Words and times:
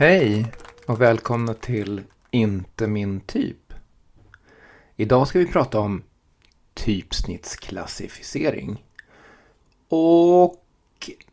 Hej 0.00 0.46
och 0.86 1.00
välkomna 1.00 1.54
till 1.54 2.02
Inte 2.30 2.86
min 2.86 3.20
typ. 3.20 3.72
Idag 4.96 5.28
ska 5.28 5.38
vi 5.38 5.46
prata 5.46 5.80
om 5.80 6.02
typsnittsklassificering. 6.74 8.84
Och 9.88 10.64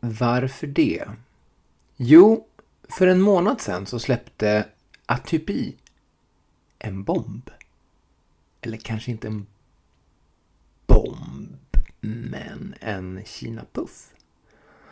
varför 0.00 0.66
det? 0.66 1.04
Jo, 1.96 2.46
för 2.88 3.06
en 3.06 3.20
månad 3.20 3.60
sedan 3.60 3.86
så 3.86 3.98
släppte 3.98 4.64
Atypi 5.06 5.74
en 6.78 7.04
bomb. 7.04 7.50
Eller 8.60 8.76
kanske 8.76 9.10
inte 9.10 9.26
en 9.26 9.46
bomb, 10.86 11.56
men 12.00 12.74
en 12.80 13.22
Kina-puff. 13.24 14.10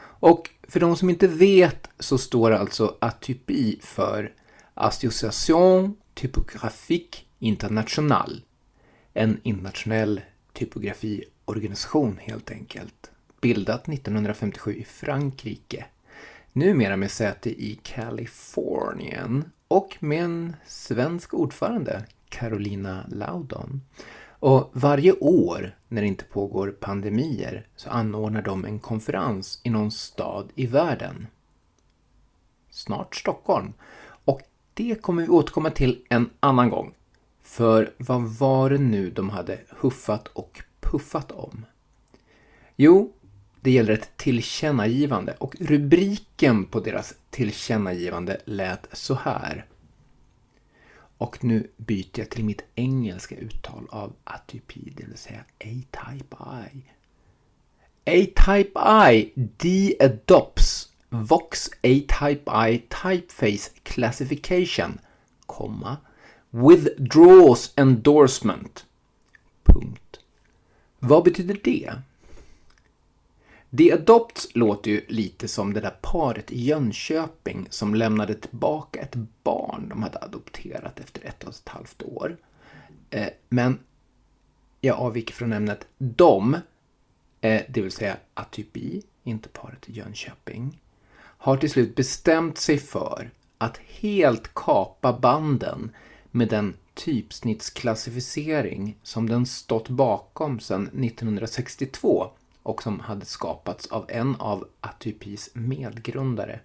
Och 0.01 0.51
för 0.69 0.81
de 0.81 0.97
som 0.97 1.11
inte 1.11 1.29
vet 1.29 1.89
så 1.99 2.19
står 2.19 2.51
alltså 2.51 2.97
atypi 3.01 3.79
för 3.83 4.33
Association 4.75 5.97
Typographique 6.15 7.19
Internationale. 7.39 8.41
En 9.13 9.41
internationell 9.43 10.21
typografiorganisation 10.53 12.19
helt 12.23 12.51
enkelt. 12.51 13.11
Bildat 13.41 13.89
1957 13.89 14.75
i 14.75 14.85
Frankrike. 14.85 15.87
Numera 16.57 16.97
med 16.97 17.11
säte 17.11 17.51
i 17.51 17.81
Kalifornien 17.83 19.51
och 19.69 19.97
med 20.01 20.25
en 20.25 20.57
svensk 20.67 21.35
ordförande, 21.35 22.05
Carolina 22.29 23.05
Laudon. 23.09 23.81
Och 24.27 24.71
varje 24.73 25.13
år 25.13 25.77
när 25.89 26.03
det 26.03 26.09
inte 26.09 26.25
pågår 26.25 26.71
pandemier 26.71 27.67
så 27.77 27.91
anordnar 27.91 28.43
de 28.43 28.65
en 28.65 28.79
konferens 28.79 29.61
i 29.63 29.71
någon 29.71 29.91
stad 29.91 30.49
i 30.55 30.67
världen. 30.67 31.27
Snart 32.71 33.17
Stockholm. 33.17 33.73
Och 34.25 34.41
det 34.75 35.03
kommer 35.03 35.23
vi 35.23 35.29
återkomma 35.29 35.71
till 35.71 36.05
en 36.09 36.31
annan 36.41 36.71
gång. 36.71 36.95
För 37.43 37.95
vad 37.97 38.23
var 38.23 38.71
det 38.71 38.79
nu 38.79 39.11
de 39.11 39.31
hade 39.31 39.61
huffat 39.69 40.29
och 40.29 40.63
puffat 40.81 41.33
om? 41.33 41.67
Jo, 42.77 43.13
det 43.65 43.71
gäller 43.71 43.93
ett 43.93 44.17
tillkännagivande 44.17 45.35
och 45.39 45.57
rubriken 45.61 46.65
på 46.65 46.81
deras 46.81 47.15
tillkännagivande 47.31 48.41
lät 48.45 48.87
så 48.93 49.15
här. 49.15 49.67
Och 51.19 51.45
nu 51.45 51.71
byter 51.77 52.19
jag 52.19 52.31
till 52.31 52.45
mitt 52.45 52.65
engelska 52.75 53.37
uttal 53.37 53.87
av 53.91 54.13
atypi, 54.25 54.93
det 54.97 55.05
vill 55.07 55.17
säga 55.17 55.41
A-type 55.41 56.37
I. 56.75 56.83
A-type 58.07 58.81
I 59.13 59.33
de-adopts 59.35 60.89
Vox 61.09 61.71
A-type 61.83 62.69
I 62.69 62.79
typeface 62.79 63.71
classification, 63.83 64.99
komma, 65.47 65.97
withdraws 66.51 67.73
endorsement. 67.77 68.87
Punkt. 69.63 70.21
Vad 70.99 71.25
betyder 71.25 71.61
det? 71.65 71.93
The 73.79 73.93
Adopts 73.93 74.49
låter 74.55 74.91
ju 74.91 75.05
lite 75.09 75.49
som 75.49 75.73
det 75.73 75.81
där 75.81 75.97
paret 76.03 76.53
i 76.53 76.63
Jönköping 76.63 77.67
som 77.71 77.95
lämnade 77.95 78.35
tillbaka 78.35 79.01
ett 79.01 79.15
barn 79.43 79.89
de 79.89 80.03
hade 80.03 80.19
adopterat 80.19 81.01
efter 81.01 81.27
ett 81.27 81.45
och 81.45 81.51
ett 81.51 81.69
halvt 81.69 82.03
år. 82.03 82.37
Eh, 83.11 83.29
men 83.49 83.79
jag 84.81 84.99
avviker 84.99 85.35
från 85.35 85.53
ämnet. 85.53 85.87
De, 85.99 86.55
eh, 87.41 87.63
det 87.69 87.83
vill 87.83 87.93
säga 87.93 88.17
Atypi, 88.35 89.03
inte 89.23 89.49
paret 89.49 89.89
i 89.89 89.93
Jönköping, 89.93 90.81
har 91.17 91.57
till 91.57 91.71
slut 91.71 91.95
bestämt 91.95 92.59
sig 92.59 92.79
för 92.79 93.31
att 93.59 93.77
helt 93.77 94.55
kapa 94.55 95.13
banden 95.13 95.91
med 96.31 96.49
den 96.49 96.75
typsnittsklassificering 96.95 98.99
som 99.03 99.29
den 99.29 99.47
stått 99.47 99.89
bakom 99.89 100.61
sedan 100.61 100.83
1962 100.83 102.31
och 102.65 102.83
som 102.83 103.01
hade 103.01 103.27
skapats 103.27 103.87
av 103.87 104.05
en 104.09 104.37
av 104.37 104.69
Atypis 104.81 105.51
medgrundare, 105.53 106.61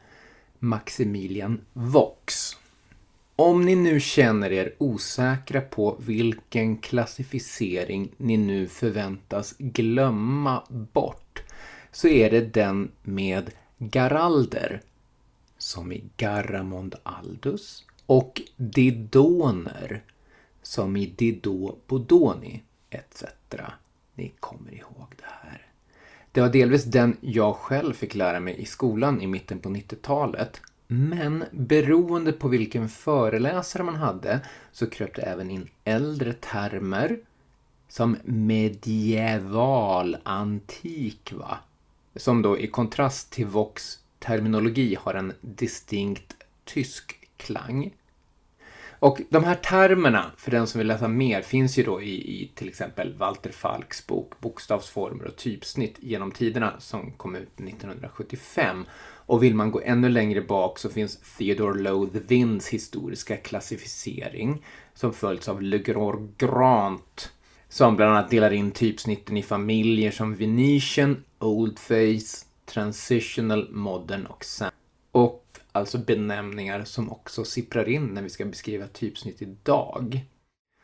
Maximilian 0.60 1.62
Vox. 1.74 2.58
Om 3.36 3.66
ni 3.66 3.76
nu 3.76 4.00
känner 4.00 4.52
er 4.52 4.74
osäkra 4.78 5.62
på 5.62 5.96
vilken 6.00 6.78
klassificering 6.78 8.12
ni 8.18 8.38
nu 8.38 8.68
förväntas 8.68 9.56
glömma 9.58 10.64
bort 10.70 11.44
så 11.92 12.08
är 12.08 12.30
det 12.30 12.54
den 12.54 12.92
med 13.04 13.52
Garalder, 13.78 14.82
som 15.58 15.92
i 15.92 16.04
Garamond 16.18 16.96
Aldus, 17.04 17.86
och 18.06 18.42
Didoner, 18.56 20.04
som 20.62 20.98
i 20.98 21.06
Dido 21.06 21.76
Bodoni, 21.88 22.64
etc. 22.90 23.24
Ni 24.16 24.32
kommer 24.40 24.74
ihåg 24.74 25.08
det 25.18 25.50
här. 25.50 25.69
Det 26.40 26.44
var 26.44 26.50
delvis 26.50 26.84
den 26.84 27.18
jag 27.22 27.56
själv 27.56 27.94
fick 27.94 28.16
lära 28.16 28.40
mig 28.40 28.62
i 28.62 28.66
skolan 28.66 29.22
i 29.22 29.28
mitten 29.28 29.60
på 29.60 29.70
90-talet. 29.70 30.62
Men 30.88 31.44
beroende 31.52 32.32
på 32.32 32.48
vilken 32.48 32.90
föreläsare 32.90 33.84
man 33.84 33.96
hade 33.96 34.40
så 34.72 34.90
kröp 34.90 35.16
det 35.16 35.22
även 35.22 35.50
in 35.50 35.70
äldre 35.84 36.34
termer 36.34 37.20
som 37.88 38.18
medieval 38.24 40.18
antik 40.24 41.34
va? 41.34 41.58
Som 42.16 42.42
då 42.42 42.60
i 42.60 42.68
kontrast 42.68 43.32
till 43.32 43.46
Vox 43.46 44.00
terminologi 44.20 44.98
har 45.00 45.14
en 45.14 45.34
distinkt 45.42 46.36
tysk 46.66 47.20
klang. 47.38 47.94
Och 49.00 49.22
de 49.30 49.44
här 49.44 49.56
termerna, 49.56 50.32
för 50.38 50.52
den 50.52 50.68
som 50.68 50.80
vill 50.80 50.88
läsa 50.88 51.08
mer, 51.08 51.42
finns 51.42 51.78
ju 51.78 51.84
då 51.84 52.02
i, 52.02 52.42
i 52.42 52.52
till 52.56 52.68
exempel 52.68 53.14
Walter 53.18 53.52
Falks 53.52 54.08
bok 54.08 54.40
Bokstavsformer 54.40 55.26
och 55.26 55.36
typsnitt 55.36 55.96
genom 56.00 56.32
tiderna 56.32 56.74
som 56.80 57.12
kom 57.12 57.36
ut 57.36 57.60
1975. 57.60 58.86
Och 59.26 59.44
vill 59.44 59.56
man 59.56 59.72
gå 59.72 59.82
ännu 59.86 60.10
längre 60.10 60.42
bak 60.42 60.80
så 60.80 60.90
finns 60.90 61.18
Theodore 61.38 61.82
Lothvins 61.82 62.68
historiska 62.68 63.38
klassificering 63.38 64.66
som 64.94 65.14
följts 65.14 65.50
av 65.50 65.62
Le 65.62 65.84
Grant 66.38 67.32
som 67.70 67.96
bland 67.96 68.12
annat 68.12 68.30
delar 68.30 68.52
in 68.52 68.72
typsnitten 68.72 69.38
i 69.38 69.44
familjer 69.44 70.12
som 70.12 70.36
Venetian, 70.36 71.24
Oldface, 71.40 72.46
Transitional, 72.66 73.70
Modern 73.72 74.26
och 74.26 74.46
Sam. 74.46 74.72
Och 75.12 75.49
alltså 75.80 75.98
benämningar 75.98 76.84
som 76.84 77.12
också 77.12 77.46
sipprar 77.46 77.90
in 77.90 78.06
när 78.06 78.22
vi 78.22 78.30
ska 78.30 78.46
beskriva 78.46 78.88
typsnitt 78.88 79.42
idag. 79.42 80.22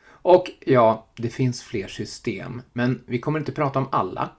Och 0.08 0.50
ja, 0.60 1.06
det 1.16 1.28
finns 1.28 1.62
fler 1.62 1.88
system, 1.88 2.62
men 2.72 3.02
vi 3.06 3.18
kommer 3.18 3.38
inte 3.38 3.52
prata 3.52 3.78
om 3.78 3.88
alla. 3.92 4.30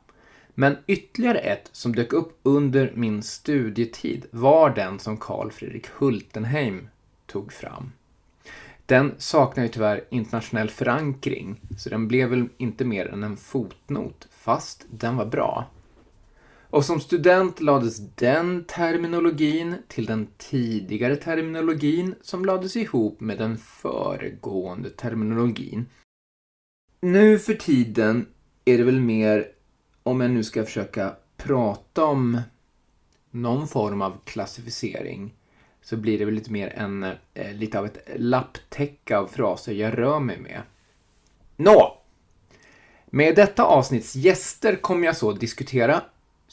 Men 0.59 0.77
ytterligare 0.87 1.37
ett 1.37 1.69
som 1.71 1.95
dök 1.95 2.13
upp 2.13 2.39
under 2.43 2.91
min 2.95 3.23
studietid 3.23 4.25
var 4.31 4.69
den 4.69 4.99
som 4.99 5.17
Carl 5.17 5.51
Fredrik 5.51 5.87
Hultenheim 5.87 6.87
tog 7.25 7.53
fram. 7.53 7.91
Den 8.85 9.15
saknar 9.17 9.63
ju 9.63 9.69
tyvärr 9.69 10.03
internationell 10.09 10.69
förankring, 10.69 11.61
så 11.77 11.89
den 11.89 12.07
blev 12.07 12.29
väl 12.29 12.47
inte 12.57 12.85
mer 12.85 13.07
än 13.07 13.23
en 13.23 13.37
fotnot, 13.37 14.27
fast 14.31 14.85
den 14.89 15.17
var 15.17 15.25
bra. 15.25 15.65
Och 16.69 16.85
som 16.85 16.99
student 16.99 17.59
lades 17.59 17.97
den 18.15 18.63
terminologin 18.63 19.75
till 19.87 20.05
den 20.05 20.27
tidigare 20.37 21.15
terminologin 21.15 22.15
som 22.21 22.45
lades 22.45 22.75
ihop 22.75 23.19
med 23.19 23.37
den 23.37 23.57
föregående 23.57 24.89
terminologin. 24.89 25.85
Nu 27.01 27.39
för 27.39 27.53
tiden 27.53 28.27
är 28.65 28.77
det 28.77 28.83
väl 28.83 29.01
mer, 29.01 29.47
om 30.03 30.21
jag 30.21 30.31
nu 30.31 30.43
ska 30.43 30.65
försöka 30.65 31.15
prata 31.37 32.05
om 32.05 32.41
någon 33.31 33.67
form 33.67 34.01
av 34.01 34.17
klassificering, 34.25 35.33
så 35.81 35.97
blir 35.97 36.19
det 36.19 36.25
väl 36.25 36.33
lite 36.33 36.51
mer 36.51 36.73
en, 36.75 37.03
eh, 37.33 37.53
lite 37.53 37.79
av 37.79 37.85
ett 37.85 38.09
lapptäcke 38.15 39.17
av 39.17 39.27
fraser 39.27 39.73
jag 39.73 39.97
rör 39.97 40.19
mig 40.19 40.39
med. 40.39 40.61
Nå! 41.55 41.97
Med 43.05 43.35
detta 43.35 43.63
avsnitts 43.63 44.15
gäster 44.15 44.75
kommer 44.75 45.05
jag 45.05 45.17
så 45.17 45.31
diskutera 45.31 46.01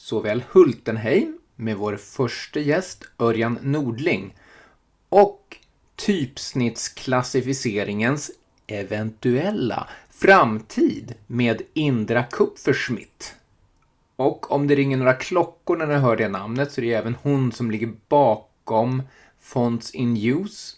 såväl 0.05 0.43
Hultenheim 0.51 1.37
med 1.55 1.77
vår 1.77 1.95
första 1.95 2.59
gäst 2.59 3.03
Örjan 3.19 3.59
Nordling 3.61 4.35
och 5.09 5.57
typsnittsklassificeringens 5.95 8.31
eventuella 8.67 9.89
framtid 10.09 11.13
med 11.27 11.61
Indra 11.73 12.23
Kupferschmidt. 12.23 13.35
Och 14.15 14.51
om 14.51 14.67
det 14.67 14.75
ringer 14.75 14.97
några 14.97 15.13
klockor 15.13 15.77
när 15.77 15.87
ni 15.87 15.95
hör 15.95 16.15
det 16.15 16.29
namnet 16.29 16.71
så 16.71 16.81
är 16.81 16.85
det 16.85 16.93
även 16.93 17.15
hon 17.21 17.51
som 17.51 17.71
ligger 17.71 17.93
bakom 18.07 19.03
Fonts 19.39 19.95
in 19.95 20.17
Use 20.17 20.75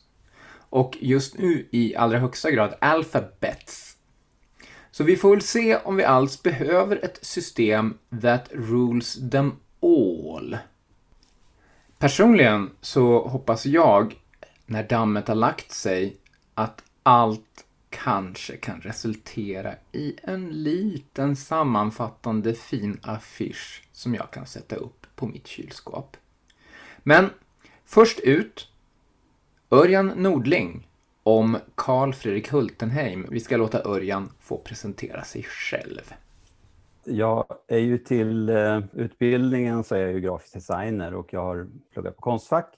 och 0.70 0.98
just 1.00 1.38
nu 1.38 1.68
i 1.72 1.96
allra 1.96 2.20
högsta 2.20 2.52
grad 2.52 2.76
alphabets. 2.82 3.87
Så 4.98 5.04
vi 5.04 5.16
får 5.16 5.30
väl 5.30 5.42
se 5.42 5.78
om 5.78 5.96
vi 5.96 6.04
alls 6.04 6.44
behöver 6.44 7.06
ett 7.06 7.20
system 7.22 7.98
that 8.22 8.50
rules 8.52 9.30
them 9.32 9.56
all. 9.82 10.58
Personligen 11.98 12.70
så 12.82 13.28
hoppas 13.28 13.66
jag, 13.66 14.16
när 14.66 14.84
dammet 14.84 15.28
har 15.28 15.36
lagt 15.36 15.72
sig, 15.72 16.18
att 16.54 16.84
allt 17.04 17.66
kanske 17.90 18.58
kan 18.58 18.82
resultera 18.82 19.76
i 19.92 20.16
en 20.24 20.50
liten 20.64 21.36
sammanfattande 21.36 22.54
fin 22.54 23.00
affisch 23.02 23.84
som 23.92 24.16
jag 24.16 24.32
kan 24.32 24.46
sätta 24.46 24.76
upp 24.76 25.08
på 25.16 25.28
mitt 25.28 25.48
kylskåp. 25.48 26.18
Men 26.98 27.30
först 27.86 28.20
ut, 28.20 28.72
Örjan 29.72 30.08
Nordling 30.08 30.87
om 31.28 31.58
Karl 31.76 32.14
Fredrik 32.14 32.52
Hultenheim. 32.52 33.26
Vi 33.30 33.40
ska 33.40 33.58
låta 33.58 33.84
Örjan 33.84 34.30
få 34.40 34.58
presentera 34.58 35.24
sig 35.24 35.44
själv. 35.44 36.14
Jag 37.04 37.46
är 37.68 37.78
ju 37.78 37.98
till 37.98 38.50
eh, 38.50 38.80
utbildningen 38.94 39.84
så 39.84 39.96
är 39.96 40.00
jag 40.00 40.12
ju 40.12 40.20
grafisk 40.20 40.54
designer 40.54 41.14
och 41.14 41.34
jag 41.34 41.44
har 41.44 41.68
pluggat 41.94 42.16
på 42.16 42.22
Konstfack 42.22 42.74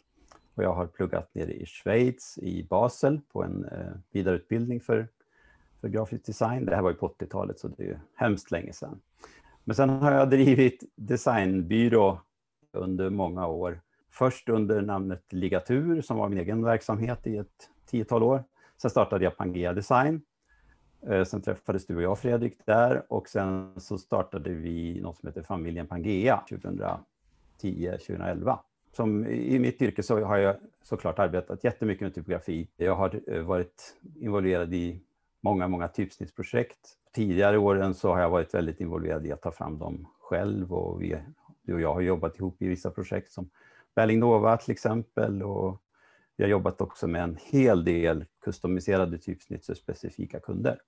och 0.55 0.63
jag 0.63 0.73
har 0.73 0.87
pluggat 0.87 1.29
nere 1.33 1.53
i 1.53 1.65
Schweiz, 1.65 2.37
i 2.37 2.63
Basel, 2.63 3.21
på 3.31 3.43
en 3.43 3.65
eh, 3.65 3.93
vidareutbildning 4.11 4.79
för, 4.79 5.07
för 5.81 5.87
grafisk 5.87 6.25
design. 6.25 6.65
Det 6.65 6.75
här 6.75 6.81
var 6.81 6.89
ju 6.89 6.97
på 6.97 7.07
80-talet, 7.07 7.59
så 7.59 7.67
det 7.67 7.83
är 7.83 7.87
ju 7.87 7.97
hemskt 8.15 8.51
länge 8.51 8.73
sedan. 8.73 8.99
Men 9.63 9.75
sen 9.75 9.89
har 9.89 10.11
jag 10.11 10.29
drivit 10.29 10.83
designbyrå 10.95 12.21
under 12.73 13.09
många 13.09 13.47
år. 13.47 13.81
Först 14.11 14.49
under 14.49 14.81
namnet 14.81 15.23
Ligatur, 15.29 16.01
som 16.01 16.17
var 16.17 16.29
min 16.29 16.39
egen 16.39 16.63
verksamhet 16.63 17.27
i 17.27 17.37
ett 17.37 17.69
tiotal 17.89 18.23
år. 18.23 18.43
Sen 18.81 18.91
startade 18.91 19.23
jag 19.23 19.37
Pangea 19.37 19.73
Design. 19.73 20.21
Eh, 21.07 21.23
sen 21.23 21.41
träffades 21.41 21.85
du 21.85 21.95
och 21.95 22.01
jag, 22.01 22.19
Fredrik, 22.19 22.65
där 22.65 23.03
och 23.13 23.29
sen 23.29 23.73
så 23.77 23.97
startade 23.97 24.49
vi 24.49 25.01
något 25.01 25.17
som 25.17 25.27
heter 25.27 25.43
Familjen 25.43 25.87
Pangea 25.87 26.43
2010-2011 27.61 28.59
som 28.91 29.25
i 29.27 29.59
mitt 29.59 29.81
yrke 29.81 30.03
så 30.03 30.23
har 30.23 30.37
jag 30.37 30.55
såklart 30.83 31.19
arbetat 31.19 31.63
jättemycket 31.63 32.01
med 32.01 32.15
typografi. 32.15 32.67
Jag 32.77 32.95
har 32.95 33.21
eh, 33.27 33.41
varit 33.41 33.97
involverad 34.19 34.73
i 34.73 35.01
många, 35.41 35.67
många 35.67 35.87
typsnittsprojekt. 35.87 36.79
Tidigare 37.13 37.57
åren 37.57 37.93
så 37.93 38.13
har 38.13 38.21
jag 38.21 38.29
varit 38.29 38.53
väldigt 38.53 38.81
involverad 38.81 39.25
i 39.25 39.31
att 39.31 39.41
ta 39.41 39.51
fram 39.51 39.79
dem 39.79 40.07
själv 40.19 40.73
och 40.73 41.01
vi, 41.01 41.17
du 41.61 41.73
och 41.73 41.81
jag 41.81 41.93
har 41.93 42.01
jobbat 42.01 42.39
ihop 42.39 42.61
i 42.61 42.67
vissa 42.67 42.91
projekt 42.91 43.31
som 43.31 43.49
Berlingnova 43.95 44.57
till 44.57 44.71
exempel 44.71 45.43
och 45.43 45.81
vi 46.39 46.43
har 46.43 46.49
jobbat 46.49 46.81
också 46.81 47.07
med 47.07 47.23
en 47.23 47.37
hel 47.43 47.83
del 47.83 48.25
customiserade 48.43 49.17
typsnitt 49.17 49.65
för 49.65 49.73
specifika 49.73 50.39
kunder. 50.39 50.81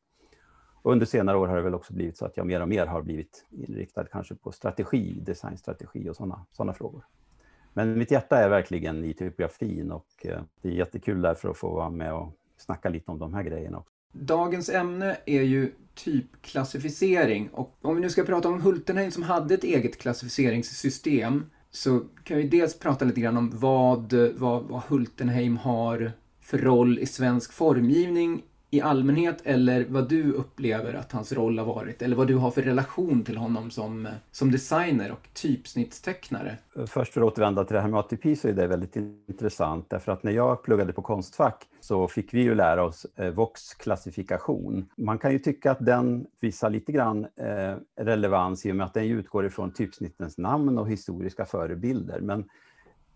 Och 0.82 0.92
under 0.92 1.06
senare 1.06 1.38
år 1.38 1.48
har 1.48 1.56
det 1.56 1.62
väl 1.62 1.76
också 1.76 1.94
blivit 1.94 2.18
så 2.18 2.26
att 2.26 2.38
jag 2.38 2.48
mer 2.48 2.62
och 2.62 2.70
mer 2.70 2.86
har 2.86 3.02
blivit 3.02 3.46
inriktad 3.50 4.06
kanske 4.06 4.36
på 4.36 4.52
strategi, 4.52 5.20
designstrategi 5.22 6.10
och 6.10 6.16
sådana 6.16 6.46
såna 6.52 6.74
frågor. 6.74 7.06
Men 7.74 8.00
mitt 8.00 8.12
hjärta 8.12 8.38
är 8.38 8.50
verkligen 8.50 9.04
i 9.04 9.14
typografin 9.14 9.92
och 9.92 10.26
eh, 10.26 10.42
det 10.62 10.70
är 10.70 10.74
jättekul 10.74 11.22
därför 11.22 11.50
att 11.50 11.58
få 11.58 11.76
vara 11.76 11.90
med 11.90 12.14
och 12.14 12.34
snacka 12.58 12.90
lite 12.90 13.12
om 13.12 13.20
de 13.20 13.34
här 13.34 13.44
grejerna 13.44 13.78
också. 13.78 13.94
Dagens 14.12 14.70
ämne 14.70 15.18
är 15.26 15.42
ju 15.42 15.72
typklassificering 15.94 17.50
och 17.50 17.78
om 17.82 17.96
vi 17.96 18.02
nu 18.02 18.10
ska 18.10 18.24
prata 18.24 18.50
om 18.50 18.62
Hultenheim 18.62 19.12
som 19.12 19.24
hade 19.24 19.54
ett 19.54 19.64
eget 19.64 19.98
klassificeringssystem 19.98 21.46
så 21.72 22.02
kan 22.24 22.38
vi 22.38 22.48
dels 22.48 22.80
prata 22.80 23.06
lite 23.06 23.22
grann 23.22 23.38
om 23.38 23.52
vad, 23.54 24.14
vad, 24.14 24.64
vad 24.64 24.82
Hultenheim 24.82 25.58
har 25.58 26.12
för 26.42 26.58
roll 26.58 27.00
i 27.00 27.06
svensk 27.06 27.54
formgivning 27.54 28.44
i 28.74 28.82
allmänhet 28.82 29.42
eller 29.44 29.86
vad 29.90 30.10
du 30.10 30.34
upplever 30.34 30.94
att 30.94 31.12
hans 31.12 31.34
roll 31.34 31.60
har 31.60 31.66
varit 31.66 32.02
eller 32.02 32.16
vad 32.16 32.28
du 32.28 32.36
har 32.36 32.52
för 32.52 32.62
relation 32.62 33.24
till 33.24 33.38
honom 33.38 33.72
som, 33.72 34.08
som 34.32 34.52
designer 34.52 35.12
och 35.12 35.30
typsnittstecknare? 35.34 36.58
Först 36.88 37.14
för 37.14 37.22
att 37.22 37.28
återvända 37.28 37.66
till 37.66 37.74
det 37.74 37.82
här 37.82 37.88
med 37.88 38.00
ATP 38.00 38.36
så 38.36 38.48
är 38.48 38.54
det 38.54 38.68
väldigt 38.68 38.96
intressant 38.96 39.90
därför 39.90 40.12
att 40.12 40.24
när 40.24 40.32
jag 40.32 40.64
pluggade 40.64 40.94
på 40.94 41.02
Konstfack 41.02 41.68
så 41.80 42.08
fick 42.08 42.34
vi 42.34 42.42
ju 42.42 42.56
lära 42.56 42.84
oss 42.84 43.06
eh, 43.16 43.34
VOX-klassifikation. 43.34 44.90
Man 44.98 45.18
kan 45.18 45.32
ju 45.32 45.40
tycka 45.40 45.72
att 45.72 45.86
den 45.86 46.26
visar 46.42 46.70
lite 46.70 46.92
grann 46.92 47.26
eh, 47.26 48.04
relevans 48.04 48.66
i 48.66 48.72
och 48.72 48.76
med 48.76 48.86
att 48.86 48.94
den 48.94 49.06
utgår 49.06 49.46
ifrån 49.46 49.74
typsnittens 49.74 50.38
namn 50.38 50.78
och 50.78 50.90
historiska 50.90 51.46
förebilder. 51.46 52.20
Men 52.22 52.46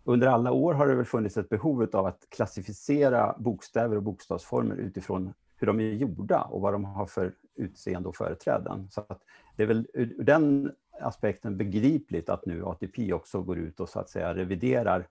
under 0.03 0.27
alla 0.27 0.51
år 0.51 0.73
har 0.73 0.87
det 0.87 0.95
väl 0.95 1.05
funnits 1.05 1.37
ett 1.37 1.49
behov 1.49 1.89
av 1.93 2.05
att 2.05 2.27
klassificera 2.29 3.35
bokstäver 3.37 3.95
och 3.95 4.03
bokstavsformer 4.03 4.75
utifrån 4.75 5.33
hur 5.57 5.67
de 5.67 5.79
är 5.79 5.93
gjorda 5.93 6.41
och 6.41 6.61
vad 6.61 6.73
de 6.73 6.85
har 6.85 7.05
för 7.05 7.33
utseende 7.55 8.09
och 8.09 8.15
företräden. 8.15 8.87
Så 8.91 9.01
att 9.07 9.21
det 9.55 9.63
är 9.63 9.67
väl 9.67 9.87
ur 9.93 10.23
den 10.23 10.71
aspekten 11.01 11.57
begripligt 11.57 12.29
att 12.29 12.45
nu 12.45 12.65
ATP 12.65 13.13
också 13.13 13.41
går 13.41 13.57
ut 13.57 13.79
och 13.79 13.89
så 13.89 13.99
att 13.99 14.09
säga 14.09 14.35
reviderar 14.35 15.07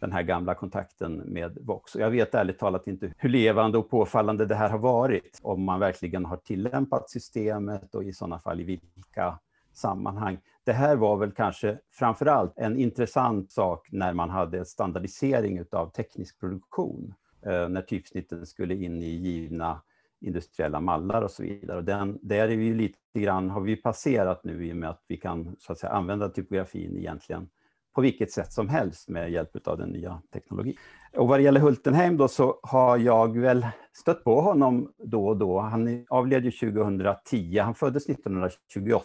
den 0.00 0.12
här 0.12 0.22
gamla 0.22 0.54
kontakten 0.54 1.16
med 1.16 1.58
Vox. 1.60 1.94
Och 1.94 2.00
jag 2.00 2.10
vet 2.10 2.34
ärligt 2.34 2.58
talat 2.58 2.86
inte 2.86 3.12
hur 3.18 3.28
levande 3.28 3.78
och 3.78 3.90
påfallande 3.90 4.46
det 4.46 4.54
här 4.54 4.70
har 4.70 4.78
varit, 4.78 5.40
om 5.42 5.62
man 5.62 5.80
verkligen 5.80 6.24
har 6.24 6.36
tillämpat 6.36 7.10
systemet 7.10 7.94
och 7.94 8.04
i 8.04 8.12
sådana 8.12 8.38
fall 8.38 8.60
i 8.60 8.64
vilka 8.64 9.38
sammanhang. 9.72 10.38
Det 10.64 10.72
här 10.72 10.96
var 10.96 11.16
väl 11.16 11.32
kanske 11.32 11.78
framför 11.90 12.26
allt 12.26 12.52
en 12.56 12.78
intressant 12.78 13.50
sak 13.50 13.88
när 13.92 14.12
man 14.12 14.30
hade 14.30 14.64
standardisering 14.64 15.64
av 15.72 15.90
teknisk 15.90 16.40
produktion. 16.40 17.14
Eh, 17.46 17.68
när 17.68 17.82
typsnitten 17.82 18.46
skulle 18.46 18.74
in 18.74 19.02
i 19.02 19.08
givna 19.08 19.80
industriella 20.20 20.80
mallar 20.80 21.22
och 21.22 21.30
så 21.30 21.42
vidare. 21.42 21.76
Och 21.76 21.84
den, 21.84 22.18
där 22.22 22.48
är 22.48 22.56
vi 22.56 22.74
lite 22.74 23.20
grann, 23.20 23.50
har 23.50 23.60
vi 23.60 23.76
passerat 23.76 24.44
nu 24.44 24.66
i 24.66 24.72
och 24.72 24.76
med 24.76 24.90
att 24.90 25.04
vi 25.08 25.16
kan 25.16 25.56
så 25.58 25.72
att 25.72 25.78
säga, 25.78 25.92
använda 25.92 26.28
typografin 26.28 26.98
egentligen 26.98 27.48
på 27.94 28.00
vilket 28.00 28.32
sätt 28.32 28.52
som 28.52 28.68
helst 28.68 29.08
med 29.08 29.30
hjälp 29.30 29.66
av 29.66 29.78
den 29.78 29.88
nya 29.88 30.22
teknologin. 30.32 30.76
Och 31.16 31.28
vad 31.28 31.38
det 31.38 31.42
gäller 31.42 31.60
Hultenheim 31.60 32.16
då 32.16 32.28
så 32.28 32.60
har 32.62 32.98
jag 32.98 33.38
väl 33.38 33.66
stött 33.92 34.24
på 34.24 34.40
honom 34.40 34.92
då 34.98 35.26
och 35.26 35.36
då. 35.36 35.60
Han 35.60 36.06
avled 36.08 36.44
ju 36.44 36.50
2010, 36.50 37.58
han 37.58 37.74
föddes 37.74 38.08
1928 38.08 39.04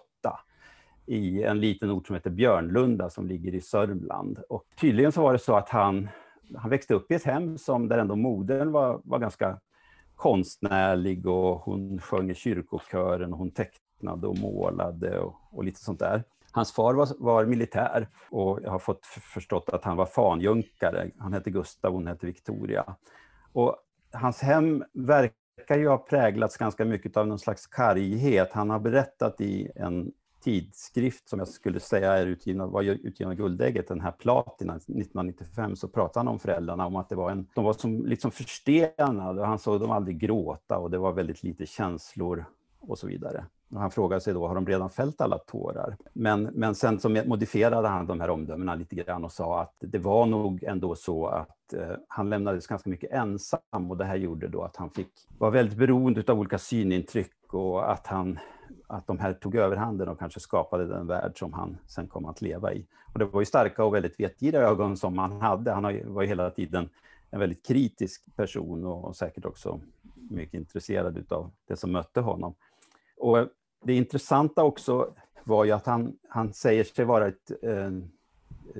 i 1.05 1.43
en 1.43 1.59
liten 1.59 1.91
ort 1.91 2.07
som 2.07 2.15
heter 2.15 2.29
Björnlunda 2.29 3.09
som 3.09 3.27
ligger 3.27 3.55
i 3.55 3.61
Sörmland. 3.61 4.39
Och 4.49 4.63
tydligen 4.79 5.11
så 5.11 5.21
var 5.21 5.33
det 5.33 5.39
så 5.39 5.55
att 5.55 5.69
han 5.69 6.07
han 6.57 6.69
växte 6.69 6.93
upp 6.93 7.11
i 7.11 7.15
ett 7.15 7.23
hem 7.23 7.57
som 7.57 7.87
där 7.87 7.97
ändå 7.97 8.15
modern 8.15 8.71
var, 8.71 9.01
var 9.03 9.19
ganska 9.19 9.59
konstnärlig 10.15 11.27
och 11.27 11.59
hon 11.59 11.99
sjöng 11.99 12.29
i 12.29 12.35
kyrkokören 12.35 13.33
och 13.33 13.39
hon 13.39 13.51
tecknade 13.51 14.27
och 14.27 14.37
målade 14.37 15.19
och, 15.19 15.35
och 15.51 15.63
lite 15.63 15.79
sånt 15.79 15.99
där. 15.99 16.23
Hans 16.51 16.71
far 16.71 16.93
var, 16.93 17.07
var, 17.19 17.45
militär 17.45 18.07
och 18.29 18.59
jag 18.63 18.71
har 18.71 18.79
fått 18.79 19.05
förstått 19.05 19.69
att 19.69 19.83
han 19.83 19.97
var 19.97 20.05
fanjunkare. 20.05 21.09
Han 21.17 21.33
hette 21.33 21.49
Gustav, 21.51 21.91
och 21.91 21.97
hon 21.97 22.07
hette 22.07 22.25
Victoria. 22.25 22.95
Och 23.53 23.75
hans 24.11 24.41
hem 24.41 24.83
verkar 24.93 25.77
ju 25.77 25.87
ha 25.87 25.97
präglats 25.97 26.57
ganska 26.57 26.85
mycket 26.85 27.17
av 27.17 27.27
någon 27.27 27.39
slags 27.39 27.67
karghet. 27.67 28.49
Han 28.51 28.69
har 28.69 28.79
berättat 28.79 29.41
i 29.41 29.71
en 29.75 30.11
tidskrift 30.41 31.29
som 31.29 31.39
jag 31.39 31.47
skulle 31.47 31.79
säga 31.79 32.13
är 32.13 32.27
utgiven, 32.27 32.71
var 32.71 32.81
utgiven 32.81 33.31
av 33.31 33.37
Guldägget, 33.37 33.87
den 33.87 34.01
här 34.01 34.11
Platina 34.11 34.75
1995, 34.75 35.75
så 35.75 35.87
pratade 35.87 36.19
han 36.19 36.27
om 36.27 36.39
föräldrarna 36.39 36.85
om 36.85 36.95
att 36.95 37.09
det 37.09 37.15
var 37.15 37.31
en, 37.31 37.47
de 37.55 37.63
var 37.65 37.73
som 37.73 38.05
liksom 38.05 38.31
förstenade 38.31 39.41
och 39.41 39.47
han 39.47 39.59
såg 39.59 39.79
dem 39.79 39.91
aldrig 39.91 40.19
gråta 40.19 40.77
och 40.77 40.91
det 40.91 40.97
var 40.97 41.13
väldigt 41.13 41.43
lite 41.43 41.65
känslor 41.65 42.45
och 42.79 42.97
så 42.97 43.07
vidare. 43.07 43.45
Och 43.71 43.79
han 43.79 43.91
frågade 43.91 44.21
sig 44.21 44.33
då, 44.33 44.47
har 44.47 44.55
de 44.55 44.67
redan 44.67 44.89
fällt 44.89 45.21
alla 45.21 45.37
tårar? 45.37 45.97
Men, 46.13 46.43
men 46.43 46.75
sen 46.75 46.99
så 46.99 47.09
modifierade 47.09 47.87
han 47.87 48.07
de 48.07 48.19
här 48.19 48.29
omdömena 48.29 48.75
lite 48.75 48.95
grann 48.95 49.23
och 49.23 49.31
sa 49.31 49.61
att 49.61 49.75
det 49.79 49.99
var 49.99 50.25
nog 50.25 50.63
ändå 50.63 50.95
så 50.95 51.27
att 51.27 51.73
eh, 51.73 51.95
han 52.07 52.29
lämnades 52.29 52.67
ganska 52.67 52.89
mycket 52.89 53.11
ensam 53.11 53.91
och 53.91 53.97
det 53.97 54.05
här 54.05 54.15
gjorde 54.15 54.47
då 54.47 54.61
att 54.63 54.75
han 54.75 54.89
fick 54.89 55.09
vara 55.37 55.51
väldigt 55.51 55.77
beroende 55.77 56.23
av 56.27 56.39
olika 56.39 56.57
synintryck 56.57 57.53
och 57.53 57.91
att 57.91 58.07
han 58.07 58.39
att 58.91 59.07
de 59.07 59.19
här 59.19 59.33
tog 59.33 59.55
överhanden 59.55 60.07
och 60.09 60.19
kanske 60.19 60.39
skapade 60.39 60.87
den 60.87 61.07
värld 61.07 61.39
som 61.39 61.53
han 61.53 61.77
sen 61.87 62.07
kom 62.07 62.25
att 62.25 62.41
leva 62.41 62.73
i. 62.73 62.85
Och 63.13 63.19
det 63.19 63.25
var 63.25 63.41
ju 63.41 63.45
starka 63.45 63.83
och 63.83 63.95
väldigt 63.95 64.19
vetgiriga 64.19 64.61
ögon 64.61 64.97
som 64.97 65.17
han 65.17 65.41
hade. 65.41 65.71
Han 65.71 66.13
var 66.13 66.21
ju 66.21 66.27
hela 66.27 66.49
tiden 66.49 66.89
en 67.29 67.39
väldigt 67.39 67.65
kritisk 67.65 68.35
person 68.35 68.85
och 68.85 69.15
säkert 69.15 69.45
också 69.45 69.79
mycket 70.29 70.53
intresserad 70.53 71.33
av 71.33 71.51
det 71.67 71.75
som 71.75 71.91
mötte 71.91 72.21
honom. 72.21 72.55
Och 73.17 73.47
det 73.83 73.93
intressanta 73.93 74.63
också 74.63 75.13
var 75.43 75.65
ju 75.65 75.71
att 75.71 75.85
han, 75.85 76.17
han 76.29 76.53
säger 76.53 76.83
sig 76.83 77.05
vara 77.05 77.27
ett 77.27 77.51
eh, 77.61 77.91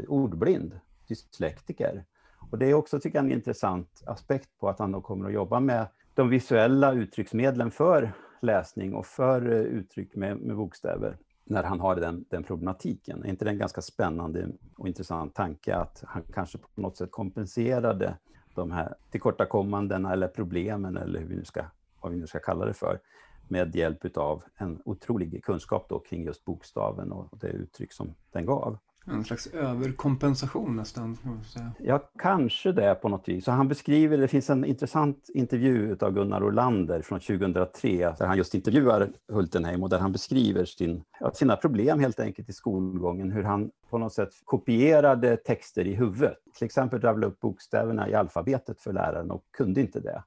ordblind, 0.08 0.80
dyslektiker. 1.08 2.06
Och 2.52 2.58
det 2.58 2.66
är 2.66 2.74
också, 2.74 3.00
tycker 3.00 3.18
jag, 3.18 3.26
en 3.26 3.32
intressant 3.32 4.04
aspekt 4.06 4.50
på 4.60 4.70
att 4.70 4.80
han 4.80 4.92
då 4.92 5.02
kommer 5.02 5.26
att 5.26 5.34
jobba 5.34 5.60
med 5.60 5.88
de 6.14 6.30
visuella 6.30 6.94
uttrycksmedlen 6.94 7.72
för 7.72 8.12
läsning 8.42 8.94
och 8.94 9.06
för 9.06 9.52
eh, 9.52 9.58
uttryck 9.58 10.16
med, 10.16 10.38
med 10.38 10.56
bokstäver 10.56 11.18
när 11.46 11.64
han 11.64 11.80
har 11.80 11.96
den, 11.96 12.26
den 12.30 12.44
problematiken. 12.44 13.24
Är 13.24 13.30
inte 13.30 13.46
det 13.46 13.52
en 13.52 13.58
ganska 13.58 13.82
spännande 13.82 14.48
och 14.78 14.88
intressant 14.88 15.36
tanke 15.36 15.76
att 15.76 16.04
han 16.08 16.24
kanske 16.34 16.58
på 16.58 16.82
något 16.82 16.98
sätt 16.98 17.12
kompenserade 17.12 18.18
de 18.56 18.72
här 18.72 18.96
tillkortakommandena 19.12 20.14
eller 20.14 20.28
problemen 20.28 20.98
eller 20.98 21.20
hur 21.20 21.28
vi 21.28 21.36
nu 21.36 21.46
ska, 21.46 21.66
vad 22.02 22.12
vi 22.12 22.18
nu 22.18 22.28
ska 22.28 22.40
kalla 22.40 22.66
det 22.66 22.74
för 22.74 23.00
med 23.48 23.76
hjälp 23.76 24.18
av 24.18 24.44
en 24.56 24.82
otrolig 24.86 25.44
kunskap 25.44 25.86
då 25.90 26.00
kring 26.00 26.24
just 26.24 26.46
bokstaven 26.46 27.12
och 27.12 27.38
det 27.40 27.48
uttryck 27.48 27.94
som 27.94 28.16
den 28.32 28.46
gav. 28.46 28.78
En 29.06 29.24
slags 29.24 29.48
överkompensation 29.48 30.76
nästan. 30.76 31.18
Man 31.22 31.44
säga. 31.44 31.72
Ja, 31.80 32.10
kanske 32.18 32.72
det 32.72 32.96
på 32.96 33.10
något 33.10 33.28
vis. 33.28 33.46
Så 33.46 33.52
han 33.52 33.68
beskriver, 33.68 34.18
det 34.18 34.28
finns 34.28 34.50
en 34.50 34.66
intressant 34.66 35.30
intervju 35.34 35.98
av 36.02 36.12
Gunnar 36.12 36.44
Orlander 36.44 37.02
från 37.02 37.20
2003 37.20 38.14
där 38.20 38.26
han 38.26 38.38
just 38.38 38.56
intervjuar 38.56 39.10
Hultenheim 39.28 39.84
och 39.84 39.90
där 39.90 40.00
han 40.00 40.12
beskriver 40.12 40.66
sin, 40.66 41.04
sina 41.34 41.56
problem 41.56 42.00
helt 42.00 42.20
enkelt 42.20 42.50
i 42.50 42.54
skolgången. 42.54 43.32
Hur 43.32 43.44
han 43.44 43.72
på 43.90 43.98
något 43.98 44.14
sätt 44.14 44.30
kopierade 44.46 45.38
texter 45.38 45.88
i 45.88 45.94
huvudet. 45.94 46.38
Till 46.58 46.66
exempel 46.66 47.02
rabblade 47.02 47.28
upp 47.28 47.40
bokstäverna 47.40 48.10
i 48.10 48.14
alfabetet 48.14 48.82
för 48.82 48.94
läraren 48.94 49.32
och 49.32 49.44
kunde 49.52 49.82
inte 49.82 50.00
det. 50.00 50.24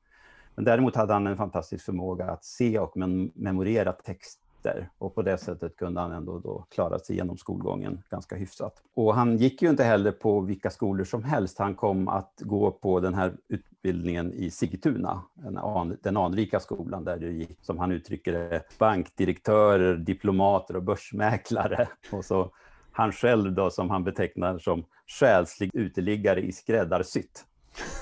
Men 0.54 0.64
däremot 0.64 0.96
hade 0.96 1.12
han 1.12 1.26
en 1.26 1.36
fantastisk 1.36 1.84
förmåga 1.84 2.24
att 2.24 2.44
se 2.44 2.78
och 2.78 2.96
memorera 3.34 3.92
text 3.92 4.40
meriter 4.64 4.88
och 4.98 5.14
på 5.14 5.22
det 5.22 5.38
sättet 5.38 5.76
kunde 5.76 6.00
han 6.00 6.12
ändå 6.12 6.38
då 6.38 6.66
klara 6.70 6.98
sig 6.98 7.16
genom 7.16 7.36
skolgången 7.36 8.02
ganska 8.10 8.36
hyfsat. 8.36 8.82
Och 8.94 9.14
han 9.14 9.36
gick 9.36 9.62
ju 9.62 9.70
inte 9.70 9.84
heller 9.84 10.12
på 10.12 10.40
vilka 10.40 10.70
skolor 10.70 11.04
som 11.04 11.24
helst. 11.24 11.58
Han 11.58 11.74
kom 11.74 12.08
att 12.08 12.32
gå 12.40 12.70
på 12.70 13.00
den 13.00 13.14
här 13.14 13.36
utbildningen 13.48 14.32
i 14.32 14.50
Sigtuna, 14.50 15.22
den 16.02 16.16
anrika 16.16 16.60
skolan 16.60 17.04
där 17.04 17.16
det 17.16 17.30
gick, 17.30 17.58
som 17.60 17.78
han 17.78 17.92
uttrycker 17.92 18.32
det, 18.32 18.62
bankdirektörer, 18.78 19.96
diplomater 19.96 20.76
och 20.76 20.82
börsmäklare. 20.82 21.88
Och 22.12 22.24
så 22.24 22.50
han 22.92 23.12
själv 23.12 23.52
då 23.52 23.70
som 23.70 23.90
han 23.90 24.04
betecknar 24.04 24.58
som 24.58 24.84
själslig 25.06 25.70
uteliggare 25.74 26.40
i 26.40 26.52
skräddarsytt. 26.52 27.44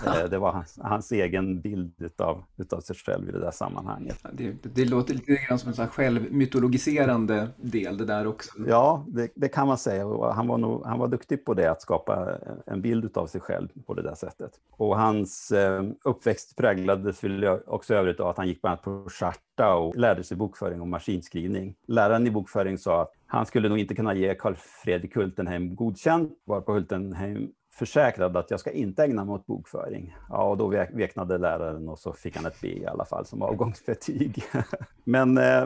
Eh, 0.07 0.25
det 0.31 0.39
var 0.39 0.53
hans, 0.53 0.79
hans 0.83 1.13
egen 1.13 1.61
bild 1.61 1.93
utav, 1.99 2.45
utav 2.57 2.81
sig 2.81 2.97
själv 2.97 3.29
i 3.29 3.33
det 3.33 3.41
där 3.41 3.51
sammanhanget. 3.51 4.19
Det, 4.33 4.53
det 4.63 4.85
låter 4.85 5.15
lite 5.15 5.33
grann 5.33 5.59
som 5.59 5.73
en 5.79 5.89
självmytologiserande 5.89 7.49
del 7.57 7.97
det 7.97 8.05
där 8.05 8.27
också. 8.27 8.51
Ja, 8.67 9.05
det, 9.09 9.33
det, 9.35 9.49
kan 9.49 9.67
man 9.67 9.79
säga. 9.79 10.33
Han, 10.33 10.47
var 10.47 10.59
nog, 10.59 10.87
han 10.87 10.99
var 10.99 11.09
duktig 11.09 11.45
på 11.45 11.55
det, 11.55 11.71
att 11.71 11.83
skapa 11.83 12.39
en 12.67 12.83
bild 12.83 13.17
av 13.17 13.27
sig 13.27 13.41
själv 13.41 13.69
på 13.87 13.95
det 13.95 14.03
där 14.03 14.15
sättet. 14.15 14.53
Och 14.71 14.99
hans 14.99 15.53
eh, 15.53 15.85
uppväxt 16.05 16.57
präglades 16.57 17.21
också 17.67 17.95
övrigt 17.95 18.21
av 18.21 18.29
att 18.29 18.37
han 18.37 18.49
gick 18.49 18.63
bland 18.63 18.73
annat 18.73 18.85
på 18.85 19.11
Charta 19.11 19.75
och 19.75 19.97
lärde 19.97 20.25
sig 20.25 20.37
bokföring 20.37 20.81
och 20.81 20.89
maskinskrivning. 20.89 21.75
Läraren 21.87 22.27
i 22.27 22.31
bokföring 22.31 22.79
sa 22.79 23.03
att 23.03 23.13
han 23.27 23.47
skulle 23.47 23.69
nog 23.69 23.79
inte 23.79 23.95
kunna 23.95 24.15
ge 24.15 24.35
Carl 24.35 24.55
Fredrik 24.57 25.17
Hultenheim 25.17 25.75
godkänt, 25.75 26.33
varpå 26.45 26.73
Hultenheim 26.73 27.53
försäkrad 27.73 28.37
att 28.37 28.51
jag 28.51 28.61
ska 28.61 28.71
inte 28.71 29.05
ägna 29.05 29.25
mig 29.25 29.35
åt 29.35 29.47
bokföring. 29.47 30.17
Ja, 30.29 30.45
och 30.45 30.57
då 30.57 30.69
veknade 30.69 31.39
läraren 31.39 31.89
och 31.89 31.99
så 31.99 32.13
fick 32.13 32.37
han 32.37 32.47
ett 32.47 32.61
B 32.61 32.69
i 32.69 32.87
alla 32.87 33.05
fall 33.05 33.27
som 33.27 33.43
avgångsbetyg. 33.43 34.45
Men 35.05 35.39
eh, 35.39 35.65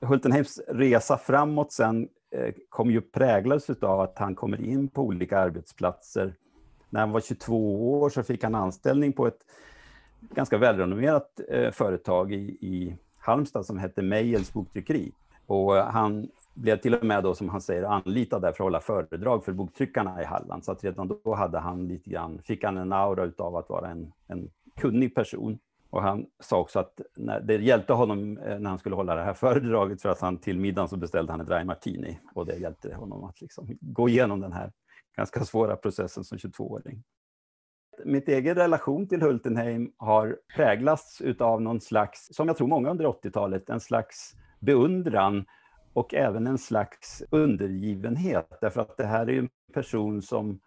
Hultenheims 0.00 0.60
resa 0.68 1.16
framåt 1.16 1.72
sen 1.72 2.08
eh, 2.30 2.54
kom 2.68 2.90
ju 2.90 3.00
präglas 3.00 3.70
av 3.70 4.00
att 4.00 4.18
han 4.18 4.34
kommer 4.34 4.60
in 4.60 4.88
på 4.88 5.02
olika 5.02 5.38
arbetsplatser. 5.38 6.34
När 6.90 7.00
han 7.00 7.10
var 7.10 7.20
22 7.20 8.00
år 8.00 8.10
så 8.10 8.22
fick 8.22 8.44
han 8.44 8.54
anställning 8.54 9.12
på 9.12 9.26
ett 9.26 9.40
ganska 10.20 10.58
välrenommerat 10.58 11.40
eh, 11.48 11.70
företag 11.70 12.32
i, 12.32 12.36
i 12.60 12.96
Halmstad 13.18 13.66
som 13.66 13.78
hette 13.78 14.02
Meijels 14.02 14.52
boktryckeri. 14.52 15.12
Och 15.46 15.76
eh, 15.76 15.86
han 15.86 16.28
blev 16.58 16.76
till 16.76 16.94
och 16.94 17.04
med 17.04 17.22
då, 17.22 17.34
som 17.34 17.48
han 17.48 17.60
säger, 17.60 17.82
anlitad 17.82 18.42
där 18.42 18.52
för 18.52 18.64
att 18.64 18.66
hålla 18.66 18.80
föredrag 18.80 19.44
för 19.44 19.52
boktryckarna 19.52 20.22
i 20.22 20.24
Halland. 20.24 20.64
Så 20.64 20.72
att 20.72 20.84
redan 20.84 21.08
då 21.08 21.34
hade 21.34 21.58
han 21.58 21.88
lite 21.88 22.10
grann, 22.10 22.42
fick 22.42 22.64
han 22.64 22.76
en 22.76 22.92
aura 22.92 23.32
av 23.38 23.56
att 23.56 23.68
vara 23.68 23.88
en, 23.88 24.12
en 24.26 24.50
kunnig 24.80 25.14
person. 25.14 25.58
Och 25.90 26.02
han 26.02 26.26
sa 26.40 26.60
också 26.60 26.78
att 26.78 27.00
när, 27.16 27.40
det 27.40 27.54
hjälpte 27.54 27.92
honom 27.92 28.38
eh, 28.38 28.58
när 28.58 28.70
han 28.70 28.78
skulle 28.78 28.96
hålla 28.96 29.14
det 29.14 29.22
här 29.22 29.34
föredraget 29.34 30.02
för 30.02 30.08
att 30.08 30.20
han 30.20 30.38
till 30.38 30.58
middagen 30.58 30.88
så 30.88 30.96
beställde 30.96 31.32
han 31.32 31.40
ett 31.40 31.46
Dry 31.46 31.64
Martini. 31.64 32.18
Och 32.34 32.46
det 32.46 32.56
hjälpte 32.56 32.94
honom 32.94 33.24
att 33.24 33.40
liksom 33.40 33.78
gå 33.80 34.08
igenom 34.08 34.40
den 34.40 34.52
här 34.52 34.72
ganska 35.16 35.44
svåra 35.44 35.76
processen 35.76 36.24
som 36.24 36.38
22-åring. 36.38 37.02
Mitt 38.04 38.28
egen 38.28 38.54
relation 38.54 39.08
till 39.08 39.22
Hultenheim 39.22 39.92
har 39.96 40.36
präglats 40.56 41.22
av 41.38 41.62
någon 41.62 41.80
slags, 41.80 42.28
som 42.32 42.48
jag 42.48 42.56
tror 42.56 42.68
många 42.68 42.90
under 42.90 43.04
80-talet, 43.04 43.70
en 43.70 43.80
slags 43.80 44.34
beundran 44.60 45.44
och 45.98 46.14
även 46.14 46.46
en 46.46 46.58
slags 46.58 47.22
undergivenhet, 47.30 48.58
därför 48.60 48.80
att 48.80 48.96
det 48.96 49.06
här 49.06 49.30
är 49.30 49.38
en 49.38 49.48
person 49.72 50.22
som 50.22 50.60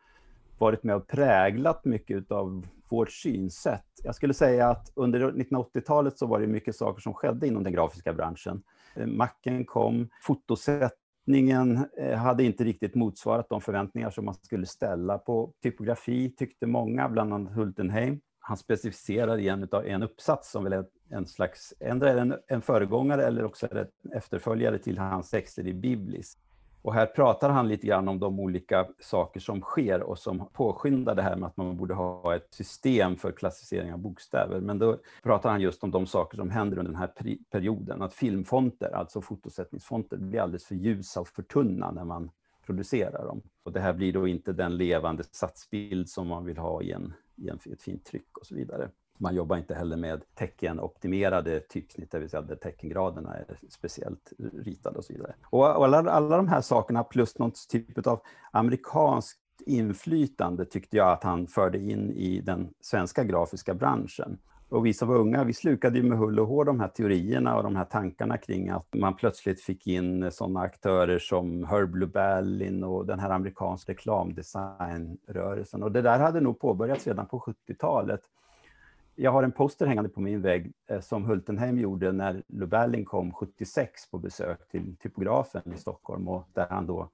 varit 0.58 0.84
med 0.84 0.96
och 0.96 1.08
präglat 1.08 1.86
mycket 1.86 2.32
av 2.32 2.68
vårt 2.90 3.12
synsätt. 3.12 3.86
Jag 4.04 4.16
skulle 4.16 4.34
säga 4.34 4.70
att 4.70 4.92
under 4.96 5.32
1980-talet 5.32 6.18
så 6.18 6.26
var 6.26 6.40
det 6.40 6.48
mycket 6.48 6.76
saker 6.76 7.02
som 7.02 7.14
skedde 7.14 7.48
inom 7.48 7.64
den 7.64 7.74
grafiska 7.74 8.14
branschen. 8.14 8.64
Eh, 8.96 9.08
macken 9.08 9.66
kom, 9.66 10.10
fotosättningen 10.22 11.86
eh, 11.98 12.18
hade 12.18 12.44
inte 12.44 12.64
riktigt 12.64 12.96
motsvarat 12.96 13.50
de 13.50 13.62
förväntningar 13.62 14.10
som 14.10 14.26
man 14.26 14.36
skulle 14.42 14.66
ställa 14.66 15.18
på 15.18 15.54
typografi, 15.64 16.36
tyckte 16.38 16.68
många, 16.68 17.10
bland 17.10 17.34
annat 17.34 17.54
Hultenheim. 17.54 18.22
Han 18.42 18.58
specificerar 18.58 19.38
i 19.38 19.48
en, 19.48 19.68
en 19.86 20.04
uppsats 20.04 20.52
som 20.52 20.64
väl 20.64 20.74
är 20.74 20.86
en 21.10 21.28
slags, 21.28 21.74
ändå 21.80 22.06
en, 22.06 22.36
en 22.48 22.62
föregångare 22.62 23.26
eller 23.26 23.44
också 23.46 23.68
är 23.72 23.76
det 23.76 23.88
en 24.04 24.12
efterföljare 24.12 24.78
till 24.78 24.98
hans 24.98 25.30
texter 25.30 25.68
i 25.68 25.74
Biblis. 25.74 26.38
Och 26.82 26.94
här 26.94 27.06
pratar 27.06 27.50
han 27.50 27.68
lite 27.68 27.88
grann 27.88 28.08
om 28.08 28.20
de 28.20 28.40
olika 28.40 28.88
saker 29.00 29.40
som 29.40 29.62
sker 29.62 30.02
och 30.02 30.20
som 30.20 30.50
påskyndar 30.54 31.16
det 31.16 31.22
här 31.22 31.36
med 31.36 31.48
att 31.48 31.58
man 31.58 31.78
borde 31.78 31.94
ha 31.94 32.36
ett 32.36 32.54
system 32.54 33.16
för 33.16 33.32
klassificering 33.32 33.94
av 33.94 34.00
bokstäver. 34.00 34.60
Men 34.60 34.80
då 34.80 34.98
pratar 35.24 35.50
han 35.50 35.62
just 35.62 35.84
om 35.84 35.92
de 35.92 36.06
saker 36.06 36.38
som 36.38 36.50
händer 36.50 36.78
under 36.78 36.92
den 36.92 37.02
här 37.02 37.38
perioden. 37.52 38.02
Att 38.02 38.14
filmfonter, 38.14 38.96
alltså 38.96 39.22
fotosättningsfonter, 39.22 40.18
blir 40.18 40.40
alldeles 40.40 40.66
för 40.66 40.76
ljusa 40.76 41.22
och 41.22 41.28
för 41.28 41.44
tunna 41.44 41.92
när 41.92 42.04
man 42.04 42.32
producerar 42.66 43.26
dem. 43.26 43.42
Och 43.64 43.72
det 43.72 43.80
här 43.80 43.94
blir 43.94 44.14
då 44.14 44.28
inte 44.28 44.54
den 44.54 44.78
levande 44.78 45.24
satsbild 45.32 46.10
som 46.10 46.28
man 46.28 46.46
vill 46.46 46.58
ha 46.58 46.82
i, 46.82 46.92
en, 46.92 47.14
i 47.42 47.50
en, 47.50 47.60
ett 47.74 47.82
fint 47.82 48.06
tryck 48.06 48.38
och 48.38 48.46
så 48.46 48.56
vidare. 48.56 48.90
Man 49.18 49.36
jobbar 49.36 49.58
inte 49.58 49.76
heller 49.76 49.98
med 49.98 50.24
teckenoptimerade 50.36 51.60
typsnitt, 51.60 52.12
det 52.12 52.20
vill 52.20 52.30
säga 52.30 52.42
där 52.42 52.56
teckengraderna 52.56 53.34
är 53.34 53.60
speciellt 53.70 54.34
ritade 54.54 54.98
och 54.98 55.06
så 55.06 55.14
vidare. 55.14 55.36
Och 55.44 55.68
alla, 55.68 55.98
alla 55.98 56.38
de 56.38 56.48
här 56.48 56.62
sakerna 56.62 57.04
plus 57.04 57.38
någon 57.38 57.52
typ 57.70 58.08
av 58.08 58.22
amerikanskt 58.52 59.40
inflytande 59.66 60.66
tyckte 60.66 60.98
jag 60.98 61.12
att 61.12 61.24
han 61.24 61.48
förde 61.48 61.78
in 61.78 62.12
i 62.12 62.42
den 62.42 62.74
svenska 62.82 63.24
grafiska 63.24 63.74
branschen. 63.74 64.38
Och 64.72 64.86
vi 64.86 64.94
som 64.94 65.08
var 65.08 65.16
unga, 65.16 65.44
vi 65.44 65.54
slukade 65.54 65.98
ju 65.98 66.04
med 66.04 66.18
hull 66.18 66.40
och 66.40 66.48
hår 66.48 66.66
de 66.66 66.80
här 66.80 66.88
teorierna 66.88 67.58
och 67.58 67.64
de 67.64 67.76
här 67.76 67.86
tankarna 67.86 68.38
kring 68.38 68.70
att 68.70 68.88
man 68.94 69.16
plötsligt 69.16 69.62
fick 69.62 69.88
in 69.88 70.32
sådana 70.32 70.60
aktörer 70.60 71.20
som 71.20 71.64
Herb 71.64 71.96
Lubellin 71.96 72.84
och 72.84 73.06
den 73.06 73.20
här 73.20 73.30
amerikanska 73.30 73.92
reklamdesignrörelsen. 73.92 75.84
Och 75.84 75.92
det 75.92 76.02
där 76.02 76.20
hade 76.20 76.42
nog 76.42 76.60
påbörjats 76.60 77.08
redan 77.08 77.26
på 77.26 77.40
70-talet 77.40 78.22
jag 79.16 79.32
har 79.32 79.44
en 79.44 79.52
poster 79.52 79.86
hängande 79.86 80.10
på 80.10 80.22
min 80.22 80.42
vägg 80.42 80.74
eh, 80.88 81.00
som 81.00 81.26
Hultenheim 81.26 81.80
gjorde 81.80 82.12
när 82.12 82.44
Lubellin 82.48 83.06
kom 83.06 83.34
76 83.34 84.12
på 84.12 84.18
besök 84.18 84.68
till 84.68 84.96
typografen 84.96 85.74
i 85.74 85.78
Stockholm 85.78 86.28
och 86.28 86.48
där 86.54 86.68
han 86.70 86.86
då 86.86 87.10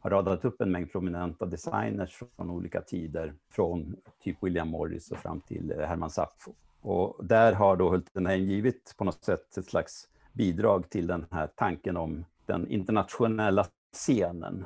har 0.00 0.10
radat 0.10 0.44
upp 0.44 0.60
en 0.60 0.72
mängd 0.72 0.92
prominenta 0.92 1.46
designers 1.46 2.22
från 2.36 2.50
olika 2.50 2.80
tider, 2.80 3.34
från 3.50 3.96
typ 4.22 4.36
William 4.40 4.68
Morris 4.68 5.10
och 5.10 5.18
fram 5.18 5.40
till 5.40 5.70
eh, 5.70 5.86
Herman 5.86 6.10
Sappho. 6.10 6.52
Och 6.82 7.26
där 7.26 7.52
har 7.52 7.76
då 7.76 7.90
Hultenheim 7.90 8.44
givit 8.44 8.94
på 8.98 9.04
något 9.04 9.24
sätt 9.24 9.56
ett 9.56 9.66
slags 9.66 10.08
bidrag 10.32 10.90
till 10.90 11.06
den 11.06 11.26
här 11.30 11.46
tanken 11.46 11.96
om 11.96 12.24
den 12.46 12.68
internationella 12.68 13.66
scenen. 13.92 14.64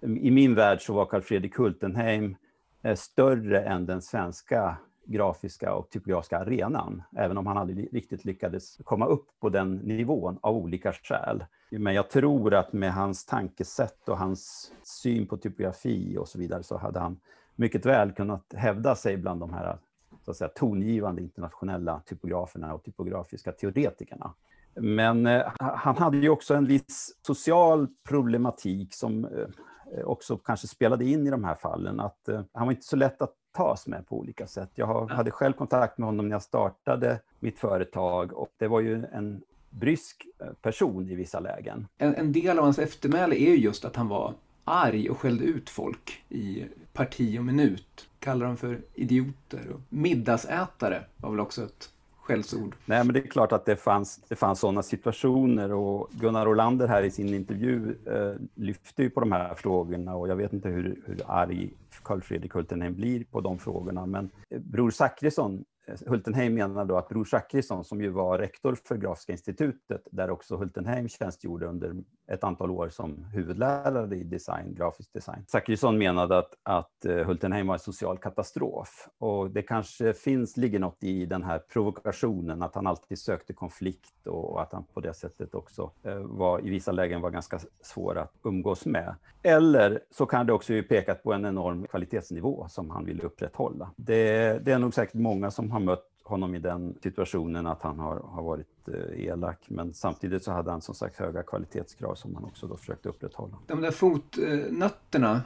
I 0.00 0.30
min 0.30 0.54
värld 0.54 0.80
så 0.80 0.94
var 0.94 1.06
Carl 1.06 1.22
Fredrik 1.22 1.56
Hultenheim 1.56 2.36
eh, 2.82 2.96
större 2.96 3.60
än 3.60 3.86
den 3.86 4.02
svenska 4.02 4.76
grafiska 5.06 5.74
och 5.74 5.90
typografiska 5.90 6.38
arenan, 6.38 7.02
även 7.16 7.38
om 7.38 7.46
han 7.46 7.56
aldrig 7.56 7.94
riktigt 7.94 8.24
lyckades 8.24 8.78
komma 8.84 9.06
upp 9.06 9.26
på 9.40 9.48
den 9.48 9.76
nivån 9.76 10.38
av 10.40 10.56
olika 10.56 10.92
skäl. 10.92 11.44
Men 11.70 11.94
jag 11.94 12.10
tror 12.10 12.54
att 12.54 12.72
med 12.72 12.94
hans 12.94 13.26
tankesätt 13.26 14.08
och 14.08 14.18
hans 14.18 14.72
syn 14.82 15.26
på 15.26 15.36
typografi 15.36 16.16
och 16.18 16.28
så 16.28 16.38
vidare 16.38 16.62
så 16.62 16.76
hade 16.76 17.00
han 17.00 17.20
mycket 17.56 17.86
väl 17.86 18.12
kunnat 18.12 18.54
hävda 18.56 18.94
sig 18.94 19.16
bland 19.16 19.40
de 19.40 19.52
här 19.52 19.78
så 20.26 20.30
att 20.30 20.36
säga, 20.36 20.48
tongivande 20.48 21.22
internationella 21.22 22.00
typograferna 22.06 22.74
och 22.74 22.84
typografiska 22.84 23.52
teoretikerna. 23.52 24.34
Men 24.74 25.26
eh, 25.26 25.42
han 25.58 25.96
hade 25.96 26.16
ju 26.16 26.28
också 26.28 26.54
en 26.54 26.66
viss 26.66 27.16
social 27.22 27.86
problematik 28.08 28.94
som 28.94 29.24
eh, 29.24 30.04
också 30.04 30.36
kanske 30.36 30.66
spelade 30.66 31.04
in 31.04 31.26
i 31.26 31.30
de 31.30 31.44
här 31.44 31.54
fallen. 31.54 32.00
Att 32.00 32.28
eh, 32.28 32.40
han 32.52 32.66
var 32.66 32.72
inte 32.72 32.86
så 32.86 32.96
lätt 32.96 33.22
att 33.22 33.32
tas 33.56 33.86
med 33.86 34.06
på 34.08 34.18
olika 34.18 34.46
sätt. 34.46 34.70
Jag 34.74 35.10
hade 35.10 35.30
själv 35.30 35.52
kontakt 35.52 35.98
med 35.98 36.06
honom 36.06 36.28
när 36.28 36.34
jag 36.34 36.42
startade 36.42 37.20
mitt 37.40 37.58
företag 37.58 38.32
och 38.32 38.48
det 38.58 38.68
var 38.68 38.80
ju 38.80 39.04
en 39.04 39.42
brysk 39.70 40.26
person 40.62 41.08
i 41.08 41.14
vissa 41.14 41.40
lägen. 41.40 41.86
En, 41.98 42.14
en 42.14 42.32
del 42.32 42.58
av 42.58 42.64
hans 42.64 42.78
eftermäle 42.78 43.34
är 43.36 43.50
ju 43.50 43.56
just 43.56 43.84
att 43.84 43.96
han 43.96 44.08
var 44.08 44.34
arg 44.64 45.10
och 45.10 45.18
skällde 45.18 45.44
ut 45.44 45.70
folk 45.70 46.24
i 46.28 46.64
parti 46.92 47.38
och 47.38 47.44
minut 47.44 48.08
kallar 48.26 48.46
dem 48.46 48.56
för 48.56 48.80
idioter. 48.94 49.70
Och 49.74 49.80
middagsätare 49.88 51.02
var 51.16 51.30
väl 51.30 51.40
också 51.40 51.64
ett 51.64 51.90
skällsord. 52.20 52.74
Nej, 52.84 53.04
men 53.04 53.14
det 53.14 53.20
är 53.20 53.26
klart 53.26 53.52
att 53.52 53.64
det 53.66 53.76
fanns, 53.76 54.20
det 54.28 54.36
fanns 54.36 54.60
sådana 54.60 54.82
situationer 54.82 55.72
och 55.72 56.10
Gunnar 56.10 56.48
Olander 56.48 56.88
här 56.88 57.02
i 57.02 57.10
sin 57.10 57.34
intervju 57.34 57.94
eh, 58.06 58.34
lyfte 58.54 59.02
ju 59.02 59.10
på 59.10 59.20
de 59.20 59.32
här 59.32 59.54
frågorna 59.54 60.14
och 60.14 60.28
jag 60.28 60.36
vet 60.36 60.52
inte 60.52 60.68
hur, 60.68 61.02
hur 61.06 61.22
arg 61.26 61.70
Carl 62.02 62.20
Fredrik 62.20 62.52
Hultenheim 62.52 62.94
blir 62.94 63.24
på 63.24 63.40
de 63.40 63.58
frågorna, 63.58 64.06
men 64.06 64.30
eh, 64.50 64.60
Bror 64.60 64.90
Zachrisson 64.90 65.64
Eh, 65.86 65.94
Hultenheim 66.06 66.54
menar 66.54 66.84
då 66.84 66.96
att 66.96 67.08
Bror 67.08 67.24
Zachrisson, 67.24 67.84
som 67.84 68.00
ju 68.00 68.08
var 68.08 68.38
rektor 68.38 68.78
för 68.84 68.96
Grafiska 68.96 69.32
institutet, 69.32 70.08
där 70.10 70.30
också 70.30 70.56
Hultenheim 70.56 71.08
tjänstgjorde 71.08 71.66
under 71.66 71.94
ett 72.26 72.44
antal 72.44 72.70
år 72.70 72.88
som 72.88 73.24
huvudlärare 73.24 74.16
i 74.16 74.24
design, 74.24 74.74
grafisk 74.74 75.12
design. 75.12 75.44
Zachrisson 75.46 75.98
menade 75.98 76.38
att, 76.38 76.54
att 76.62 77.04
eh, 77.04 77.16
Hultenheim 77.16 77.66
var 77.66 77.74
en 77.74 77.80
social 77.80 78.18
katastrof. 78.18 79.08
Och 79.18 79.50
det 79.50 79.62
kanske 79.62 80.12
finns, 80.12 80.56
ligger 80.56 80.78
något 80.78 81.02
i 81.02 81.26
den 81.26 81.42
här 81.42 81.58
provokationen, 81.58 82.62
att 82.62 82.74
han 82.74 82.86
alltid 82.86 83.18
sökte 83.18 83.52
konflikt 83.52 84.26
och 84.26 84.62
att 84.62 84.72
han 84.72 84.84
på 84.94 85.00
det 85.00 85.14
sättet 85.14 85.54
också 85.54 85.90
eh, 86.02 86.18
var, 86.18 86.66
i 86.66 86.70
vissa 86.70 86.92
lägen 86.92 87.20
var 87.20 87.30
ganska 87.30 87.60
svår 87.82 88.18
att 88.18 88.32
umgås 88.42 88.86
med. 88.86 89.14
Eller 89.42 90.00
så 90.10 90.26
kan 90.26 90.46
det 90.46 90.52
också 90.52 90.72
ju 90.72 90.82
pekat 90.82 91.22
på 91.22 91.32
en 91.32 91.44
enorm 91.44 91.86
kvalitetsnivå 91.86 92.66
som 92.68 92.90
han 92.90 93.04
ville 93.04 93.22
upprätthålla. 93.22 93.90
Det, 93.96 94.58
det 94.64 94.72
är 94.72 94.78
nog 94.78 94.94
säkert 94.94 95.14
många 95.14 95.50
som 95.50 95.70
har 95.76 95.80
mött 95.80 96.06
honom 96.22 96.54
i 96.54 96.58
den 96.58 96.94
situationen 97.02 97.66
att 97.66 97.82
han 97.82 97.98
har, 97.98 98.16
har 98.16 98.42
varit 98.42 98.88
eh, 98.88 99.26
elak. 99.26 99.58
Men 99.68 99.94
samtidigt 99.94 100.44
så 100.44 100.52
hade 100.52 100.70
han 100.70 100.82
som 100.82 100.94
sagt 100.94 101.16
höga 101.16 101.42
kvalitetskrav 101.42 102.14
som 102.14 102.34
han 102.34 102.44
också 102.44 102.66
då 102.66 102.76
försökte 102.76 103.08
upprätthålla. 103.08 103.56
De 103.66 103.80
där 103.80 103.90
fotnötterna, 103.90 105.42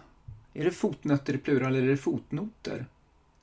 är 0.54 0.64
det 0.64 0.70
fotnötter 0.70 1.34
i 1.34 1.38
plural 1.38 1.75
eller 1.75 1.87
är 1.87 1.90
det 1.90 1.96
fotnoter? 1.96 2.87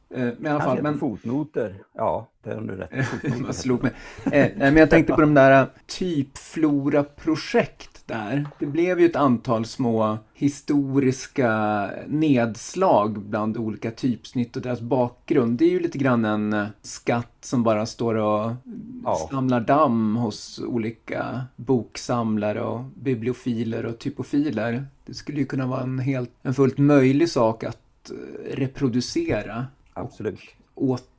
Eh, 0.09 0.29
men 0.37 0.45
i 0.45 0.49
alla 0.49 0.63
fall, 0.63 0.81
men... 0.81 0.99
Fotnoter, 0.99 1.75
ja, 1.93 2.27
det 2.43 2.53
har 2.53 2.61
du 2.61 2.75
rätt 2.75 2.91
Man 3.41 3.53
slog 3.53 3.83
mig. 3.83 3.91
Eh, 4.25 4.51
men 4.57 4.77
jag 4.77 4.89
tänkte 4.89 5.13
på 5.13 5.21
de 5.21 5.33
där 5.33 5.61
eh, 5.61 5.67
typflora-projekt 5.85 7.96
där. 8.07 8.47
Det 8.59 8.65
blev 8.65 8.99
ju 8.99 9.05
ett 9.05 9.15
antal 9.15 9.65
små 9.65 10.17
historiska 10.33 11.91
nedslag 12.07 13.19
bland 13.19 13.57
olika 13.57 13.91
typsnitt 13.91 14.55
och 14.55 14.61
deras 14.61 14.81
bakgrund. 14.81 15.57
Det 15.57 15.65
är 15.65 15.69
ju 15.69 15.79
lite 15.79 15.97
grann 15.97 16.25
en 16.25 16.53
eh, 16.53 16.67
skatt 16.81 17.37
som 17.41 17.63
bara 17.63 17.85
står 17.85 18.15
och 18.15 18.51
ja. 19.03 19.27
samlar 19.31 19.59
damm 19.59 20.15
hos 20.15 20.59
olika 20.59 21.41
boksamlare 21.55 22.61
och 22.61 22.83
bibliofiler 22.83 23.85
och 23.85 23.99
typofiler. 23.99 24.85
Det 25.05 25.13
skulle 25.13 25.39
ju 25.39 25.45
kunna 25.45 25.67
vara 25.67 25.81
en, 25.81 25.99
helt, 25.99 26.31
en 26.41 26.53
fullt 26.53 26.77
möjlig 26.77 27.29
sak 27.29 27.63
att 27.63 28.11
reproducera 28.51 29.65
Absolut 29.93 30.39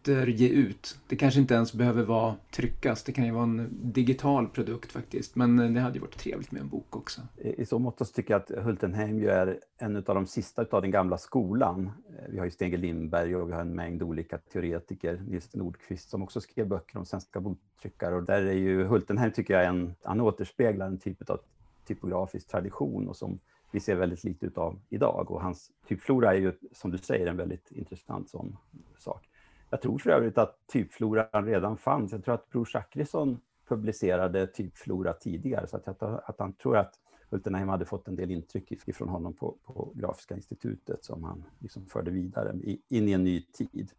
återge 0.09 0.49
ut. 0.49 0.99
Det 1.07 1.17
kanske 1.17 1.41
inte 1.41 1.55
ens 1.55 1.73
behöver 1.73 2.03
vara 2.03 2.37
tryckas, 2.51 3.03
det 3.03 3.13
kan 3.13 3.25
ju 3.25 3.31
vara 3.31 3.43
en 3.43 3.69
digital 3.71 4.49
produkt 4.49 4.93
faktiskt. 4.93 5.37
Men 5.37 5.59
eh, 5.59 5.71
det 5.71 5.81
hade 5.81 5.95
ju 5.95 6.01
varit 6.01 6.19
trevligt 6.19 6.53
med 6.53 6.63
en 6.63 6.69
bok 6.69 6.97
också. 6.97 7.21
I 7.37 7.67
så 7.67 7.79
mått 7.79 8.15
tycker 8.15 8.35
jag 8.35 8.43
att 8.43 8.65
Hultenheim 8.65 9.19
ju 9.19 9.29
är 9.29 9.59
en 9.79 9.97
av 9.97 10.03
de 10.03 10.27
sista 10.27 10.65
av 10.71 10.83
den 10.83 10.91
gamla 10.91 11.19
skolan. 11.19 11.91
Eh, 12.19 12.25
vi 12.29 12.39
har 12.39 12.45
ju 12.45 12.51
Stege 12.51 12.77
Lindberg 12.77 13.37
och 13.37 13.49
vi 13.49 13.53
har 13.53 13.61
en 13.61 13.75
mängd 13.75 14.03
olika 14.03 14.39
teoretiker. 14.39 15.23
Nils 15.29 15.55
Nordqvist 15.55 16.11
som 16.11 16.23
också 16.23 16.41
skrev 16.41 16.67
böcker 16.67 16.99
om 16.99 17.05
svenska 17.05 17.41
boktryckare. 17.41 18.15
Och 18.15 18.23
där 18.23 18.43
är 18.43 18.53
ju 18.53 18.85
Hultenheim, 18.85 19.33
tycker 19.33 19.55
jag, 19.55 19.67
en, 19.67 19.95
han 20.03 20.21
återspeglar 20.21 20.87
en 20.87 20.99
typ 20.99 21.31
av 21.31 21.41
typografisk 21.87 22.49
tradition 22.49 23.09
och 23.09 23.17
som 23.17 23.39
vi 23.71 23.81
ser 23.81 23.95
väldigt 23.95 24.25
lite 24.25 24.47
utav 24.47 24.81
idag. 24.89 25.31
Och 25.31 25.43
hans 25.43 25.71
typflora 25.89 26.35
är 26.35 26.39
ju, 26.39 26.53
som 26.73 26.91
du 26.91 26.99
säger, 26.99 27.27
en 27.27 27.37
väldigt 27.37 27.71
intressant 27.71 28.31
sån 28.31 28.57
sak. 28.99 29.29
Jag 29.71 29.83
tror 29.83 29.99
för 29.99 30.11
övrigt 30.11 30.39
att 30.39 30.59
typfloran 30.73 31.47
redan 31.47 31.77
fanns. 31.77 32.13
Jag 32.13 32.25
tror 32.25 32.35
att 32.35 32.51
Bror 32.51 32.65
Zachrisson 32.65 33.41
publicerade 33.69 34.47
typflora 34.47 35.13
tidigare, 35.13 35.67
så 35.67 35.77
att, 35.77 35.87
jag, 35.87 36.21
att 36.27 36.39
han 36.39 36.53
tror 36.53 36.77
att 36.77 36.95
Hultenheim 37.31 37.69
hade 37.69 37.85
fått 37.85 38.09
en 38.09 38.17
del 38.17 38.31
intryck 38.31 38.89
ifrån 38.89 39.09
honom 39.09 39.35
på, 39.35 39.55
på 39.65 39.93
Grafiska 39.95 40.35
institutet 40.35 41.05
som 41.05 41.25
han 41.25 41.45
liksom 41.59 41.87
förde 41.87 42.11
vidare 42.11 42.55
in 42.89 43.09
i 43.09 43.13
en 43.13 43.25
ny 43.25 43.43
tid. 43.43 43.93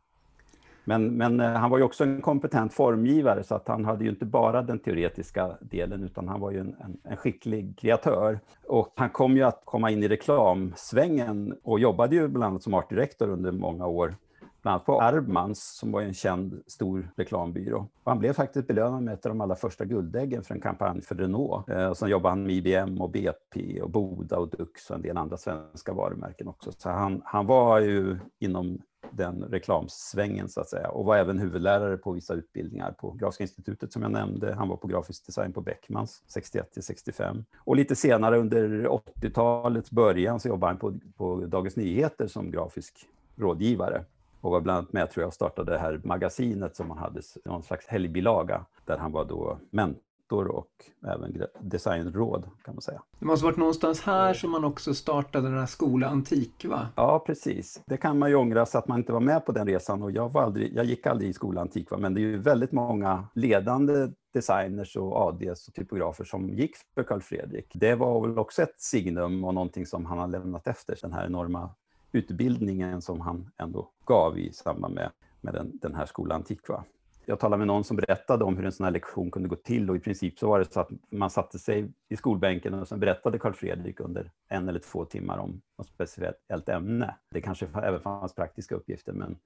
Men, 0.83 1.17
men 1.17 1.39
eh, 1.39 1.51
han 1.51 1.69
var 1.69 1.77
ju 1.77 1.83
också 1.83 2.03
en 2.03 2.21
kompetent 2.21 2.73
formgivare 2.73 3.43
så 3.43 3.55
att 3.55 3.67
han 3.67 3.85
hade 3.85 4.03
ju 4.03 4.09
inte 4.09 4.25
bara 4.25 4.61
den 4.61 4.79
teoretiska 4.79 5.57
delen 5.61 6.03
utan 6.03 6.27
han 6.27 6.39
var 6.39 6.51
ju 6.51 6.59
en, 6.59 6.75
en, 6.79 6.97
en, 7.03 7.17
skicklig 7.17 7.77
kreatör. 7.77 8.39
Och 8.67 8.93
han 8.95 9.09
kom 9.09 9.37
ju 9.37 9.43
att 9.43 9.61
komma 9.65 9.91
in 9.91 10.03
i 10.03 10.07
reklamsvängen 10.07 11.57
och 11.63 11.79
jobbade 11.79 12.15
ju 12.15 12.27
bland 12.27 12.43
annat 12.43 12.63
som 12.63 12.73
artdirektor 12.73 13.29
under 13.29 13.51
många 13.51 13.87
år. 13.87 14.15
Bland 14.61 14.73
annat 14.73 14.85
på 14.85 15.01
Arbmans 15.01 15.77
som 15.77 15.91
var 15.91 16.01
en 16.01 16.13
känd 16.13 16.63
stor 16.67 17.11
reklambyrå. 17.15 17.87
Och 18.03 18.11
han 18.11 18.19
blev 18.19 18.33
faktiskt 18.33 18.67
belönad 18.67 19.03
med 19.03 19.13
ett 19.13 19.25
av 19.25 19.29
de 19.29 19.41
allra 19.41 19.55
första 19.55 19.85
guldäggen 19.85 20.43
för 20.43 20.55
en 20.55 20.61
kampanj 20.61 21.01
för 21.01 21.15
Renault. 21.15 21.69
Eh, 21.69 21.85
och 21.85 21.97
sen 21.97 22.09
jobbade 22.09 22.31
han 22.31 22.43
med 22.43 22.51
IBM 22.51 23.01
och 23.01 23.09
BP 23.09 23.81
och 23.81 23.89
Boda 23.89 24.37
och 24.37 24.49
Dux 24.49 24.89
och 24.89 24.95
en 24.95 25.01
del 25.01 25.17
andra 25.17 25.37
svenska 25.37 25.93
varumärken 25.93 26.47
också. 26.47 26.71
Så 26.77 26.89
han, 26.89 27.21
han 27.25 27.45
var 27.45 27.79
ju 27.79 28.17
inom 28.39 28.81
den 29.11 29.43
reklamsvängen 29.43 30.49
så 30.49 30.61
att 30.61 30.69
säga 30.69 30.89
och 30.89 31.05
var 31.05 31.17
även 31.17 31.39
huvudlärare 31.39 31.97
på 31.97 32.11
vissa 32.11 32.33
utbildningar 32.33 32.91
på 32.91 33.11
Grafiska 33.11 33.43
institutet 33.43 33.93
som 33.93 34.01
jag 34.01 34.11
nämnde. 34.11 34.53
Han 34.53 34.67
var 34.67 34.77
på 34.77 34.87
grafisk 34.87 35.25
design 35.25 35.53
på 35.53 35.61
Beckmans 35.61 36.23
61 36.27 36.71
till 36.73 36.83
65 36.83 37.45
och 37.57 37.75
lite 37.75 37.95
senare 37.95 38.37
under 38.37 38.87
80-talets 38.87 39.91
början 39.91 40.39
så 40.39 40.47
jobbade 40.47 40.71
han 40.71 40.79
på, 40.79 40.99
på 41.17 41.45
Dagens 41.45 41.75
Nyheter 41.75 42.27
som 42.27 42.51
grafisk 42.51 43.05
rådgivare 43.35 44.05
och 44.41 44.51
var 44.51 44.61
bland 44.61 44.77
annat 44.77 44.93
med 44.93 45.11
tror 45.11 45.23
jag 45.23 45.33
startade 45.33 45.71
det 45.71 45.77
här 45.77 46.01
magasinet 46.03 46.75
som 46.75 46.87
man 46.87 46.97
hade, 46.97 47.21
någon 47.45 47.63
slags 47.63 47.87
helgbilaga 47.87 48.65
där 48.85 48.97
han 48.97 49.11
var 49.11 49.25
då 49.25 49.59
mentor 49.71 50.47
och 50.47 50.69
även 51.07 51.43
designråd 51.59 52.49
kan 52.63 52.75
man 52.75 52.81
säga. 52.81 53.01
Det 53.19 53.25
måste 53.25 53.45
varit 53.45 53.57
någonstans 53.57 54.01
här 54.01 54.33
som 54.33 54.51
man 54.51 54.63
också 54.63 54.93
startade 54.93 55.47
den 55.47 55.59
här 55.59 55.65
skola 55.65 56.07
Antikva? 56.07 56.87
Ja, 56.95 57.23
precis. 57.25 57.81
Det 57.85 57.97
kan 57.97 58.19
man 58.19 58.29
ju 58.29 58.35
ångra 58.35 58.65
så 58.65 58.77
att 58.77 58.87
man 58.87 58.97
inte 58.99 59.13
var 59.13 59.19
med 59.19 59.45
på 59.45 59.51
den 59.51 59.67
resan 59.67 60.03
och 60.03 60.11
jag, 60.11 60.29
var 60.33 60.41
aldrig, 60.41 60.75
jag 60.75 60.85
gick 60.85 61.07
aldrig 61.07 61.29
i 61.29 61.33
skola 61.33 61.61
Antikva 61.61 61.97
men 61.97 62.13
det 62.13 62.19
är 62.19 62.23
ju 62.23 62.37
väldigt 62.37 62.71
många 62.71 63.27
ledande 63.33 64.07
designers 64.33 64.95
och 64.95 65.27
ADs 65.27 65.67
och 65.67 65.73
typografer 65.73 66.23
som 66.23 66.49
gick 66.49 66.75
för 66.95 67.03
Carl 67.03 67.21
Fredrik. 67.21 67.71
Det 67.73 67.95
var 67.95 68.27
väl 68.27 68.39
också 68.39 68.61
ett 68.61 68.81
signum 68.81 69.43
och 69.43 69.53
någonting 69.53 69.85
som 69.85 70.05
han 70.05 70.17
har 70.17 70.27
lämnat 70.27 70.67
efter, 70.67 70.99
den 71.01 71.13
här 71.13 71.25
enorma 71.25 71.69
utbildningen 72.11 73.01
som 73.01 73.21
han 73.21 73.51
ändå 73.57 73.89
gav 74.05 74.39
i 74.39 74.53
samband 74.53 74.95
med, 74.95 75.11
med 75.41 75.53
den, 75.53 75.79
den 75.81 75.95
här 75.95 76.05
skolan 76.05 76.35
Antiqua. 76.35 76.83
jag 77.25 77.39
talade 77.39 77.57
med 77.57 77.67
någon 77.67 77.83
som 77.83 77.97
berättade 77.97 78.43
om 78.43 78.57
hur 78.57 78.65
en 78.65 78.71
sån 78.71 78.83
här 78.83 78.91
lektion 78.91 79.31
kunde 79.31 79.49
gå 79.49 79.55
till 79.55 79.89
och 79.89 79.95
i 79.95 79.99
princip 79.99 80.39
så 80.39 80.49
var 80.49 80.59
det 80.59 80.73
så 80.73 80.79
att 80.79 80.89
man 81.09 81.29
satte 81.29 81.59
sig 81.59 81.91
i 82.09 82.17
skolbänken 82.17 82.73
och 82.73 82.87
sen 82.87 82.99
berättade 82.99 83.39
Karl 83.39 83.53
Fredrik 83.53 83.99
under 83.99 84.31
en 84.47 84.69
eller 84.69 84.79
två 84.79 85.05
timmar 85.05 85.37
om 85.37 85.61
något 85.77 85.87
speciellt 85.87 86.69
ämne. 86.69 87.15
Det 87.29 87.41
kanske 87.41 87.67
även 87.73 87.99
fanns 87.99 88.33
praktiska 88.33 88.75
uppgifter 88.75 89.13
men 89.13 89.37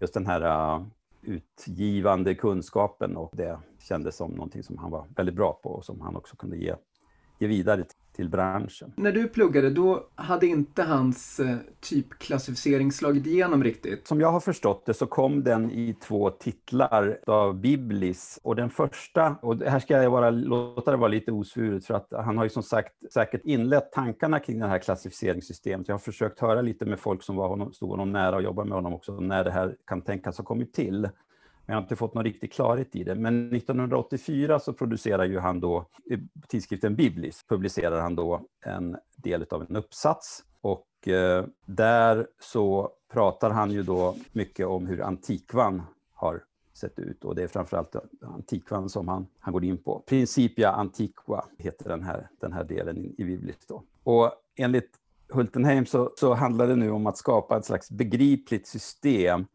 just 0.00 0.14
den 0.14 0.26
här 0.26 0.76
uh, 0.76 0.86
utgivande 1.22 2.34
kunskapen 2.34 3.16
och 3.16 3.30
det 3.32 3.58
kändes 3.78 4.16
som 4.16 4.30
någonting 4.30 4.62
som 4.62 4.78
han 4.78 4.90
var 4.90 5.06
väldigt 5.16 5.34
bra 5.34 5.60
på 5.62 5.70
och 5.70 5.84
som 5.84 6.00
han 6.00 6.16
också 6.16 6.36
kunde 6.36 6.56
ge, 6.56 6.74
ge 7.38 7.46
vidare 7.46 7.84
till 8.14 8.28
branschen. 8.28 8.92
När 8.96 9.12
du 9.12 9.28
pluggade, 9.28 9.70
då 9.70 10.06
hade 10.14 10.46
inte 10.46 10.82
hans 10.82 11.40
eh, 11.40 11.56
typklassificering 11.80 12.92
slagit 12.92 13.26
igenom 13.26 13.64
riktigt? 13.64 14.08
Som 14.08 14.20
jag 14.20 14.32
har 14.32 14.40
förstått 14.40 14.86
det 14.86 14.94
så 14.94 15.06
kom 15.06 15.44
den 15.44 15.70
i 15.70 15.96
två 16.02 16.30
titlar 16.30 17.18
av 17.26 17.60
Biblis. 17.60 18.40
Och 18.42 18.56
den 18.56 18.70
första, 18.70 19.36
och 19.42 19.56
här 19.60 19.78
ska 19.78 20.02
jag 20.02 20.12
bara 20.12 20.30
låta 20.30 20.90
det 20.90 20.96
vara 20.96 21.08
lite 21.08 21.32
osvuret 21.32 21.86
för 21.86 21.94
att 21.94 22.08
han 22.10 22.36
har 22.36 22.44
ju 22.44 22.50
som 22.50 22.62
sagt 22.62 23.12
säkert 23.12 23.44
inlett 23.44 23.92
tankarna 23.92 24.40
kring 24.40 24.58
det 24.58 24.66
här 24.66 24.78
klassificeringssystemet. 24.78 25.88
Jag 25.88 25.94
har 25.94 25.98
försökt 25.98 26.40
höra 26.40 26.62
lite 26.62 26.86
med 26.86 27.00
folk 27.00 27.22
som 27.22 27.36
var 27.36 27.48
honom, 27.48 27.72
stod 27.72 27.90
honom 27.90 28.12
nära 28.12 28.36
och 28.36 28.42
jobbade 28.42 28.68
med 28.68 28.76
honom 28.76 28.94
också, 28.94 29.12
när 29.20 29.44
det 29.44 29.50
här 29.50 29.76
kan 29.86 30.02
tänkas 30.02 30.38
ha 30.38 30.44
kommit 30.44 30.74
till. 30.74 31.08
Men 31.66 31.74
jag 31.74 31.80
har 31.80 31.82
inte 31.82 31.96
fått 31.96 32.14
någon 32.14 32.24
riktig 32.24 32.52
klarhet 32.52 32.96
i 32.96 33.04
det. 33.04 33.14
Men 33.14 33.54
1984 33.54 34.60
så 34.60 34.72
producerar 34.72 35.24
ju 35.24 35.38
han 35.38 35.60
då, 35.60 35.86
i 36.04 36.16
tidskriften 36.48 36.94
Biblis, 36.94 37.44
publicerar 37.48 38.00
han 38.00 38.16
då 38.16 38.40
en 38.66 38.96
del 39.16 39.46
av 39.50 39.66
en 39.68 39.76
uppsats. 39.76 40.44
Och 40.60 41.08
eh, 41.08 41.44
där 41.66 42.26
så 42.40 42.90
pratar 43.12 43.50
han 43.50 43.70
ju 43.70 43.82
då 43.82 44.16
mycket 44.32 44.66
om 44.66 44.86
hur 44.86 45.02
antikvan 45.02 45.82
har 46.12 46.42
sett 46.72 46.98
ut 46.98 47.24
och 47.24 47.34
det 47.34 47.42
är 47.42 47.48
framförallt 47.48 47.96
antikvan 48.20 48.88
som 48.88 49.08
han, 49.08 49.26
han 49.40 49.52
går 49.52 49.64
in 49.64 49.78
på. 49.78 50.02
Principia 50.06 50.70
antiqua 50.70 51.44
heter 51.58 51.88
den 51.88 52.02
här, 52.02 52.28
den 52.40 52.52
här 52.52 52.64
delen 52.64 53.14
i 53.18 53.24
Biblis 53.24 53.66
då. 53.68 53.82
Och 54.02 54.32
enligt 54.56 54.90
Hultenheim 55.28 55.86
så, 55.86 56.12
så 56.16 56.34
handlar 56.34 56.66
det 56.66 56.76
nu 56.76 56.90
om 56.90 57.06
att 57.06 57.16
skapa 57.16 57.56
ett 57.56 57.64
slags 57.64 57.90
begripligt 57.90 58.66
system 58.66 59.46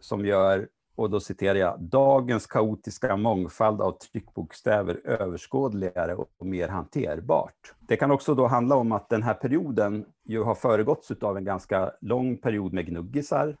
som 0.00 0.26
gör 0.26 0.68
och 0.94 1.10
då 1.10 1.20
citerar 1.20 1.58
jag, 1.58 1.80
dagens 1.80 2.46
kaotiska 2.46 3.16
mångfald 3.16 3.80
av 3.80 3.92
tryckbokstäver 3.92 5.00
överskådligare 5.04 6.14
och 6.14 6.46
mer 6.46 6.68
hanterbart. 6.68 7.74
Det 7.80 7.96
kan 7.96 8.10
också 8.10 8.34
då 8.34 8.46
handla 8.46 8.76
om 8.76 8.92
att 8.92 9.08
den 9.08 9.22
här 9.22 9.34
perioden 9.34 10.06
ju 10.24 10.42
har 10.42 10.54
föregåtts 10.54 11.10
av 11.10 11.36
en 11.36 11.44
ganska 11.44 11.92
lång 12.00 12.36
period 12.36 12.72
med 12.72 12.86
gnuggisar, 12.86 13.56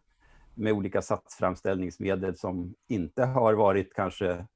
med 0.54 0.72
olika 0.72 1.02
satsframställningsmedel 1.02 2.36
som 2.36 2.74
inte 2.88 3.24
har 3.24 3.54
varit 3.54 3.94
kanske 3.94 4.46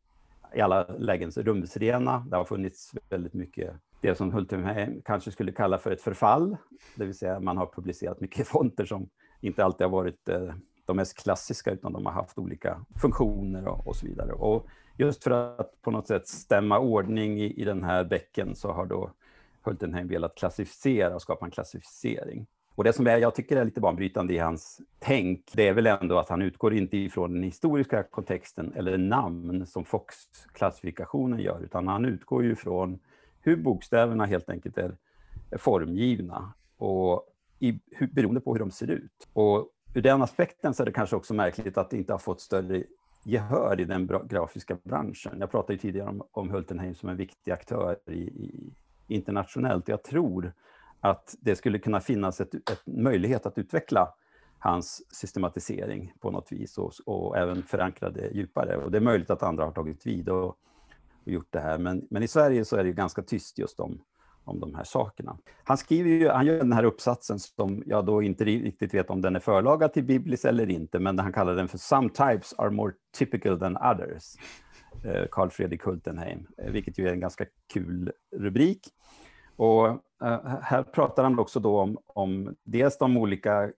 i 0.54 0.60
alla 0.60 0.86
lägen 0.98 1.30
rumsrena. 1.30 2.26
Det 2.30 2.36
har 2.36 2.44
funnits 2.44 2.92
väldigt 3.08 3.34
mycket 3.34 3.74
det 4.00 4.14
som 4.14 4.32
Hultenheim 4.32 5.02
kanske 5.04 5.30
skulle 5.30 5.52
kalla 5.52 5.78
för 5.78 5.90
ett 5.90 6.02
förfall, 6.02 6.56
det 6.94 7.04
vill 7.04 7.18
säga 7.18 7.40
man 7.40 7.56
har 7.56 7.66
publicerat 7.66 8.20
mycket 8.20 8.48
fonter 8.48 8.84
som 8.84 9.08
inte 9.40 9.64
alltid 9.64 9.84
har 9.84 9.92
varit 9.92 10.28
eh, 10.28 10.54
de 10.87 10.96
mest 10.96 11.18
klassiska, 11.22 11.70
utan 11.70 11.92
de 11.92 12.07
har 12.07 12.12
haft 12.12 12.38
olika 12.38 12.81
funktioner 13.01 13.68
och, 13.68 13.87
och 13.87 13.96
så 13.96 14.07
vidare. 14.07 14.33
Och 14.33 14.66
just 14.96 15.25
för 15.25 15.31
att 15.31 15.83
på 15.83 15.90
något 15.90 16.07
sätt 16.07 16.29
stämma 16.29 16.79
ordning 16.79 17.40
i, 17.40 17.61
i 17.61 17.64
den 17.64 17.85
här 17.85 18.05
bäcken 18.05 18.57
så 18.57 18.72
har 18.72 18.87
då 18.87 19.11
Hultenheim 19.62 20.09
velat 20.09 20.35
klassificera 20.35 21.14
och 21.14 21.22
skapa 21.22 21.44
en 21.44 21.51
klassificering. 21.51 22.46
Och 22.75 22.85
det 22.85 22.92
som 22.92 23.07
är, 23.07 23.18
jag 23.18 23.35
tycker 23.35 23.57
är 23.57 23.64
lite 23.64 23.81
banbrytande 23.81 24.35
i 24.35 24.38
hans 24.38 24.81
tänk, 24.99 25.51
det 25.55 25.68
är 25.68 25.72
väl 25.72 25.87
ändå 25.87 26.18
att 26.18 26.29
han 26.29 26.42
utgår 26.42 26.75
inte 26.75 26.96
ifrån 26.96 27.33
den 27.33 27.42
historiska 27.42 28.03
kontexten 28.03 28.72
eller 28.77 28.99
namn 28.99 29.66
som 29.66 29.85
Fox-klassifikationen 29.85 31.40
gör, 31.40 31.61
utan 31.64 31.88
han 31.88 32.05
utgår 32.05 32.44
ju 32.44 32.57
från 32.57 32.99
hur 33.40 33.57
bokstäverna 33.57 34.27
helt 34.27 34.51
enkelt 34.51 34.79
är, 34.79 34.96
är 35.51 35.59
formgivna 35.59 36.53
och 36.77 37.27
i, 37.59 37.81
hur, 37.90 38.07
beroende 38.07 38.40
på 38.40 38.53
hur 38.53 38.61
de 38.61 38.70
ser 38.70 38.90
ut. 38.90 39.29
Och 39.33 39.68
ur 39.96 40.02
den 40.02 40.22
aspekten 40.22 40.74
så 40.74 40.82
är 40.82 40.85
det 40.85 40.92
kanske 40.92 41.16
också 41.16 41.35
märkligt 41.35 41.78
att 41.78 41.90
det 41.90 41.96
inte 41.96 42.12
har 42.12 42.18
fått 42.18 42.40
större 42.40 42.85
gehör 43.22 43.80
i 43.80 43.85
den 43.85 44.11
grafiska 44.28 44.76
branschen. 44.82 45.37
Jag 45.40 45.50
pratade 45.50 45.78
tidigare 45.78 46.09
om, 46.09 46.22
om 46.32 46.50
Hultenheim 46.50 46.94
som 46.94 47.09
en 47.09 47.16
viktig 47.16 47.52
aktör 47.52 47.98
i, 48.06 48.12
i, 48.12 48.74
internationellt. 49.06 49.88
Jag 49.88 50.02
tror 50.02 50.52
att 51.00 51.35
det 51.40 51.56
skulle 51.56 51.78
kunna 51.78 52.00
finnas 52.00 52.40
ett, 52.40 52.54
ett 52.54 52.82
möjlighet 52.87 53.46
att 53.46 53.59
utveckla 53.59 54.14
hans 54.59 55.02
systematisering 55.14 56.12
på 56.20 56.30
något 56.30 56.52
vis 56.52 56.78
och, 56.78 56.92
och, 57.06 57.37
även 57.37 57.62
förankra 57.62 58.11
det 58.11 58.30
djupare. 58.35 58.76
Och 58.76 58.90
det 58.90 58.98
är 58.98 59.02
möjligt 59.02 59.30
att 59.30 59.42
andra 59.42 59.64
har 59.64 59.72
tagit 59.72 60.06
vid 60.06 60.28
och, 60.28 60.46
och 60.46 60.56
gjort 61.24 61.48
det 61.50 61.61
här, 61.61 61.78
men, 61.78 62.06
men 62.11 62.22
i 62.22 62.28
Sverige 62.28 62.64
så 62.64 62.76
är 62.76 62.85
det 62.85 62.92
ganska 62.92 63.22
tyst 63.22 63.59
just 63.59 63.80
om, 63.80 64.00
om 64.46 64.61
de 64.61 64.74
här 64.74 64.85
sakerna. 64.85 65.38
Han 65.64 65.78
skriver 65.78 66.11
ju, 66.11 66.28
han 66.28 66.46
gör 66.46 66.59
den 66.59 66.72
här 66.72 66.85
uppsatsen 66.85 67.38
som 67.38 67.82
jag 67.87 68.06
då 68.06 68.22
inte 68.22 68.44
riktigt 68.44 68.94
vet 68.94 69.11
om 69.11 69.20
den 69.20 69.37
är 69.37 69.40
förlagad 69.40 69.92
till 69.92 70.04
Biblis 70.04 70.44
eller 70.44 70.70
inte, 70.70 70.98
men 70.98 71.18
han 71.18 71.32
kallar 71.32 71.54
den 71.54 71.68
för 71.68 71.78
Some 71.78 72.09
types 72.09 72.54
are 72.59 72.70
more 72.70 72.92
typical 73.18 73.59
than 73.59 73.76
others. 73.76 74.37
Eh, 75.04 75.26
Carl 75.30 75.50
Fredrik 75.50 75.82
Hultenheim, 75.82 76.46
eh, 76.59 76.70
vilket 76.70 76.98
ju 76.98 77.09
är 77.09 77.12
en 77.12 77.20
ganska 77.20 77.44
kul 77.72 78.12
rubrik. 78.37 78.80
Och 79.56 79.87
eh, 79.88 80.59
här 80.62 80.82
pratar 80.82 81.22
han 81.22 81.38
också 81.38 81.61
då 81.61 81.80
om, 81.80 81.98
om 82.06 82.56
dels 82.64 82.98
de 82.98 83.16
olika 83.16 83.72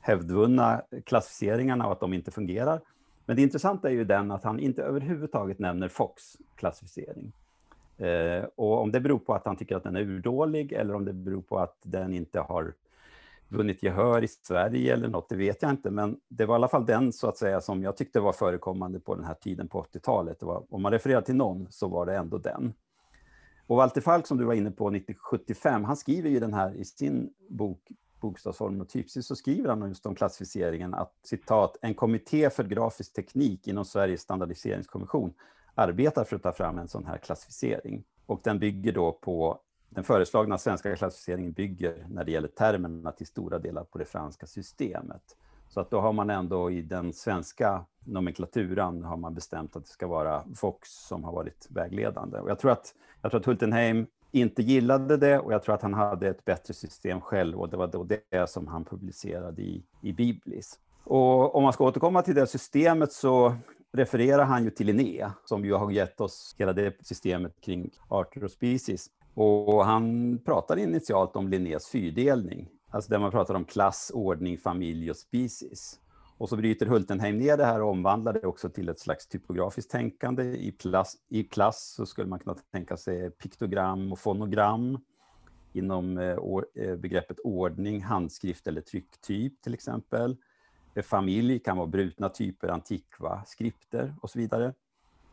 hävdvunna 0.00 0.82
klassificeringarna 1.06 1.86
och 1.86 1.92
att 1.92 2.00
de 2.00 2.12
inte 2.12 2.30
fungerar. 2.30 2.80
Men 3.26 3.36
det 3.36 3.42
intressanta 3.42 3.88
är 3.88 3.92
ju 3.92 4.04
den 4.04 4.30
att 4.30 4.44
han 4.44 4.60
inte 4.60 4.82
överhuvudtaget 4.82 5.58
nämner 5.58 5.88
Fox 5.88 6.22
klassificering. 6.56 7.32
Eh, 7.98 8.44
och 8.56 8.80
om 8.82 8.92
det 8.92 9.00
beror 9.00 9.18
på 9.18 9.34
att 9.34 9.46
han 9.46 9.56
tycker 9.56 9.76
att 9.76 9.82
den 9.82 9.96
är 9.96 10.00
urdålig 10.00 10.72
eller 10.72 10.94
om 10.94 11.04
det 11.04 11.12
beror 11.12 11.42
på 11.42 11.58
att 11.58 11.78
den 11.82 12.14
inte 12.14 12.40
har 12.40 12.74
vunnit 13.48 13.82
gehör 13.82 14.24
i 14.24 14.28
Sverige 14.28 14.92
eller 14.92 15.08
något, 15.08 15.28
det 15.28 15.36
vet 15.36 15.62
jag 15.62 15.70
inte. 15.70 15.90
Men 15.90 16.20
det 16.28 16.46
var 16.46 16.54
i 16.54 16.56
alla 16.56 16.68
fall 16.68 16.86
den 16.86 17.12
så 17.12 17.28
att 17.28 17.38
säga 17.38 17.60
som 17.60 17.82
jag 17.82 17.96
tyckte 17.96 18.20
var 18.20 18.32
förekommande 18.32 19.00
på 19.00 19.14
den 19.14 19.24
här 19.24 19.34
tiden 19.34 19.68
på 19.68 19.82
80-talet. 19.82 20.42
Om 20.42 20.82
man 20.82 20.92
refererar 20.92 21.20
till 21.20 21.36
någon 21.36 21.66
så 21.70 21.88
var 21.88 22.06
det 22.06 22.16
ändå 22.16 22.38
den. 22.38 22.74
Och 23.66 23.76
Walter 23.76 24.00
Falk 24.00 24.26
som 24.26 24.38
du 24.38 24.44
var 24.44 24.54
inne 24.54 24.70
på 24.70 24.88
1975, 24.88 25.84
han 25.84 25.96
skriver 25.96 26.30
ju 26.30 26.40
den 26.40 26.54
här 26.54 26.74
i 26.74 26.84
sin 26.84 27.30
bok 27.48 27.80
Bokstavsformen 28.20 28.80
och 28.80 28.88
typsys, 28.88 29.26
så 29.26 29.36
skriver 29.36 29.68
han 29.68 29.88
just 29.88 30.06
om 30.06 30.14
klassificeringen 30.14 30.94
att 30.94 31.12
citat, 31.22 31.76
en 31.82 31.94
kommitté 31.94 32.50
för 32.50 32.64
grafisk 32.64 33.12
teknik 33.12 33.68
inom 33.68 33.84
Sveriges 33.84 34.20
standardiseringskommission 34.20 35.34
arbetar 35.74 36.24
för 36.24 36.36
att 36.36 36.42
ta 36.42 36.52
fram 36.52 36.78
en 36.78 36.88
sån 36.88 37.06
här 37.06 37.18
klassificering. 37.18 38.04
Och 38.26 38.40
den 38.44 38.58
bygger 38.58 38.92
då 38.92 39.12
på 39.12 39.58
den 39.88 40.04
föreslagna 40.04 40.58
svenska 40.58 40.96
klassificeringen 40.96 41.52
bygger 41.52 42.06
när 42.08 42.24
det 42.24 42.32
gäller 42.32 42.48
termerna 42.48 43.12
till 43.12 43.26
stora 43.26 43.58
delar 43.58 43.84
på 43.84 43.98
det 43.98 44.04
franska 44.04 44.46
systemet. 44.46 45.36
Så 45.68 45.80
att 45.80 45.90
då 45.90 46.00
har 46.00 46.12
man 46.12 46.30
ändå 46.30 46.70
i 46.70 46.82
den 46.82 47.12
svenska 47.12 47.84
nomenklaturan 48.04 49.04
har 49.04 49.16
man 49.16 49.34
bestämt 49.34 49.76
att 49.76 49.84
det 49.84 49.90
ska 49.90 50.06
vara 50.06 50.44
Fox 50.54 50.88
som 50.88 51.24
har 51.24 51.32
varit 51.32 51.66
vägledande. 51.70 52.38
Och 52.38 52.50
jag, 52.50 52.58
tror 52.58 52.70
att, 52.70 52.94
jag 53.22 53.30
tror 53.30 53.40
att 53.40 53.46
Hultenheim 53.46 54.06
inte 54.32 54.62
gillade 54.62 55.16
det 55.16 55.38
och 55.38 55.52
jag 55.52 55.62
tror 55.62 55.74
att 55.74 55.82
han 55.82 55.94
hade 55.94 56.28
ett 56.28 56.44
bättre 56.44 56.74
system 56.74 57.20
själv 57.20 57.60
och 57.60 57.68
det 57.68 57.76
var 57.76 57.86
då 57.86 58.04
det 58.04 58.50
som 58.50 58.66
han 58.66 58.84
publicerade 58.84 59.62
i, 59.62 59.82
i 60.00 60.12
Biblis. 60.12 60.78
Och 61.04 61.54
om 61.54 61.62
man 61.62 61.72
ska 61.72 61.84
återkomma 61.84 62.22
till 62.22 62.34
det 62.34 62.46
systemet 62.46 63.12
så 63.12 63.54
refererar 63.94 64.44
han 64.44 64.64
ju 64.64 64.70
till 64.70 64.86
Linné 64.86 65.30
som 65.44 65.64
ju 65.64 65.72
har 65.72 65.90
gett 65.90 66.20
oss 66.20 66.54
hela 66.58 66.72
det 66.72 66.94
systemet 67.00 67.60
kring 67.60 67.90
arter 68.08 68.44
och 68.44 68.50
species. 68.50 69.06
Och 69.34 69.84
han 69.84 70.38
pratar 70.44 70.76
initialt 70.76 71.36
om 71.36 71.48
Linnés 71.48 71.88
fyrdelning, 71.88 72.68
alltså 72.90 73.10
där 73.10 73.18
man 73.18 73.30
pratar 73.30 73.54
om 73.54 73.64
klass, 73.64 74.10
ordning, 74.14 74.58
familj 74.58 75.10
och 75.10 75.16
species. 75.16 76.00
Och 76.38 76.48
så 76.48 76.56
bryter 76.56 76.86
Hultenheim 76.86 77.38
ner 77.38 77.56
det 77.56 77.64
här 77.64 77.82
och 77.82 77.90
omvandlar 77.90 78.32
det 78.32 78.46
också 78.46 78.68
till 78.68 78.88
ett 78.88 79.00
slags 79.00 79.26
typografiskt 79.26 79.90
tänkande. 79.90 80.42
I, 80.42 80.72
klass, 80.72 81.16
I 81.28 81.44
klass 81.44 81.94
så 81.96 82.06
skulle 82.06 82.28
man 82.28 82.38
kunna 82.38 82.56
tänka 82.72 82.96
sig 82.96 83.30
piktogram 83.30 84.12
och 84.12 84.18
fonogram 84.18 84.98
inom 85.72 86.18
eh, 86.18 86.36
eh, 86.74 86.96
begreppet 86.96 87.38
ordning, 87.44 88.02
handskrift 88.02 88.66
eller 88.66 88.80
trycktyp 88.80 89.62
till 89.62 89.74
exempel. 89.74 90.36
Familj 91.02 91.58
kan 91.58 91.76
vara 91.76 91.86
brutna 91.86 92.28
typer, 92.28 92.68
antikva, 92.68 93.42
skripter 93.46 94.14
och 94.20 94.30
så 94.30 94.38
vidare. 94.38 94.74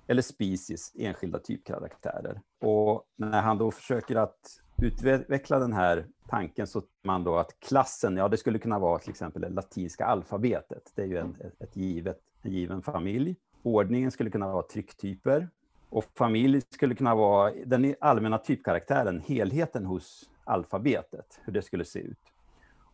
Eller 0.07 0.21
species, 0.21 0.91
enskilda 0.95 1.39
typkaraktärer. 1.39 2.41
Och 2.61 3.03
när 3.15 3.41
han 3.41 3.57
då 3.57 3.71
försöker 3.71 4.15
att 4.15 4.61
utveckla 4.81 5.59
den 5.59 5.73
här 5.73 6.05
tanken 6.29 6.67
så 6.67 6.81
man 7.03 7.23
då 7.23 7.37
att 7.37 7.59
klassen, 7.59 8.17
ja 8.17 8.27
det 8.27 8.37
skulle 8.37 8.59
kunna 8.59 8.79
vara 8.79 8.99
till 8.99 9.09
exempel 9.09 9.41
det 9.41 9.49
latinska 9.49 10.05
alfabetet. 10.05 10.91
Det 10.95 11.01
är 11.01 11.05
ju 11.05 11.17
en, 11.17 11.35
ett 11.59 11.75
givet, 11.75 12.19
en 12.41 12.51
given 12.51 12.81
familj. 12.81 13.35
Ordningen 13.63 14.11
skulle 14.11 14.29
kunna 14.29 14.53
vara 14.53 14.63
trycktyper. 14.63 15.49
Och 15.89 16.05
familj 16.15 16.61
skulle 16.69 16.95
kunna 16.95 17.15
vara 17.15 17.53
den 17.65 17.95
allmänna 17.99 18.37
typkaraktären, 18.37 19.19
helheten 19.19 19.85
hos 19.85 20.29
alfabetet, 20.43 21.39
hur 21.43 21.53
det 21.53 21.61
skulle 21.61 21.85
se 21.85 21.99
ut. 21.99 22.19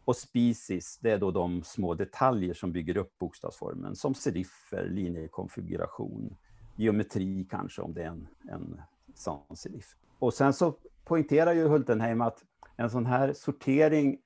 Och 0.08 0.16
species, 0.16 0.98
det 1.02 1.12
är 1.12 1.18
då 1.18 1.32
de 1.32 1.64
små 1.64 1.94
detaljer 1.94 2.54
som 2.54 2.72
bygger 2.72 2.98
upp 2.98 3.18
bokstavsformen, 3.20 3.96
som 3.96 4.14
seriffer, 4.14 4.90
linjekonfiguration, 4.90 6.36
geometri 6.76 7.48
kanske, 7.50 7.82
om 7.82 7.94
det 7.94 8.04
är 8.04 8.08
en, 8.08 8.28
en 8.50 8.82
sån 9.16 9.58
serif. 9.58 9.96
Och 10.20 10.34
sen 10.34 10.54
så 10.54 10.74
poängterar 11.06 11.54
ju 11.54 11.68
Hultenheim 11.68 12.22
att 12.22 12.44
en 12.76 12.90
sån 12.90 13.06
här 13.06 13.34
sortering, 13.34 14.18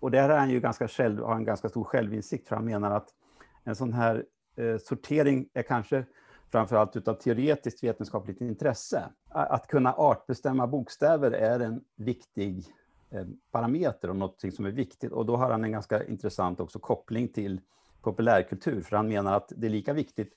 och 0.00 0.10
där 0.10 0.28
är 0.28 0.38
han 0.38 0.50
ju 0.50 0.60
ganska 0.60 0.88
själv, 0.88 1.22
har 1.22 1.36
en 1.36 1.44
ganska 1.44 1.68
stor 1.68 1.84
självinsikt, 1.84 2.48
för 2.48 2.56
han 2.56 2.64
menar 2.64 2.90
att 2.90 3.08
en 3.64 3.76
sån 3.76 3.92
här 3.92 4.24
eh, 4.56 4.76
sortering 4.78 5.48
är 5.54 5.62
kanske 5.62 6.04
framförallt 6.50 6.96
utav 6.96 7.14
teoretiskt 7.14 7.84
vetenskapligt 7.84 8.40
intresse. 8.40 9.08
Att 9.28 9.66
kunna 9.66 9.92
artbestämma 9.92 10.66
bokstäver 10.66 11.30
är 11.30 11.60
en 11.60 11.84
viktig 11.96 12.64
Eh, 13.10 13.24
parameter 13.50 14.10
och 14.10 14.16
något 14.16 14.44
som 14.54 14.66
är 14.66 14.70
viktigt. 14.70 15.12
Och 15.12 15.26
då 15.26 15.36
har 15.36 15.50
han 15.50 15.64
en 15.64 15.72
ganska 15.72 16.04
intressant 16.04 16.60
också 16.60 16.78
koppling 16.78 17.28
till 17.28 17.60
populärkultur, 18.02 18.82
för 18.82 18.96
han 18.96 19.08
menar 19.08 19.36
att 19.36 19.52
det 19.56 19.66
är 19.66 19.70
lika 19.70 19.92
viktigt 19.92 20.32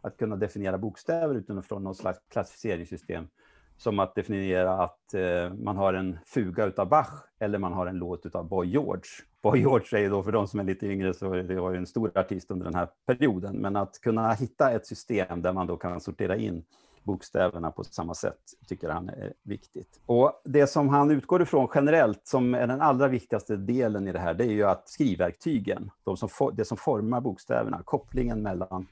att 0.00 0.16
kunna 0.16 0.36
definiera 0.36 0.78
bokstäver 0.78 1.34
utifrån 1.34 1.84
något 1.84 1.96
slags 1.96 2.18
klassificeringssystem 2.28 3.28
som 3.76 3.98
att 3.98 4.14
definiera 4.14 4.72
att 4.72 5.14
eh, 5.14 5.54
man 5.54 5.76
har 5.76 5.94
en 5.94 6.18
fuga 6.26 6.64
utav 6.64 6.88
Bach 6.88 7.24
eller 7.38 7.58
man 7.58 7.72
har 7.72 7.86
en 7.86 7.96
låt 7.96 8.26
utav 8.26 8.48
Boy 8.48 8.68
George. 8.68 9.02
Boy 9.42 9.60
George 9.60 10.06
är 10.06 10.10
då 10.10 10.22
för 10.22 10.32
de 10.32 10.48
som 10.48 10.60
är 10.60 10.64
lite 10.64 10.86
yngre 10.86 11.14
så 11.14 11.34
det 11.34 11.60
var 11.60 11.70
ju 11.70 11.76
en 11.76 11.86
stor 11.86 12.12
artist 12.14 12.50
under 12.50 12.64
den 12.64 12.74
här 12.74 12.88
perioden, 13.06 13.56
men 13.56 13.76
att 13.76 14.00
kunna 14.00 14.32
hitta 14.32 14.70
ett 14.70 14.86
system 14.86 15.42
där 15.42 15.52
man 15.52 15.66
då 15.66 15.76
kan 15.76 16.00
sortera 16.00 16.36
in 16.36 16.64
bokstäverna 17.04 17.70
på 17.70 17.84
samma 17.84 18.14
sätt 18.14 18.38
tycker 18.66 18.88
han 18.88 19.08
är 19.08 19.32
viktigt. 19.42 20.00
Och 20.06 20.42
det 20.44 20.66
som 20.66 20.88
han 20.88 21.10
utgår 21.10 21.42
ifrån 21.42 21.68
generellt 21.74 22.20
som 22.26 22.54
är 22.54 22.66
den 22.66 22.80
allra 22.80 23.08
viktigaste 23.08 23.56
delen 23.56 24.08
i 24.08 24.12
det 24.12 24.18
här, 24.18 24.34
det 24.34 24.44
är 24.44 24.52
ju 24.52 24.64
att 24.64 24.88
skrivverktygen, 24.88 25.90
de 26.04 26.16
som 26.16 26.28
for, 26.28 26.52
det 26.52 26.64
som 26.64 26.76
formar 26.76 27.20
bokstäverna, 27.20 27.82
kopplingen 27.84 28.42
mellan 28.42 28.86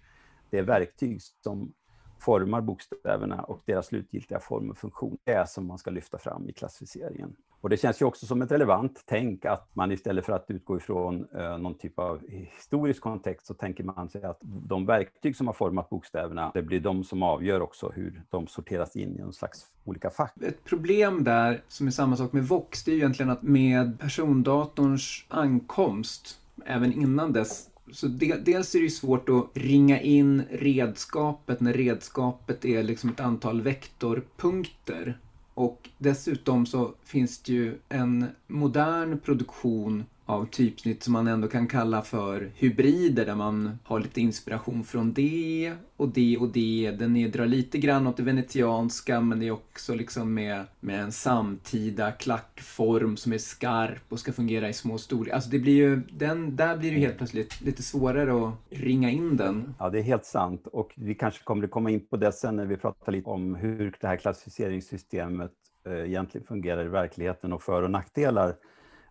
det 0.50 0.62
verktyg 0.62 1.22
som 1.42 1.72
formar 2.20 2.60
bokstäverna 2.60 3.42
och 3.42 3.62
deras 3.64 3.86
slutgiltiga 3.86 4.40
form 4.40 4.70
och 4.70 4.78
funktion 4.78 5.18
är 5.24 5.44
som 5.44 5.66
man 5.66 5.78
ska 5.78 5.90
lyfta 5.90 6.18
fram 6.18 6.48
i 6.48 6.52
klassificeringen. 6.52 7.36
Och 7.62 7.70
det 7.70 7.76
känns 7.76 8.02
ju 8.02 8.06
också 8.06 8.26
som 8.26 8.42
ett 8.42 8.52
relevant 8.52 9.02
tänk 9.06 9.44
att 9.44 9.68
man 9.72 9.92
istället 9.92 10.26
för 10.26 10.32
att 10.32 10.44
utgå 10.48 10.76
ifrån 10.76 11.26
eh, 11.34 11.58
någon 11.58 11.78
typ 11.78 11.98
av 11.98 12.20
historisk 12.28 13.02
kontext 13.02 13.46
så 13.46 13.54
tänker 13.54 13.84
man 13.84 14.08
sig 14.08 14.22
att 14.22 14.38
de 14.42 14.86
verktyg 14.86 15.36
som 15.36 15.46
har 15.46 15.54
format 15.54 15.90
bokstäverna, 15.90 16.50
det 16.54 16.62
blir 16.62 16.80
de 16.80 17.04
som 17.04 17.22
avgör 17.22 17.60
också 17.60 17.92
hur 17.94 18.22
de 18.30 18.46
sorteras 18.46 18.96
in 18.96 19.16
i 19.18 19.20
någon 19.20 19.32
slags 19.32 19.66
olika 19.84 20.10
fack. 20.10 20.34
Ett 20.42 20.64
problem 20.64 21.24
där, 21.24 21.62
som 21.68 21.86
är 21.86 21.90
samma 21.90 22.16
sak 22.16 22.32
med 22.32 22.48
Vox, 22.48 22.84
det 22.84 22.90
är 22.90 22.92
ju 22.92 22.98
egentligen 22.98 23.30
att 23.30 23.42
med 23.42 24.00
persondatorns 24.00 25.24
ankomst, 25.28 26.40
även 26.66 26.92
innan 26.92 27.32
dess 27.32 27.68
Så 27.92 28.06
de, 28.06 28.34
dels 28.34 28.74
är 28.74 28.78
det 28.78 28.84
ju 28.84 28.90
svårt 28.90 29.28
att 29.28 29.50
ringa 29.54 30.00
in 30.00 30.42
redskapet 30.50 31.60
när 31.60 31.72
redskapet 31.72 32.64
är 32.64 32.82
liksom 32.82 33.10
ett 33.10 33.20
antal 33.20 33.60
vektorpunkter. 33.60 35.18
Och 35.54 35.90
dessutom 35.98 36.66
så 36.66 36.94
finns 37.04 37.42
det 37.42 37.52
ju 37.52 37.78
en 37.88 38.26
modern 38.46 39.18
produktion 39.18 40.04
av 40.26 40.46
typsnitt 40.46 41.02
som 41.02 41.12
man 41.12 41.26
ändå 41.26 41.48
kan 41.48 41.66
kalla 41.66 42.02
för 42.02 42.50
hybrider 42.54 43.26
där 43.26 43.34
man 43.34 43.78
har 43.84 44.00
lite 44.00 44.20
inspiration 44.20 44.84
från 44.84 45.12
det 45.12 45.74
och 45.96 46.08
det 46.08 46.38
och 46.38 46.48
det. 46.48 46.94
Den 46.98 47.30
drar 47.30 47.46
lite 47.46 47.78
grann 47.78 48.06
åt 48.06 48.16
det 48.16 48.22
venetianska 48.22 49.20
men 49.20 49.40
det 49.40 49.46
är 49.46 49.50
också 49.50 49.94
liksom 49.94 50.34
med, 50.34 50.64
med 50.80 51.00
en 51.00 51.12
samtida 51.12 52.12
klackform 52.12 53.16
som 53.16 53.32
är 53.32 53.38
skarp 53.38 54.02
och 54.08 54.18
ska 54.18 54.32
fungera 54.32 54.68
i 54.68 54.72
små 54.72 54.98
storlekar. 54.98 55.34
Alltså 55.34 55.50
det 55.50 55.58
blir 55.58 55.76
ju, 55.76 56.02
den, 56.12 56.56
där 56.56 56.76
blir 56.76 56.90
det 56.90 56.98
helt 56.98 57.16
plötsligt 57.16 57.60
lite 57.60 57.82
svårare 57.82 58.48
att 58.48 58.54
ringa 58.70 59.10
in 59.10 59.36
den. 59.36 59.74
Ja, 59.78 59.90
det 59.90 59.98
är 59.98 60.02
helt 60.02 60.24
sant 60.24 60.66
och 60.72 60.92
vi 60.96 61.14
kanske 61.14 61.44
kommer 61.44 61.64
att 61.64 61.70
komma 61.70 61.90
in 61.90 62.06
på 62.06 62.16
det 62.16 62.32
sen 62.32 62.56
när 62.56 62.66
vi 62.66 62.76
pratar 62.76 63.12
lite 63.12 63.28
om 63.28 63.54
hur 63.54 63.96
det 64.00 64.06
här 64.06 64.16
klassificeringssystemet 64.16 65.52
eh, 65.86 65.92
egentligen 65.92 66.46
fungerar 66.46 66.84
i 66.84 66.88
verkligheten 66.88 67.52
och 67.52 67.62
för 67.62 67.82
och 67.82 67.90
nackdelar 67.90 68.54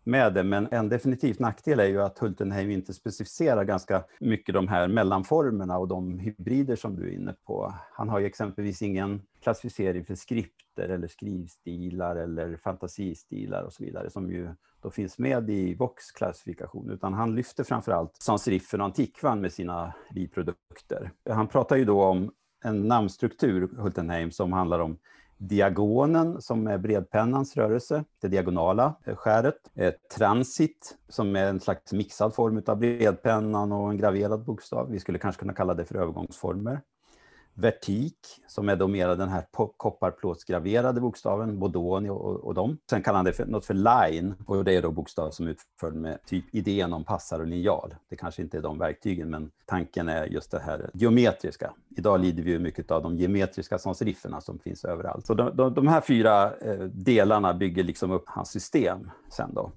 med 0.04 0.34
det. 0.34 0.44
Men 0.44 0.68
en 0.72 0.90
definitiv 0.90 1.36
nackdel 1.40 1.80
är 1.80 1.86
ju 1.86 2.02
att 2.02 2.20
Hultenheim 2.20 2.72
inte 2.72 2.94
specificerar 2.94 3.64
ganska 3.64 4.04
mycket 4.20 4.56
de 4.56 4.68
här 4.68 4.88
mellanformerna 4.88 5.78
och 5.78 5.88
de 5.88 6.20
hybrider 6.20 6.76
som 6.76 6.96
du 6.96 7.08
är 7.08 7.14
inne 7.14 7.36
på. 7.46 7.74
Han 7.94 8.10
har 8.10 8.20
ju 8.20 8.26
exempelvis 8.26 8.82
ingen 8.82 9.22
klassificering 9.44 10.06
för 10.06 10.16
skripter 10.16 10.90
eller 10.90 11.08
skrivstilar 11.08 12.16
eller 12.16 12.58
fantasistilar 12.58 13.64
och 13.64 13.74
så 13.74 13.84
vidare 13.84 14.10
som 14.10 14.32
ju 14.32 14.50
då 14.82 14.90
finns 14.90 15.18
med 15.20 15.50
i 15.50 15.76
Vox 15.76 16.12
klassifikation, 16.12 16.90
utan 16.90 17.14
han 17.14 17.36
lyfter 17.36 17.64
framförallt 17.64 18.16
sans-serifen 18.22 18.82
och 18.82 18.86
antikvan 18.86 19.42
med 19.42 19.54
sina 19.54 19.94
biprodukter. 20.16 21.12
Han 21.30 21.48
pratar 21.48 21.76
ju 21.76 21.86
då 21.86 22.04
om 22.04 22.32
en 22.64 22.88
namnstruktur, 22.88 23.70
Hultenheim, 23.78 24.32
som 24.32 24.54
handlar 24.54 24.80
om 24.80 24.98
diagonen 25.42 26.42
som 26.42 26.68
är 26.68 26.78
bredpennans 26.78 27.58
rörelse, 27.58 28.04
det 28.22 28.28
diagonala 28.28 28.96
skäret. 29.16 29.56
Transit 30.18 30.98
som 31.10 31.36
är 31.36 31.46
en 31.46 31.60
slags 31.60 31.94
mixad 31.94 32.36
form 32.36 32.64
av 32.66 32.78
bredpennan 32.78 33.72
och 33.72 33.90
en 33.90 33.98
graverad 33.98 34.46
bokstav. 34.46 34.92
Vi 34.92 35.00
skulle 35.00 35.20
kanske 35.20 35.40
kunna 35.40 35.54
kalla 35.54 35.74
det 35.74 35.86
för 35.86 35.96
övergångsformer 35.96 36.82
vertik, 37.54 38.18
som 38.48 38.70
är 38.70 38.76
då 38.76 38.88
mera 38.88 39.16
den 39.16 39.30
här 39.30 39.46
kopparplåtsgraverade 39.78 41.02
bokstaven, 41.02 41.60
Bodoni 41.60 42.10
och, 42.10 42.36
och 42.36 42.54
dem. 42.54 42.78
Sen 42.90 43.04
kallar 43.04 43.18
han 43.18 43.26
det 43.26 43.34
för 43.34 43.46
något 43.46 43.66
för 43.66 43.74
line, 43.74 44.36
och 44.46 44.66
det 44.66 44.74
är 44.76 44.82
då 44.82 44.92
bokstav 44.92 45.32
som 45.32 45.48
är 45.48 45.52
utförd 45.52 45.94
med 45.94 46.26
typ 46.26 46.46
idén 46.52 46.94
om 46.94 47.04
passar 47.04 47.40
och 47.40 47.48
linjal. 47.48 47.96
Det 48.10 48.16
kanske 48.16 48.42
inte 48.42 48.58
är 48.58 48.62
de 48.62 48.78
verktygen, 48.78 49.30
men 49.30 49.52
tanken 49.66 50.10
är 50.10 50.26
just 50.26 50.52
det 50.52 50.60
här 50.60 50.90
geometriska. 50.94 51.74
Idag 51.98 52.20
lider 52.20 52.44
vi 52.44 52.52
ju 52.52 52.60
mycket 52.60 52.92
av 52.92 53.04
de 53.04 53.18
geometriska 53.18 53.78
sansrifferna 53.78 54.42
som 54.42 54.60
finns 54.60 54.86
överallt. 54.86 55.26
Så 55.26 55.34
de, 55.34 55.56
de, 55.56 55.74
de 55.74 55.88
här 55.88 56.02
fyra 56.02 56.56
eh, 56.58 56.80
delarna 56.84 57.54
bygger 57.54 57.84
liksom 57.84 58.12
upp 58.12 58.24
hans 58.26 58.50
system 58.50 59.12
sen 59.30 59.54
då. 59.54 59.72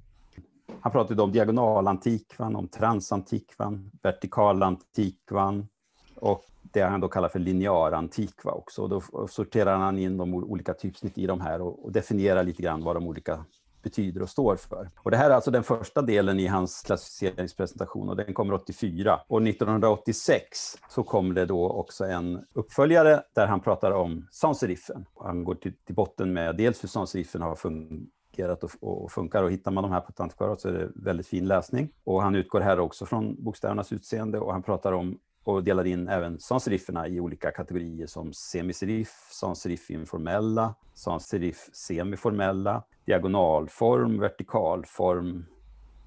Han 0.80 0.92
pratade 0.92 1.22
om 1.22 1.32
diagonalantikvan, 1.32 2.56
om 2.56 2.68
transantikvan, 2.68 3.90
vertikalantikvan 4.02 5.68
och 6.14 6.44
det 6.74 6.82
han 6.82 7.00
då 7.00 7.08
kallar 7.08 7.28
för 7.28 7.38
linjär 7.38 7.92
antikva 7.92 8.52
också. 8.52 8.82
Och 8.82 8.88
då 8.88 9.28
sorterar 9.28 9.76
han 9.76 9.98
in 9.98 10.16
de 10.16 10.34
olika 10.34 10.74
typsnitt 10.74 11.18
i 11.18 11.26
de 11.26 11.40
här 11.40 11.60
och, 11.60 11.84
och 11.84 11.92
definierar 11.92 12.44
lite 12.44 12.62
grann 12.62 12.84
vad 12.84 12.96
de 12.96 13.06
olika 13.06 13.44
betyder 13.84 14.22
och 14.22 14.28
står 14.28 14.56
för. 14.56 14.90
Och 14.96 15.10
det 15.10 15.16
här 15.16 15.30
är 15.30 15.34
alltså 15.34 15.50
den 15.50 15.62
första 15.62 16.02
delen 16.02 16.40
i 16.40 16.46
hans 16.46 16.82
klassificeringspresentation 16.82 18.08
och 18.08 18.16
den 18.16 18.34
kommer 18.34 18.54
84. 18.54 19.20
Och 19.26 19.42
1986 19.42 20.58
så 20.88 21.02
kom 21.02 21.34
det 21.34 21.46
då 21.46 21.70
också 21.70 22.04
en 22.04 22.44
uppföljare 22.52 23.22
där 23.34 23.46
han 23.46 23.60
pratar 23.60 23.90
om 23.90 24.26
sanserifen. 24.30 25.06
Han 25.20 25.44
går 25.44 25.54
till, 25.54 25.72
till 25.86 25.94
botten 25.94 26.32
med 26.32 26.56
dels 26.56 26.82
hur 26.84 26.88
sanserifen 26.88 27.42
har 27.42 27.54
fungerat 27.54 28.64
och, 28.64 28.70
och, 28.80 29.12
funkar 29.12 29.42
och 29.42 29.52
hittar 29.52 29.70
man 29.70 29.82
de 29.82 29.92
här 29.92 30.00
på 30.00 30.08
ett 30.08 30.20
antikvariat 30.20 30.60
så 30.60 30.68
är 30.68 30.72
det 30.72 30.88
väldigt 30.94 31.26
fin 31.26 31.48
läsning. 31.48 31.88
Och 32.04 32.22
han 32.22 32.34
utgår 32.34 32.60
här 32.60 32.80
också 32.80 33.06
från 33.06 33.44
bokstävernas 33.44 33.92
utseende 33.92 34.38
och 34.38 34.52
han 34.52 34.62
pratar 34.62 34.92
om 34.92 35.18
och 35.44 35.64
delar 35.64 35.84
in 35.84 36.08
även 36.08 36.38
sans-serifferna 36.38 37.08
i 37.08 37.20
olika 37.20 37.50
kategorier 37.50 38.06
som 38.06 38.32
semiserif, 38.32 39.28
sans-serif 39.30 39.90
informella, 39.90 40.74
sans-serif 40.94 41.70
semiformella, 41.72 42.82
diagonalform, 43.04 44.20
vertikalform, 44.20 45.44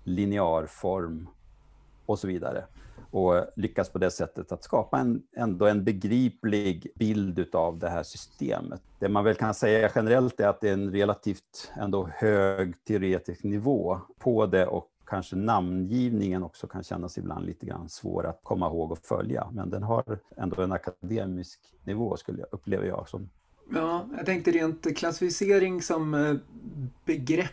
linearform 0.04 1.30
och 2.06 2.20
så 2.20 2.28
vidare. 2.28 2.66
Och 3.12 3.46
lyckas 3.56 3.90
på 3.90 3.98
det 3.98 4.12
sättet 4.12 4.52
att 4.52 4.64
skapa 4.64 5.00
en, 5.00 5.24
ändå 5.36 5.66
en 5.66 5.84
begriplig 5.84 6.88
bild 6.96 7.56
av 7.56 7.80
det 7.80 7.90
här 7.90 8.04
systemet. 8.04 8.82
Det 9.00 9.10
man 9.10 9.24
väl 9.24 9.36
kan 9.36 9.54
säga 9.54 9.92
generellt 9.96 10.40
är 10.40 10.48
att 10.48 10.62
det 10.62 10.70
är 10.70 10.74
en 10.74 10.92
relativt 10.92 11.72
ändå 11.76 12.10
hög 12.14 12.84
teoretisk 12.84 13.44
nivå 13.44 14.00
på 14.20 14.46
det 14.46 14.68
och 14.68 14.90
kanske 15.08 15.36
namngivningen 15.36 16.44
också 16.44 16.68
kan 16.68 16.84
kännas 16.84 17.18
ibland 17.18 17.46
lite 17.46 17.66
grann 17.66 17.90
svår 17.90 18.28
att 18.28 18.40
komma 18.44 18.68
ihåg 18.68 18.92
och 18.92 19.00
följa. 19.04 19.48
Men 19.54 19.70
den 19.70 19.84
har 19.84 20.20
ändå 20.38 20.62
en 20.62 20.72
akademisk 20.72 21.60
nivå, 21.84 22.18
skulle 22.18 22.40
jag, 22.40 22.48
upplever 22.52 22.86
jag 22.88 23.10
som. 23.10 23.30
Ja, 23.74 24.10
jag 24.18 24.26
tänkte 24.26 24.52
rent 24.52 24.98
klassificering 24.98 25.82
som 25.82 26.14
eh, 26.14 26.36
begrepp 27.06 27.52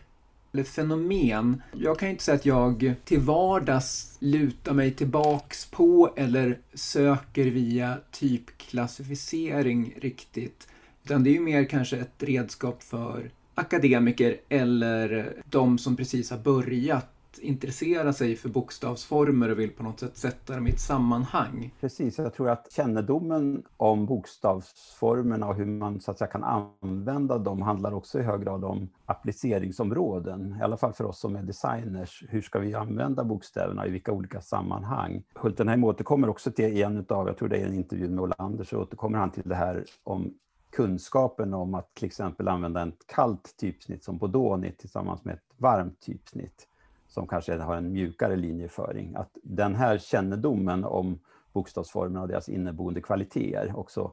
eller 0.52 0.64
fenomen. 0.64 1.62
Jag 1.72 1.98
kan 1.98 2.08
ju 2.08 2.12
inte 2.12 2.24
säga 2.24 2.34
att 2.34 2.46
jag 2.46 2.94
till 3.04 3.20
vardags 3.20 4.16
lutar 4.20 4.74
mig 4.74 4.94
tillbaks 4.94 5.70
på 5.70 6.14
eller 6.16 6.58
söker 6.74 7.44
via 7.44 7.96
typklassificering 8.10 9.94
riktigt. 9.96 10.68
Utan 11.04 11.24
det 11.24 11.30
är 11.30 11.34
ju 11.34 11.40
mer 11.40 11.64
kanske 11.64 11.96
ett 11.96 12.22
redskap 12.22 12.82
för 12.82 13.30
akademiker 13.54 14.40
eller 14.48 15.36
de 15.50 15.78
som 15.78 15.96
precis 15.96 16.30
har 16.30 16.38
börjat 16.38 17.13
intressera 17.38 18.12
sig 18.12 18.36
för 18.36 18.48
bokstavsformer 18.48 19.50
och 19.50 19.58
vill 19.58 19.70
på 19.70 19.82
något 19.82 20.00
sätt 20.00 20.16
sätta 20.16 20.54
dem 20.54 20.66
i 20.66 20.70
ett 20.70 20.80
sammanhang. 20.80 21.74
Precis, 21.80 22.18
jag 22.18 22.34
tror 22.34 22.50
att 22.50 22.72
kännedomen 22.72 23.62
om 23.76 24.06
bokstavsformerna 24.06 25.48
och 25.48 25.54
hur 25.54 25.66
man 25.66 26.00
så 26.00 26.10
att 26.10 26.18
säga, 26.18 26.28
kan 26.28 26.44
använda 26.44 27.38
dem 27.38 27.62
handlar 27.62 27.94
också 27.94 28.20
i 28.20 28.22
hög 28.22 28.42
grad 28.42 28.64
om 28.64 28.88
appliceringsområden. 29.06 30.56
I 30.60 30.62
alla 30.62 30.76
fall 30.76 30.92
för 30.92 31.04
oss 31.04 31.20
som 31.20 31.36
är 31.36 31.42
designers. 31.42 32.24
Hur 32.28 32.42
ska 32.42 32.58
vi 32.58 32.74
använda 32.74 33.24
bokstäverna 33.24 33.86
i 33.86 33.90
vilka 33.90 34.12
olika 34.12 34.40
sammanhang? 34.40 35.22
Hultenheim 35.34 35.84
återkommer 35.84 36.28
också 36.28 36.50
till 36.50 36.82
en 36.82 37.06
av, 37.08 37.26
jag 37.26 37.38
tror 37.38 37.48
det 37.48 37.56
är 37.56 37.66
en 37.66 37.74
intervju 37.74 38.08
med 38.08 38.24
Olander, 38.24 38.64
så 38.64 38.82
återkommer 38.82 39.18
han 39.18 39.30
till 39.30 39.48
det 39.48 39.54
här 39.54 39.84
om 40.04 40.34
kunskapen 40.74 41.54
om 41.54 41.74
att 41.74 41.94
till 41.94 42.06
exempel 42.06 42.48
använda 42.48 42.88
ett 42.88 43.06
kallt 43.06 43.54
typsnitt 43.56 44.04
som 44.04 44.18
Bodoni 44.18 44.72
tillsammans 44.72 45.24
med 45.24 45.34
ett 45.34 45.54
varmt 45.56 46.00
typsnitt 46.00 46.68
som 47.14 47.26
kanske 47.26 47.56
har 47.56 47.76
en 47.76 47.92
mjukare 47.92 48.36
linjeföring. 48.36 49.14
Att 49.16 49.30
den 49.42 49.74
här 49.74 49.98
kännedomen 49.98 50.84
om 50.84 51.18
bokstavsformerna 51.52 52.22
och 52.22 52.28
deras 52.28 52.48
inneboende 52.48 53.00
kvaliteter 53.00 53.78
också 53.78 54.12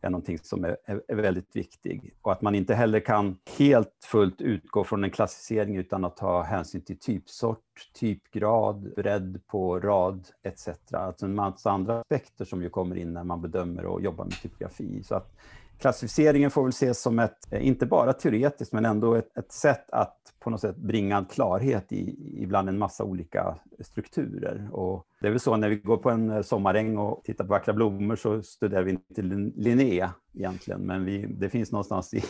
är 0.00 0.10
någonting 0.10 0.38
som 0.38 0.64
är, 0.64 0.76
är, 0.86 1.14
väldigt 1.14 1.56
viktig. 1.56 2.14
Och 2.22 2.32
att 2.32 2.42
man 2.42 2.54
inte 2.54 2.74
heller 2.74 3.00
kan 3.00 3.36
helt 3.58 4.04
fullt 4.04 4.40
utgå 4.40 4.84
från 4.84 5.04
en 5.04 5.10
klassificering 5.10 5.76
utan 5.76 6.04
att 6.04 6.16
ta 6.16 6.42
hänsyn 6.42 6.80
till 6.80 6.98
typsort, 6.98 7.90
typgrad, 8.00 8.92
bredd 8.96 9.40
på 9.46 9.80
rad 9.80 10.28
etc. 10.42 10.68
Alltså 10.92 11.26
en 11.26 11.34
massa 11.34 11.70
andra 11.70 12.00
aspekter 12.00 12.44
som 12.44 12.62
ju 12.62 12.70
kommer 12.70 12.96
in 12.96 13.12
när 13.12 13.24
man 13.24 13.42
bedömer 13.42 13.86
och 13.86 14.02
jobbar 14.02 14.24
med 14.24 14.42
typografi. 14.42 15.02
Så 15.02 15.14
att 15.14 15.36
klassificeringen 15.80 16.50
får 16.50 16.62
väl 16.62 16.68
ses 16.68 17.02
som 17.02 17.18
ett, 17.18 17.52
eh, 17.52 17.66
inte 17.66 17.86
bara 17.86 18.12
teoretiskt, 18.12 18.72
men 18.72 18.84
ändå 18.84 19.14
ett, 19.14 19.36
ett 19.38 19.52
sätt 19.52 19.90
att 19.90 20.16
på 20.40 20.50
något 20.50 20.60
sätt 20.60 20.76
bringa 20.76 21.24
klarhet 21.24 21.92
i, 21.92 22.16
ibland 22.42 22.68
en 22.68 22.78
massa 22.78 23.04
olika 23.04 23.56
strukturer. 23.80 24.68
Och 24.72 25.06
det 25.20 25.26
är 25.26 25.30
väl 25.30 25.40
så 25.40 25.56
när 25.56 25.68
vi 25.68 25.76
går 25.76 25.96
på 25.96 26.10
en 26.10 26.30
eh, 26.30 26.42
sommaräng 26.42 26.96
och 26.96 27.24
tittar 27.24 27.44
på 27.44 27.50
vackra 27.50 27.72
blommor 27.72 28.16
så 28.16 28.42
studerar 28.42 28.82
vi 28.82 28.90
inte 28.90 29.22
Linné 29.56 30.08
egentligen, 30.34 30.80
men 30.80 31.04
vi, 31.04 31.26
det 31.26 31.48
finns 31.48 31.72
någonstans 31.72 32.14
i, 32.14 32.22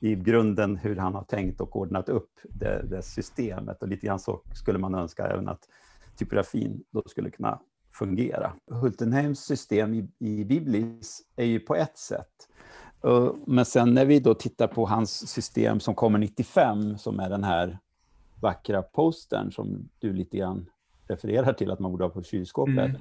i 0.00 0.14
grunden 0.14 0.76
hur 0.76 0.96
han 0.96 1.14
har 1.14 1.24
tänkt 1.24 1.60
och 1.60 1.76
ordnat 1.76 2.08
upp 2.08 2.30
det, 2.42 2.84
det 2.90 3.02
systemet. 3.02 3.82
Och 3.82 3.88
lite 3.88 4.06
grann 4.06 4.18
så 4.18 4.40
skulle 4.54 4.78
man 4.78 4.94
önska 4.94 5.26
även 5.26 5.48
att 5.48 5.68
typografin 6.16 6.84
då 6.90 7.02
skulle 7.06 7.30
kunna 7.30 7.60
fungera. 7.92 8.52
Hultenheims 8.70 9.40
system 9.40 9.94
i, 9.94 10.08
i 10.18 10.44
Biblis 10.44 11.22
är 11.36 11.44
ju 11.44 11.60
på 11.60 11.74
ett 11.74 11.98
sätt 11.98 12.48
men 13.46 13.64
sen 13.64 13.94
när 13.94 14.04
vi 14.04 14.20
då 14.20 14.34
tittar 14.34 14.66
på 14.66 14.86
hans 14.86 15.28
system 15.28 15.80
som 15.80 15.94
kommer 15.94 16.18
95, 16.18 16.98
som 16.98 17.20
är 17.20 17.30
den 17.30 17.44
här 17.44 17.78
vackra 18.40 18.82
postern 18.82 19.52
som 19.52 19.88
du 19.98 20.12
lite 20.12 20.36
grann 20.36 20.66
refererar 21.08 21.52
till 21.52 21.70
att 21.70 21.78
man 21.78 21.90
borde 21.90 22.04
ha 22.04 22.10
på 22.10 22.22
kylskåpet. 22.22 22.78
Mm. 22.78 23.00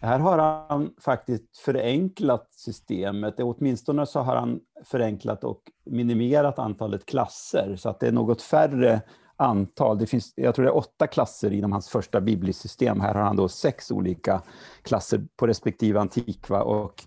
Här 0.00 0.18
har 0.18 0.38
han 0.38 0.90
faktiskt 1.00 1.58
förenklat 1.58 2.48
systemet. 2.50 3.34
Åtminstone 3.38 4.06
så 4.06 4.20
har 4.20 4.36
han 4.36 4.60
förenklat 4.84 5.44
och 5.44 5.60
minimerat 5.84 6.58
antalet 6.58 7.06
klasser 7.06 7.76
så 7.76 7.88
att 7.88 8.00
det 8.00 8.06
är 8.06 8.12
något 8.12 8.42
färre 8.42 9.00
antal. 9.36 9.98
Det 9.98 10.06
finns, 10.06 10.32
jag 10.36 10.54
tror 10.54 10.64
det 10.64 10.70
är 10.70 10.76
åtta 10.76 11.06
klasser 11.06 11.52
inom 11.52 11.72
hans 11.72 11.88
första 11.88 12.20
biblisystem. 12.20 13.00
Här 13.00 13.14
har 13.14 13.22
han 13.22 13.36
då 13.36 13.48
sex 13.48 13.90
olika 13.90 14.42
klasser 14.82 15.26
på 15.36 15.46
respektive 15.46 16.00
Antikva 16.00 16.62
och 16.62 17.04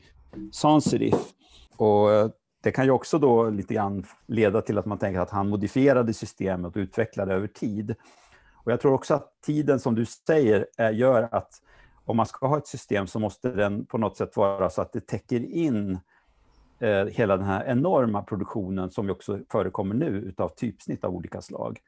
Sans-serif. 0.51 1.33
Och 1.79 2.11
eh, 2.11 2.29
det 2.63 2.71
kan 2.71 2.85
ju 2.85 2.91
också 2.91 3.19
då 3.19 3.49
lite 3.49 3.73
grann 3.73 4.05
leda 4.27 4.61
till 4.61 4.77
att 4.77 4.85
man 4.85 4.97
tänker 4.97 5.19
att 5.19 5.29
han 5.29 5.49
modifierade 5.49 6.13
systemet 6.13 6.75
och 6.75 6.79
utvecklade 6.79 7.33
över 7.33 7.47
tid. 7.47 7.95
Och 8.53 8.71
jag 8.71 8.81
tror 8.81 8.93
också 8.93 9.13
att 9.13 9.41
tiden, 9.45 9.79
som 9.79 9.95
du 9.95 10.05
säger, 10.05 10.67
eh, 10.77 10.93
gör 10.93 11.29
att 11.31 11.61
om 12.05 12.17
man 12.17 12.25
ska 12.25 12.47
ha 12.47 12.57
ett 12.57 12.67
system 12.67 13.07
så 13.07 13.19
måste 13.19 13.49
den 13.49 13.85
på 13.85 13.97
något 13.97 14.17
sätt 14.17 14.37
vara 14.37 14.69
så 14.69 14.81
att 14.81 14.93
det 14.93 15.07
täcker 15.07 15.39
in 15.39 15.99
eh, 16.79 17.05
hela 17.05 17.37
den 17.37 17.45
här 17.45 17.65
enorma 17.65 18.23
produktionen 18.23 18.91
som 18.91 19.09
också 19.09 19.39
förekommer 19.51 19.95
nu 19.95 20.07
utav 20.07 20.49
typsnitt 20.49 21.03
av 21.03 21.15
olika 21.15 21.41
slag. 21.41 21.79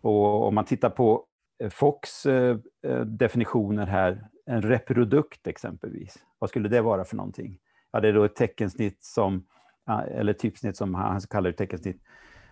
Och 0.00 0.46
om 0.46 0.54
man 0.54 0.64
tittar 0.64 0.90
på 0.90 1.24
eh, 1.58 1.70
Fox 1.70 2.26
eh, 2.26 2.56
definitioner 3.04 3.86
här, 3.86 4.28
en 4.46 4.62
reprodukt 4.62 5.46
exempelvis, 5.46 6.18
vad 6.38 6.50
skulle 6.50 6.68
det 6.68 6.80
vara 6.80 7.04
för 7.04 7.16
någonting? 7.16 7.58
Ja, 7.92 8.00
det 8.00 8.08
är 8.08 8.12
då 8.12 8.24
ett 8.24 8.36
teckensnitt 8.36 9.04
som, 9.04 9.46
eller 10.10 10.32
typsnitt 10.32 10.76
som 10.76 10.94
han 10.94 11.20
kallar 11.20 11.50
det 11.50 11.56
teckensnitt, 11.56 12.02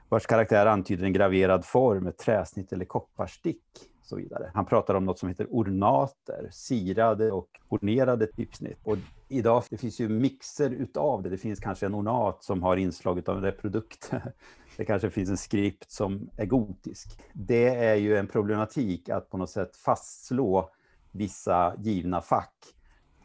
vars 0.08 0.26
karaktär 0.26 0.66
antyder 0.66 1.04
en 1.04 1.12
graverad 1.12 1.64
form, 1.64 2.06
ett 2.06 2.18
träsnitt 2.18 2.72
eller 2.72 2.84
kopparstick. 2.84 3.62
Så 4.02 4.16
vidare. 4.16 4.50
Han 4.54 4.66
pratar 4.66 4.94
om 4.94 5.04
något 5.04 5.18
som 5.18 5.28
heter 5.28 5.46
ornater, 5.50 6.48
sirade 6.52 7.32
och 7.32 7.48
ornerade 7.68 8.26
typsnitt. 8.26 8.78
Och 8.84 8.96
idag 9.28 9.62
det 9.70 9.76
finns 9.76 10.00
ju 10.00 10.08
mixer 10.08 10.70
utav 10.70 11.22
det. 11.22 11.30
Det 11.30 11.38
finns 11.38 11.60
kanske 11.60 11.86
en 11.86 11.94
ornat 11.94 12.44
som 12.44 12.62
har 12.62 12.76
inslag 12.76 13.28
av 13.28 13.36
en 13.36 13.42
reprodukt. 13.42 14.10
Det 14.76 14.84
kanske 14.84 15.10
finns 15.10 15.30
en 15.30 15.36
skript 15.36 15.90
som 15.90 16.30
är 16.36 16.46
gotisk. 16.46 17.20
Det 17.32 17.68
är 17.68 17.94
ju 17.94 18.16
en 18.16 18.26
problematik 18.26 19.08
att 19.08 19.30
på 19.30 19.36
något 19.36 19.50
sätt 19.50 19.76
fastslå 19.76 20.70
vissa 21.10 21.74
givna 21.78 22.20
fack 22.20 22.54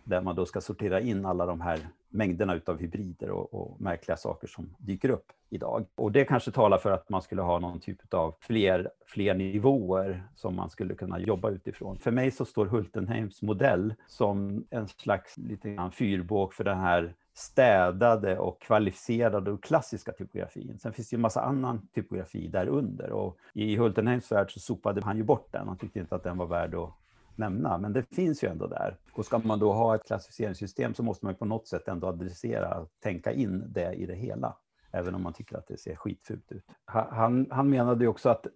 där 0.04 0.22
man 0.22 0.36
då 0.36 0.46
ska 0.46 0.62
sortera 0.62 1.02
in 1.02 1.26
alla 1.26 1.46
de 1.46 1.62
här 1.62 1.80
mängderna 2.12 2.56
utav 2.56 2.80
hybrider 2.80 3.30
och, 3.30 3.54
och, 3.54 3.82
märkliga 3.82 4.18
saker 4.18 4.48
som 4.48 4.76
dyker 4.78 5.10
upp 5.10 5.32
idag. 5.50 5.86
Och 5.96 6.12
det 6.12 6.26
kanske 6.26 6.52
talar 6.52 6.78
för 6.78 6.92
att 6.92 7.10
man 7.10 7.22
skulle 7.22 7.42
ha 7.42 7.60
någon 7.60 7.80
typ 7.80 8.14
av 8.14 8.36
fler, 8.40 8.90
fler 9.06 9.34
nivåer 9.34 10.24
som 10.36 10.56
man 10.56 10.70
skulle 10.70 10.96
kunna 10.96 11.20
jobba 11.20 11.50
utifrån. 11.50 12.00
För 12.00 12.12
mig 12.12 12.32
så 12.32 12.46
står 12.46 12.66
Hultenheims 12.66 13.42
modell 13.42 13.94
som 14.08 14.66
en 14.70 14.88
slags 14.88 15.38
lite 15.38 15.70
grann 15.70 15.92
fyrbåk 15.92 16.54
för 16.54 16.64
den 16.64 16.80
här 16.80 17.16
städade 17.34 18.38
och 18.38 18.62
kvalificerade 18.62 19.52
och 19.52 19.64
klassiska 19.64 20.12
typografin. 20.12 20.80
Sen 20.80 20.94
finns 20.94 21.10
det 21.10 21.14
ju 21.14 21.18
en 21.18 21.22
massa 21.22 21.42
annan 21.42 21.88
typografi 21.96 22.48
därunder 22.48 23.12
och 23.12 23.38
i 23.54 23.76
Hultenheims 23.76 24.32
värld 24.32 24.54
så 24.54 24.60
sopade 24.60 25.02
han 25.02 25.18
ju 25.18 25.24
bort 25.24 25.48
den. 25.52 25.68
Han 25.68 25.78
tyckte 25.78 26.00
inte 26.00 26.16
att 26.16 26.24
den 26.24 26.38
var 26.38 26.48
värd 26.48 26.76
att 26.76 26.94
nämna, 27.36 27.78
men 27.78 27.94
det 27.94 28.16
finns 28.16 28.44
ju 28.44 28.48
ändå 28.48 28.68
där. 28.68 28.98
Och 29.14 29.26
ska 29.26 29.38
man 29.38 29.60
då 29.60 29.74
ha 29.74 29.96
ett 29.96 30.08
klassificeringssystem 30.08 30.94
så 30.94 31.04
måste 31.04 31.26
man 31.26 31.36
på 31.36 31.46
något 31.46 31.68
sätt 31.68 31.88
ändå 31.88 32.08
adressera, 32.08 32.86
tänka 33.04 33.32
in 33.32 33.64
det 33.74 33.94
i 33.94 34.06
det 34.06 34.16
hela, 34.16 34.56
även 34.92 35.16
om 35.16 35.24
man 35.24 35.34
tycker 35.34 35.58
att 35.58 35.68
det 35.68 35.78
ser 35.78 35.96
skitfult 35.96 36.52
ut. 36.52 36.66
Han, 36.86 37.48
han 37.52 37.70
menade 37.70 38.04
ju 38.04 38.08
också 38.08 38.30
att 38.30 38.48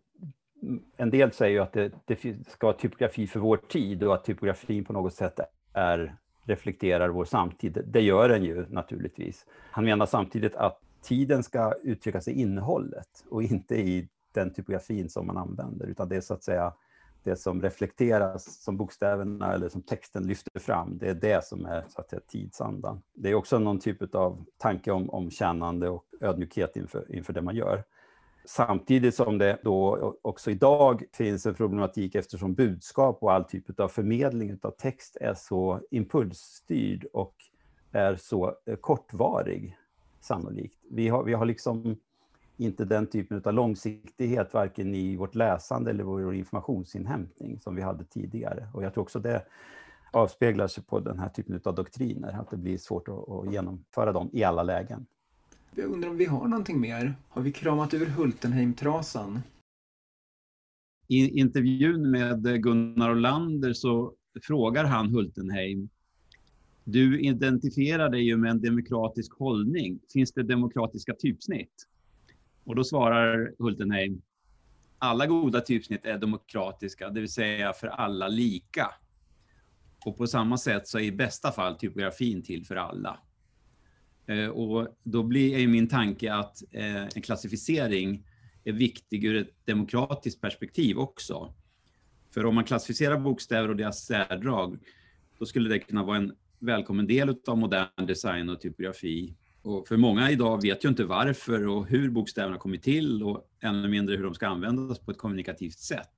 en 0.98 1.10
del 1.10 1.32
säger 1.32 1.54
ju 1.54 1.60
att 1.60 1.74
det, 1.74 1.92
det 2.06 2.48
ska 2.48 2.68
vara 2.68 2.78
typografi 2.78 3.28
för 3.28 3.40
vår 3.40 3.58
tid 3.58 4.04
och 4.04 4.14
att 4.14 4.24
typografin 4.24 4.86
på 4.86 4.94
något 4.94 5.14
sätt 5.14 5.40
är 5.74 6.16
reflekterar 6.44 7.10
vår 7.10 7.26
samtid. 7.26 7.84
Det 7.88 8.02
gör 8.02 8.30
den 8.30 8.44
ju 8.44 8.66
naturligtvis. 8.70 9.46
Han 9.72 9.86
menar 9.86 10.06
samtidigt 10.06 10.56
att 10.56 10.80
tiden 11.02 11.44
ska 11.44 11.74
uttryckas 11.84 12.28
i 12.28 12.42
innehållet 12.42 13.26
och 13.30 13.44
inte 13.44 13.76
i 13.76 14.08
den 14.34 14.54
typografin 14.54 15.10
som 15.10 15.28
man 15.28 15.38
använder, 15.38 15.86
utan 15.86 16.10
det 16.10 16.16
är 16.16 16.22
så 16.22 16.34
att 16.34 16.44
säga 16.44 16.74
det 17.26 17.36
som 17.36 17.62
reflekteras 17.62 18.64
som 18.64 18.78
bokstäverna 18.78 19.54
eller 19.54 19.70
som 19.70 19.82
texten 19.82 20.28
lyfter 20.28 20.60
fram, 20.60 20.98
det 20.98 21.10
är 21.10 21.14
det 21.14 21.46
som 21.46 21.66
är 21.66 21.86
så 21.90 22.02
att 22.02 22.10
säga, 22.10 22.22
tidsandan. 22.28 23.02
Det 23.14 23.30
är 23.30 23.36
också 23.36 23.60
någon 23.60 23.80
typ 23.80 24.16
av 24.16 24.46
tanke 24.58 24.92
om, 24.92 25.10
om 25.10 25.32
tjänande 25.32 25.90
och 25.90 26.06
ödmjukhet 26.22 26.78
inför, 26.78 27.16
inför 27.16 27.34
det 27.34 27.42
man 27.42 27.56
gör. 27.56 27.84
Samtidigt 28.46 29.16
som 29.16 29.38
det 29.38 29.58
då 29.64 30.16
också 30.22 30.52
idag 30.52 31.04
finns 31.14 31.46
en 31.46 31.54
problematik 31.54 32.16
eftersom 32.16 32.54
budskap 32.54 33.18
och 33.22 33.34
all 33.34 33.44
typ 33.44 33.80
av 33.80 33.88
förmedling 33.88 34.60
av 34.62 34.72
text 34.72 35.18
är 35.22 35.34
så 35.34 35.80
impulsstyrd 35.92 37.06
och 37.14 37.36
är 37.92 38.16
så 38.16 38.56
eh, 38.66 38.76
kortvarig, 38.76 39.78
sannolikt. 40.22 40.80
Vi 40.92 41.08
har, 41.08 41.24
vi 41.24 41.34
har 41.34 41.46
liksom 41.46 41.98
inte 42.58 42.86
den 42.86 43.08
typen 43.08 43.42
av 43.46 43.54
långsiktighet, 43.54 44.54
varken 44.54 44.96
i 44.96 45.16
vårt 45.16 45.36
läsande 45.36 45.92
eller 45.92 46.04
vår 46.04 46.36
informationsinhämtning 46.36 47.60
som 47.60 47.76
vi 47.76 47.82
hade 47.82 48.04
tidigare. 48.04 48.68
Och 48.74 48.84
jag 48.84 48.94
tror 48.94 49.04
också 49.04 49.20
det 49.20 49.46
avspeglar 50.12 50.68
sig 50.68 50.84
på 50.84 51.00
den 51.00 51.20
här 51.20 51.30
typen 51.30 51.62
av 51.64 51.76
doktriner, 51.76 52.40
att 52.40 52.50
det 52.50 52.58
blir 52.58 52.78
svårt 52.78 53.08
att, 53.08 53.30
att 53.30 53.54
genomföra 53.54 54.12
dem 54.12 54.30
i 54.34 54.44
alla 54.44 54.64
lägen. 54.64 55.06
Jag 55.76 55.86
undrar 55.86 56.10
om 56.10 56.18
vi 56.18 56.26
har 56.26 56.48
någonting 56.48 56.80
mer? 56.80 57.16
Har 57.30 57.42
vi 57.42 57.52
kramat 57.52 57.94
ur 57.94 58.06
Hultenheim-trasan? 58.06 59.40
I 61.08 61.40
intervjun 61.40 62.12
med 62.12 62.64
Gunnar 62.64 63.12
Olander 63.12 63.74
så 63.74 64.14
frågar 64.42 64.84
han 64.84 65.10
Hultenheim 65.10 65.90
du 66.88 67.22
identifierar 67.22 68.10
dig 68.10 68.22
ju 68.22 68.38
med 68.38 68.52
en 68.52 68.62
demokratisk 68.62 69.34
hållning. 69.34 70.00
Finns 70.14 70.32
det 70.32 70.44
demokratiska 70.44 71.14
typsnitt? 71.14 71.88
Och 72.66 72.76
då 72.76 72.84
svarar 72.84 73.54
Hultenheim, 73.60 74.22
alla 75.00 75.28
goda 75.28 75.62
typsnitt 75.62 76.06
är 76.06 76.18
demokratiska, 76.18 77.10
det 77.10 77.20
vill 77.20 77.32
säga 77.32 77.74
för 77.74 77.88
alla 77.88 78.28
lika. 78.28 78.92
Och 80.06 80.18
på 80.18 80.28
samma 80.28 80.58
sätt 80.58 80.88
så 80.88 81.00
är 81.00 81.04
i 81.04 81.12
bästa 81.12 81.52
fall 81.52 81.76
typografin 81.76 82.44
till 82.44 82.66
för 82.66 82.76
alla. 82.76 83.20
Eh, 84.28 84.48
och 84.48 84.98
då 85.04 85.24
blir 85.24 85.60
ju 85.60 85.68
min 85.68 85.88
tanke 85.88 86.34
att 86.34 86.64
eh, 86.72 87.04
en 87.04 87.22
klassificering 87.22 88.26
är 88.64 88.74
viktig 88.74 89.26
ur 89.26 89.36
ett 89.36 89.66
demokratiskt 89.66 90.42
perspektiv 90.42 90.98
också. 90.98 91.54
För 92.34 92.46
om 92.46 92.56
man 92.56 92.64
klassificerar 92.64 93.20
bokstäver 93.20 93.70
och 93.70 93.76
deras 93.76 94.06
särdrag, 94.06 94.80
då 95.40 95.46
skulle 95.46 95.70
det 95.70 95.80
kunna 95.80 96.04
vara 96.04 96.18
en 96.18 96.36
välkommen 96.60 97.08
del 97.08 97.36
av 97.48 97.58
modern 97.58 98.06
design 98.06 98.50
och 98.50 98.62
typografi. 98.62 99.36
Och 99.66 99.88
för 99.88 99.98
många 99.98 100.32
idag 100.32 100.62
vet 100.62 100.86
ju 100.86 100.90
inte 100.90 101.04
varför 101.04 101.68
och 101.68 101.88
hur 101.88 102.10
bokstäverna 102.10 102.58
kommit 102.58 102.84
till 102.84 103.24
och 103.24 103.50
ännu 103.62 103.88
mindre 103.88 104.16
hur 104.16 104.24
de 104.24 104.34
ska 104.34 104.48
användas 104.48 105.00
på 105.00 105.12
ett 105.12 105.18
kommunikativt 105.18 105.80
sätt. 105.80 106.10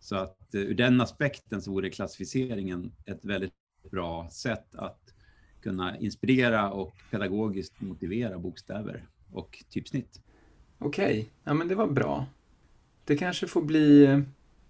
Så 0.00 0.16
att 0.16 0.54
eh, 0.54 0.60
ur 0.60 0.74
den 0.74 1.00
aspekten 1.00 1.62
så 1.62 1.70
vore 1.70 1.90
klassificeringen 1.90 2.92
ett 3.04 3.24
väldigt 3.24 3.52
bra 3.90 4.28
sätt 4.32 4.74
att 4.74 5.00
kunna 5.62 5.98
inspirera 5.98 6.70
och 6.70 6.94
pedagogiskt 7.10 7.80
motivera 7.80 8.38
bokstäver 8.38 9.06
och 9.32 9.64
typsnitt. 9.70 10.20
Okej, 10.78 11.04
okay. 11.04 11.24
ja 11.44 11.54
men 11.54 11.68
det 11.68 11.74
var 11.74 11.86
bra. 11.86 12.26
Det 13.04 13.16
kanske 13.16 13.46
får 13.46 13.62
bli 13.62 14.04
eh, 14.04 14.20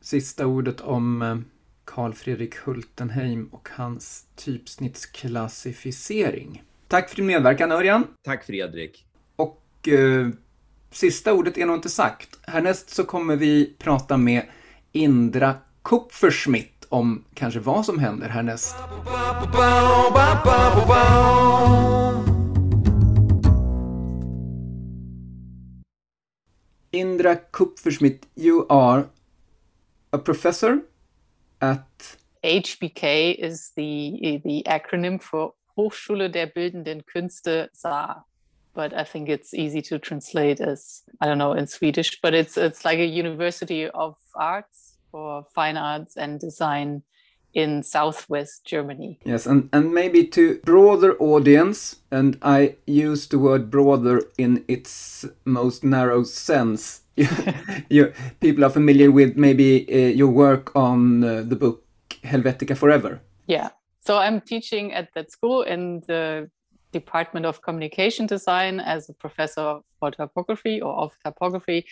sista 0.01 0.47
ordet 0.47 0.81
om 0.81 1.45
Karl 1.85 1.85
Carl 1.85 2.13
Fredrik 2.13 2.57
Hultenheim 2.57 3.49
och 3.53 3.69
hans 3.73 4.27
typsnittsklassificering. 4.37 6.63
Tack 6.89 7.09
för 7.09 7.17
din 7.17 7.27
medverkan 7.27 7.73
Örjan. 7.73 8.07
Tack 8.23 8.45
Fredrik. 8.45 9.07
Och 9.37 9.89
eh, 9.89 10.29
sista 10.91 11.33
ordet 11.33 11.59
är 11.59 11.67
nog 11.67 11.77
inte 11.77 11.89
sagt. 11.89 12.39
Härnäst 12.43 12.91
så 12.91 13.05
kommer 13.05 13.37
vi 13.37 13.75
prata 13.79 14.17
med 14.17 14.43
Indra 14.93 15.55
Kupferschmidt 15.83 16.87
om 16.89 17.25
kanske 17.35 17.61
vad 17.61 17.87
som 17.87 17.99
händer 17.99 18.29
härnäst. 18.29 18.77
Indra 26.91 27.35
Kupferschmidt, 27.35 28.27
you 28.35 28.67
are 28.69 29.05
a 30.11 30.19
professor 30.19 30.81
at 31.59 32.19
HBK 32.43 33.05
is 33.39 33.75
the 33.75 34.41
the 34.45 34.63
acronym 34.67 35.19
for 35.19 35.53
Hochschule 35.77 36.31
der 36.31 36.47
Bildenden 36.47 37.05
Künste 37.07 37.69
Saar. 37.73 38.27
But 38.75 38.93
I 38.93 39.05
think 39.05 39.29
it's 39.29 39.55
easy 39.55 39.81
to 39.83 39.99
translate 39.99 40.61
as 40.61 41.05
I 41.21 41.27
don't 41.27 41.39
know 41.39 41.55
in 41.55 41.67
Swedish, 41.67 42.21
but 42.21 42.35
it's 42.35 42.59
it's 42.59 42.85
like 42.85 42.99
a 42.99 43.07
university 43.07 43.89
of 43.89 44.17
arts 44.35 44.99
for 45.11 45.47
fine 45.55 45.79
arts 45.79 46.17
and 46.17 46.39
design 46.39 47.03
in 47.57 47.83
southwest 47.83 48.67
Germany. 48.67 49.19
Yes, 49.25 49.47
and, 49.47 49.71
and 49.73 49.95
maybe 49.95 50.27
to 50.27 50.61
broader 50.65 51.17
audience, 51.19 51.97
and 52.11 52.37
I 52.43 52.77
use 52.87 53.27
the 53.29 53.39
word 53.39 53.71
broader 53.71 54.21
in 54.37 54.63
its 54.69 55.25
most 55.47 55.83
narrow 55.83 56.23
sense. 56.23 57.01
you, 57.89 58.13
people 58.41 58.63
are 58.63 58.71
familiar 58.71 59.11
with 59.11 59.39
maybe 59.39 59.87
uh, 59.91 60.13
your 60.13 60.29
work 60.29 60.77
on 60.77 61.25
uh, 61.25 61.43
the 61.43 61.57
book 61.57 61.83
Helvetica 62.23 62.77
Forever. 62.77 63.23
Yeah, 63.47 63.71
so 64.07 64.19
I'm 64.19 64.41
teaching 64.41 64.93
at 64.93 65.09
that 65.15 65.33
school 65.33 65.63
in 65.63 66.03
the 66.07 66.49
Department 66.93 67.45
of 67.45 67.61
Communication 67.61 68.27
Design 68.27 68.79
as 68.79 69.09
a 69.09 69.15
professor 69.15 69.81
for 69.99 70.11
typography 70.11 70.81
or 70.81 70.95
of 70.95 71.13
typography. 71.25 71.85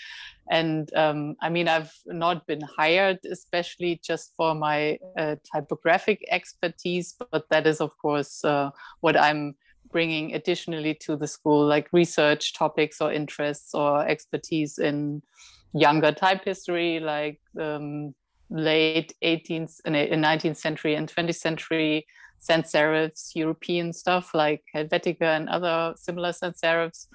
And 0.50 0.94
um, 0.94 1.34
I 1.42 1.48
mean, 1.50 1.66
I've 1.68 1.92
not 2.06 2.46
been 2.46 2.62
hired 2.78 3.18
especially 3.30 4.00
just 4.02 4.32
for 4.36 4.54
my 4.54 4.98
uh, 5.18 5.36
typographic 5.52 6.24
expertise, 6.30 7.16
but 7.32 7.48
that 7.50 7.66
is, 7.66 7.80
of 7.80 7.90
course, 7.98 8.44
uh, 8.44 8.70
what 9.00 9.16
I'm 9.16 9.56
bringing 9.90 10.34
additionally 10.34 10.94
to 11.06 11.16
the 11.16 11.26
school, 11.26 11.66
like 11.66 11.88
research 11.92 12.54
topics 12.54 13.00
or 13.00 13.12
interests 13.12 13.74
or 13.74 14.06
expertise 14.06 14.78
in 14.78 15.22
younger 15.74 16.12
type 16.12 16.44
history, 16.44 17.00
like 17.00 17.40
um, 17.60 18.14
late 18.50 19.14
18th 19.22 19.80
and 19.84 19.94
19th 19.94 20.56
century 20.56 20.94
and 20.94 21.12
20th 21.12 21.36
century 21.36 22.06
sans 22.38 22.70
serifs, 22.70 23.34
European 23.34 23.92
stuff 23.92 24.34
like 24.34 24.62
Helvetica 24.74 25.36
and 25.36 25.48
other 25.48 25.94
similar 25.96 26.32
sans 26.32 26.60
serifs. 26.60 27.06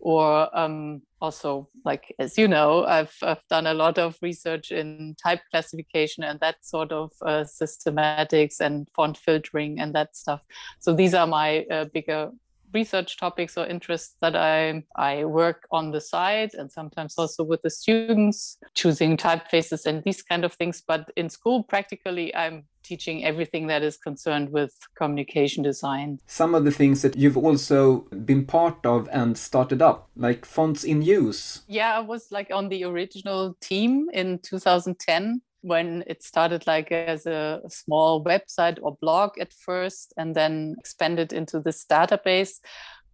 Or 0.00 0.56
um, 0.56 1.02
also, 1.20 1.68
like 1.84 2.14
as 2.20 2.38
you 2.38 2.46
know, 2.46 2.84
I've, 2.84 3.16
I've 3.20 3.42
done 3.50 3.66
a 3.66 3.74
lot 3.74 3.98
of 3.98 4.16
research 4.22 4.70
in 4.70 5.16
type 5.20 5.40
classification 5.50 6.22
and 6.22 6.38
that 6.38 6.64
sort 6.64 6.92
of 6.92 7.10
uh, 7.22 7.42
systematics 7.42 8.60
and 8.60 8.88
font 8.94 9.16
filtering 9.16 9.80
and 9.80 9.92
that 9.96 10.16
stuff. 10.16 10.46
So 10.78 10.94
these 10.94 11.14
are 11.14 11.26
my 11.26 11.64
uh, 11.64 11.86
bigger 11.86 12.30
research 12.72 13.16
topics 13.16 13.56
or 13.56 13.66
interests 13.66 14.16
that 14.20 14.36
I, 14.36 14.84
I 14.96 15.24
work 15.24 15.66
on 15.70 15.90
the 15.90 16.00
side 16.00 16.50
and 16.54 16.70
sometimes 16.70 17.14
also 17.16 17.44
with 17.44 17.62
the 17.62 17.70
students, 17.70 18.58
choosing 18.74 19.16
typefaces 19.16 19.86
and 19.86 20.02
these 20.04 20.22
kind 20.22 20.44
of 20.44 20.52
things. 20.54 20.82
But 20.86 21.10
in 21.16 21.28
school, 21.28 21.62
practically, 21.62 22.34
I'm 22.34 22.64
teaching 22.82 23.24
everything 23.24 23.66
that 23.66 23.82
is 23.82 23.96
concerned 23.96 24.50
with 24.50 24.72
communication 24.96 25.62
design. 25.62 26.18
Some 26.26 26.54
of 26.54 26.64
the 26.64 26.70
things 26.70 27.02
that 27.02 27.16
you've 27.16 27.36
also 27.36 28.06
been 28.24 28.46
part 28.46 28.84
of 28.86 29.08
and 29.12 29.36
started 29.36 29.82
up, 29.82 30.08
like 30.16 30.44
Fonts 30.44 30.84
in 30.84 31.02
Use. 31.02 31.62
Yeah, 31.68 31.96
I 31.96 32.00
was 32.00 32.28
like 32.30 32.50
on 32.50 32.68
the 32.68 32.84
original 32.84 33.56
team 33.60 34.08
in 34.12 34.38
2010 34.38 35.42
when 35.62 36.04
it 36.06 36.22
started 36.22 36.66
like 36.66 36.92
as 36.92 37.26
a 37.26 37.60
small 37.68 38.24
website 38.24 38.78
or 38.82 38.96
blog 39.00 39.38
at 39.38 39.52
first 39.52 40.12
and 40.16 40.34
then 40.34 40.76
expanded 40.78 41.32
into 41.32 41.60
this 41.60 41.84
database. 41.84 42.60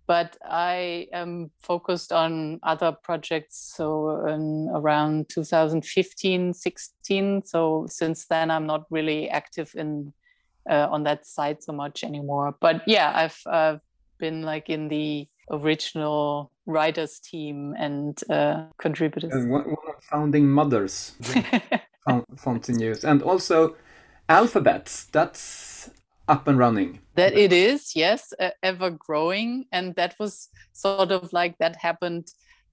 But 0.06 0.36
i 0.46 1.06
am 1.14 1.50
focused 1.62 2.12
on 2.12 2.60
other 2.62 2.92
projects 2.92 3.72
so 3.74 4.26
in 4.26 4.68
around 4.74 5.30
2015 5.30 6.52
16 6.52 7.42
so 7.46 7.86
since 7.88 8.26
then 8.26 8.50
i'm 8.50 8.66
not 8.66 8.84
really 8.90 9.30
active 9.30 9.72
in 9.74 10.12
uh, 10.68 10.88
on 10.90 11.04
that 11.04 11.24
site 11.26 11.62
so 11.62 11.72
much 11.72 12.04
anymore. 12.04 12.54
But 12.60 12.82
yeah 12.86 13.12
i've 13.14 13.40
uh, 13.46 13.78
been 14.18 14.42
like 14.42 14.68
in 14.68 14.88
the 14.88 15.26
original 15.50 16.50
writers 16.66 17.20
team 17.20 17.74
and 17.78 18.18
uh, 18.30 18.64
contributors. 18.78 19.32
And 19.32 19.50
one, 19.50 19.64
one 19.64 19.96
of 19.96 20.02
founding 20.04 20.48
mothers 20.48 21.12
fonts 22.36 22.68
in 22.68 22.80
use. 22.80 23.04
And 23.04 23.22
also 23.22 23.76
Alphabettes, 24.28 25.10
that's 25.10 25.90
up 26.28 26.48
and 26.48 26.58
running. 26.58 27.00
That 27.16 27.34
it 27.34 27.52
is, 27.52 27.94
yes, 27.94 28.32
uh, 28.40 28.50
ever 28.62 28.90
growing. 28.90 29.66
And 29.72 29.94
that 29.96 30.14
was 30.18 30.48
sort 30.72 31.12
of 31.12 31.32
like 31.32 31.58
that 31.58 31.76
happened 31.76 32.28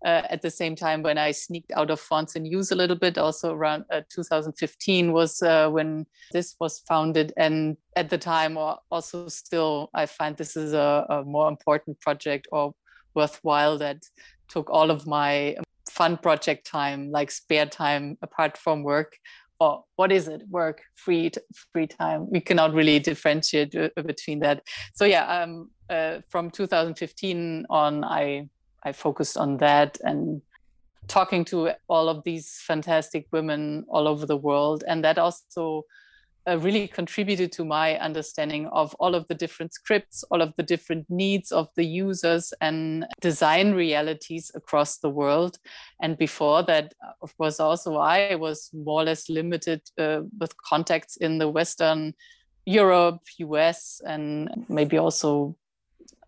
uh, 0.06 0.24
at 0.30 0.42
the 0.42 0.50
same 0.50 0.76
time 0.76 1.04
when 1.04 1.18
I 1.18 1.32
sneaked 1.32 1.72
out 1.74 1.92
of 1.92 2.00
Fonts 2.00 2.36
in 2.36 2.46
Use 2.46 2.72
a 2.72 2.76
little 2.76 2.96
bit. 2.96 3.18
Also 3.18 3.54
around 3.54 3.86
uh, 3.92 4.02
2015 4.10 5.12
was 5.12 5.42
uh, 5.42 5.70
when 5.70 6.06
this 6.32 6.56
was 6.60 6.80
founded. 6.88 7.34
And 7.38 7.78
at 7.96 8.10
the 8.10 8.18
time, 8.18 8.58
or 8.58 8.80
also 8.90 9.28
still, 9.28 9.90
I 9.94 10.06
find 10.06 10.36
this 10.38 10.56
is 10.56 10.74
a, 10.74 11.06
a 11.10 11.24
more 11.24 11.50
important 11.50 12.00
project 12.00 12.48
or 12.52 12.74
worthwhile 13.14 13.78
that 13.80 14.04
took 14.48 14.70
all 14.70 14.90
of 14.90 15.06
my 15.06 15.56
fun 16.02 16.18
project 16.18 16.66
time, 16.66 17.12
like 17.12 17.30
spare 17.30 17.68
time 17.68 18.18
apart 18.24 18.58
from 18.58 18.82
work. 18.82 19.18
Or 19.60 19.84
what 19.98 20.12
is 20.12 20.28
it? 20.28 20.42
Work, 20.50 20.82
free 20.96 21.30
free 21.72 21.86
time. 21.86 22.28
We 22.32 22.42
cannot 22.42 22.74
really 22.74 22.98
differentiate 22.98 23.76
uh, 23.76 23.90
between 24.12 24.40
that. 24.40 24.64
So 24.96 25.06
yeah, 25.06 25.26
um, 25.38 25.70
uh, 25.90 26.22
from 26.30 26.50
2015 26.50 27.68
on, 27.70 28.04
I 28.04 28.50
I 28.84 28.92
focused 28.94 29.38
on 29.38 29.58
that 29.58 30.00
and 30.02 30.42
talking 31.08 31.46
to 31.46 31.58
all 31.88 32.10
of 32.10 32.24
these 32.24 32.48
fantastic 32.66 33.28
women 33.32 33.86
all 33.88 34.08
over 34.08 34.26
the 34.26 34.42
world, 34.50 34.84
and 34.88 35.04
that 35.04 35.20
also 35.20 35.84
uh, 36.48 36.58
really 36.58 36.88
contributed 36.88 37.52
to 37.52 37.64
my 37.64 37.98
understanding 38.00 38.68
of 38.68 38.96
all 38.96 39.14
of 39.14 39.28
the 39.28 39.36
different 39.36 39.74
scripts, 39.74 40.24
all 40.32 40.42
of 40.42 40.54
the 40.58 40.64
different 40.64 41.06
needs 41.10 41.52
of 41.52 41.70
the 41.76 41.86
users 41.86 42.54
and 42.62 43.06
design 43.22 43.74
realities 43.74 44.52
across 44.56 44.98
the 44.98 45.10
world. 45.10 45.58
And 46.02 46.18
before 46.18 46.64
that, 46.64 46.94
of 47.22 47.38
course, 47.38 47.60
also 47.60 47.98
I 47.98 48.36
was 48.36 48.70
more 48.74 49.02
or 49.02 49.06
less 49.06 49.30
limited 49.30 49.82
uh, 49.98 50.22
with 50.40 50.56
contacts 50.58 51.18
in 51.18 51.38
the 51.38 51.50
Western 51.50 52.14
Europe, 52.66 53.22
US, 53.38 54.02
and 54.06 54.66
maybe 54.70 54.98
also 54.98 55.56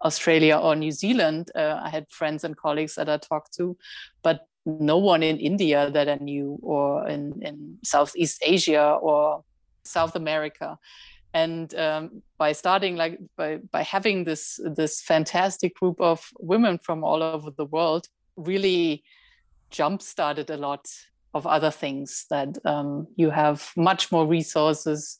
Australia 0.03 0.57
or 0.57 0.75
New 0.75 0.91
Zealand. 0.91 1.49
Uh, 1.55 1.79
I 1.81 1.89
had 1.89 2.09
friends 2.09 2.43
and 2.43 2.57
colleagues 2.57 2.95
that 2.95 3.09
I 3.09 3.17
talked 3.17 3.53
to, 3.55 3.77
but 4.21 4.47
no 4.65 4.97
one 4.97 5.23
in 5.23 5.39
India 5.39 5.89
that 5.91 6.07
I 6.07 6.15
knew, 6.15 6.57
or 6.61 7.07
in, 7.07 7.41
in 7.41 7.77
Southeast 7.83 8.41
Asia, 8.45 8.97
or 9.01 9.43
South 9.83 10.15
America. 10.15 10.77
And 11.33 11.73
um, 11.75 12.21
by 12.37 12.51
starting 12.51 12.95
like 12.95 13.19
by, 13.35 13.57
by 13.71 13.81
having 13.81 14.23
this 14.23 14.59
this 14.75 15.01
fantastic 15.01 15.75
group 15.75 15.99
of 15.99 16.29
women 16.39 16.77
from 16.77 17.03
all 17.03 17.23
over 17.23 17.49
the 17.49 17.65
world, 17.65 18.07
really 18.35 19.03
jump 19.71 20.01
started 20.01 20.49
a 20.51 20.57
lot 20.57 20.85
of 21.33 21.47
other 21.47 21.71
things 21.71 22.25
that 22.29 22.57
um, 22.65 23.07
you 23.15 23.31
have 23.31 23.71
much 23.75 24.11
more 24.11 24.27
resources 24.27 25.17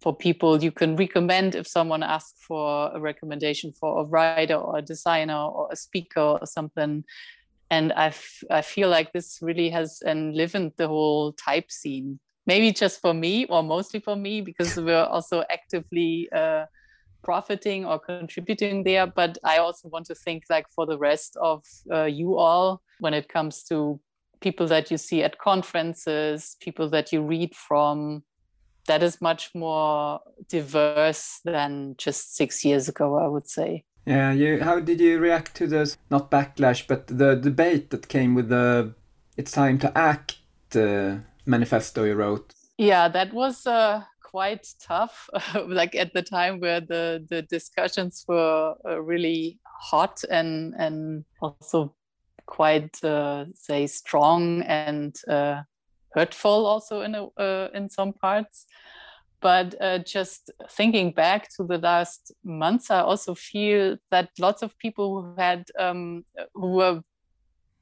for 0.00 0.14
people 0.14 0.62
you 0.62 0.70
can 0.70 0.94
recommend 0.94 1.56
if 1.56 1.66
someone 1.66 2.04
asks 2.04 2.40
for 2.40 2.90
a 2.94 3.00
recommendation 3.00 3.72
for 3.72 4.00
a 4.00 4.04
writer 4.04 4.54
or 4.54 4.78
a 4.78 4.82
designer 4.82 5.34
or 5.36 5.68
a 5.72 5.76
speaker 5.76 6.20
or 6.20 6.46
something 6.46 7.04
and 7.70 7.92
I, 7.92 8.14
I 8.50 8.62
feel 8.62 8.88
like 8.88 9.12
this 9.12 9.40
really 9.42 9.70
has 9.70 10.00
enlivened 10.06 10.72
the 10.76 10.88
whole 10.88 11.32
type 11.32 11.70
scene 11.70 12.18
maybe 12.48 12.72
just 12.72 13.00
for 13.00 13.14
me 13.14 13.44
or 13.46 13.62
mostly 13.62 14.00
for 14.00 14.16
me 14.16 14.40
because 14.40 14.76
we're 14.86 15.04
also 15.04 15.44
actively 15.50 16.28
uh, 16.34 16.64
profiting 17.22 17.84
or 17.84 18.00
contributing 18.00 18.82
there. 18.82 19.06
But 19.06 19.38
i 19.44 19.58
also 19.58 19.88
want 19.88 20.06
to 20.06 20.14
think 20.14 20.44
like 20.50 20.66
for 20.74 20.84
the 20.86 20.98
rest 20.98 21.36
of 21.40 21.62
uh, 21.92 22.04
you 22.04 22.36
all 22.36 22.82
when 22.98 23.14
it 23.14 23.28
comes 23.28 23.62
to 23.64 24.00
people 24.40 24.66
that 24.66 24.90
you 24.90 24.96
see 24.96 25.22
at 25.22 25.38
conferences 25.38 26.56
people 26.60 26.88
that 26.90 27.12
you 27.12 27.20
read 27.22 27.54
from 27.54 28.22
that 28.86 29.02
is 29.02 29.20
much 29.20 29.50
more 29.54 30.20
diverse 30.48 31.40
than 31.44 31.94
just 31.98 32.36
six 32.36 32.64
years 32.64 32.88
ago 32.88 33.16
i 33.16 33.26
would 33.26 33.48
say. 33.48 33.84
Yeah 34.06 34.32
you 34.32 34.62
how 34.62 34.80
did 34.80 35.00
you 35.00 35.18
react 35.18 35.54
to 35.56 35.66
this 35.66 35.98
not 36.10 36.30
backlash 36.30 36.86
but 36.86 37.06
the 37.08 37.34
debate 37.34 37.90
that 37.90 38.08
came 38.08 38.34
with 38.34 38.48
the 38.48 38.94
it's 39.36 39.52
time 39.52 39.78
to 39.78 39.88
act 39.96 40.38
uh, 40.76 41.16
manifesto 41.48 42.04
you 42.04 42.14
wrote? 42.14 42.54
Yeah, 42.76 43.08
that 43.08 43.32
was 43.32 43.66
uh, 43.66 44.02
quite 44.22 44.66
tough. 44.80 45.28
like 45.66 45.94
at 45.94 46.12
the 46.14 46.22
time 46.22 46.60
where 46.60 46.80
the 46.80 47.24
the 47.28 47.42
discussions 47.42 48.24
were 48.28 48.74
uh, 48.88 49.00
really 49.00 49.58
hot 49.64 50.22
and 50.30 50.74
and 50.78 51.24
also 51.40 51.94
quite 52.46 53.02
uh, 53.04 53.44
say 53.54 53.86
strong 53.86 54.62
and 54.62 55.16
uh, 55.28 55.62
hurtful 56.14 56.66
also 56.66 57.02
in 57.02 57.14
a, 57.14 57.26
uh, 57.40 57.68
in 57.74 57.88
some 57.88 58.12
parts. 58.12 58.66
But 59.40 59.74
uh, 59.80 59.98
just 59.98 60.50
thinking 60.70 61.12
back 61.12 61.48
to 61.56 61.64
the 61.64 61.78
last 61.78 62.32
months, 62.42 62.90
I 62.90 63.02
also 63.02 63.34
feel 63.34 63.96
that 64.10 64.30
lots 64.38 64.62
of 64.62 64.76
people 64.78 65.22
who 65.22 65.40
had 65.40 65.64
um, 65.78 66.24
who 66.54 66.72
were 66.72 67.02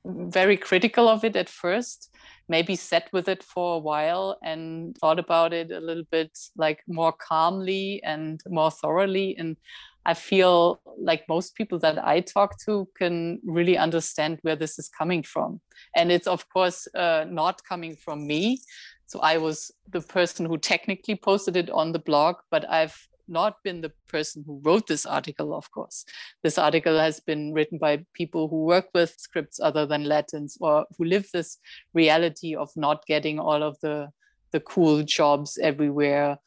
very 0.05 0.57
critical 0.57 1.09
of 1.09 1.25
it 1.25 1.35
at 1.35 1.49
first 1.49 2.11
maybe 2.49 2.77
sat 2.77 3.09
with 3.13 3.29
it 3.29 3.43
for 3.43 3.77
a 3.77 3.79
while 3.79 4.39
and 4.43 4.97
thought 4.99 5.19
about 5.19 5.53
it 5.53 5.71
a 5.71 5.81
little 5.81 6.05
bit 6.11 6.37
like 6.57 6.83
more 6.87 7.13
calmly 7.13 8.01
and 8.05 8.41
more 8.49 8.71
thoroughly. 8.71 9.37
And 9.39 9.57
i 10.05 10.15
feel 10.15 10.81
like 10.99 11.25
most 11.29 11.57
people 11.57 11.81
that 11.81 11.99
i 12.07 12.21
talk 12.21 12.57
to 12.65 12.89
can 12.97 13.41
really 13.45 13.77
understand 13.77 14.39
where 14.43 14.57
this 14.57 14.79
is 14.79 14.89
coming 14.89 15.23
from. 15.23 15.61
And 15.97 16.13
it's 16.13 16.27
of 16.27 16.49
course 16.49 16.87
uh, 16.95 17.25
not 17.29 17.63
coming 17.69 17.97
from 17.97 18.27
me. 18.27 18.61
So 19.07 19.21
i 19.21 19.37
was 19.39 19.73
the 19.91 20.01
person 20.01 20.47
who 20.47 20.59
technically 20.59 21.17
posted 21.17 21.57
it 21.57 21.71
on 21.71 21.93
the 21.93 21.99
blog 21.99 22.37
but 22.51 22.69
i've 22.69 22.97
not 23.29 23.63
been 23.63 23.81
the 23.81 23.93
person 24.09 24.45
who 24.47 24.61
wrote 24.63 24.87
this 24.87 25.07
article, 25.07 25.55
of 25.55 25.71
course. 25.71 26.05
This 26.43 26.59
article 26.59 26.99
has 26.99 27.21
been 27.21 27.53
written 27.53 27.79
by 27.79 28.05
people 28.15 28.49
who 28.49 28.65
work 28.65 28.89
with 28.95 29.15
scripts 29.19 29.61
other 29.61 29.87
than 29.87 30.05
Latins 30.05 30.57
or 30.61 30.87
who 30.97 31.05
live 31.05 31.29
this 31.33 31.59
reality 31.95 32.55
of 32.55 32.71
not 32.77 33.07
getting 33.07 33.39
all 33.39 33.63
of 33.63 33.79
the, 33.81 34.09
the 34.53 34.61
cool 34.61 35.03
jobs 35.03 35.59
everywhere 35.59 36.39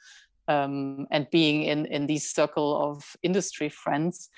um, 0.48 1.08
and 1.12 1.30
being 1.30 1.64
in, 1.64 1.86
in 1.86 2.08
this 2.08 2.30
circle 2.30 2.92
of 2.92 3.16
industry 3.22 3.70
friends. 3.70 4.30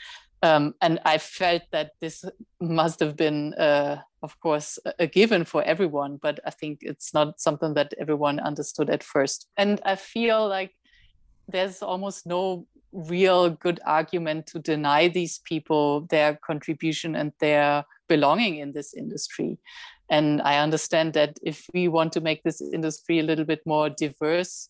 Um, 0.43 0.73
and 0.81 0.99
I 1.05 1.19
felt 1.19 1.61
that 1.71 1.91
this 1.99 2.25
must 2.59 2.99
have 2.99 3.15
been, 3.15 3.53
uh, 3.53 4.01
of 4.23 4.39
course, 4.39 4.79
a 4.97 5.05
given 5.05 5.45
for 5.45 5.63
everyone, 5.63 6.17
but 6.21 6.39
I 6.45 6.49
think 6.49 6.79
it's 6.81 7.13
not 7.13 7.39
something 7.39 7.75
that 7.75 7.93
everyone 7.99 8.39
understood 8.39 8.89
at 8.89 9.03
first. 9.03 9.47
And 9.55 9.79
I 9.85 9.95
feel 9.95 10.47
like 10.47 10.73
there's 11.47 11.81
almost 11.81 12.25
no 12.25 12.65
real 12.91 13.49
good 13.49 13.79
argument 13.85 14.47
to 14.47 14.59
deny 14.59 15.07
these 15.07 15.39
people 15.39 16.01
their 16.09 16.35
contribution 16.35 17.15
and 17.15 17.31
their 17.39 17.85
belonging 18.09 18.57
in 18.57 18.73
this 18.73 18.93
industry. 18.93 19.57
And 20.09 20.41
I 20.41 20.57
understand 20.57 21.13
that 21.13 21.37
if 21.41 21.69
we 21.73 21.87
want 21.87 22.11
to 22.13 22.21
make 22.21 22.43
this 22.43 22.61
industry 22.61 23.19
a 23.19 23.23
little 23.23 23.45
bit 23.45 23.61
more 23.65 23.89
diverse, 23.89 24.69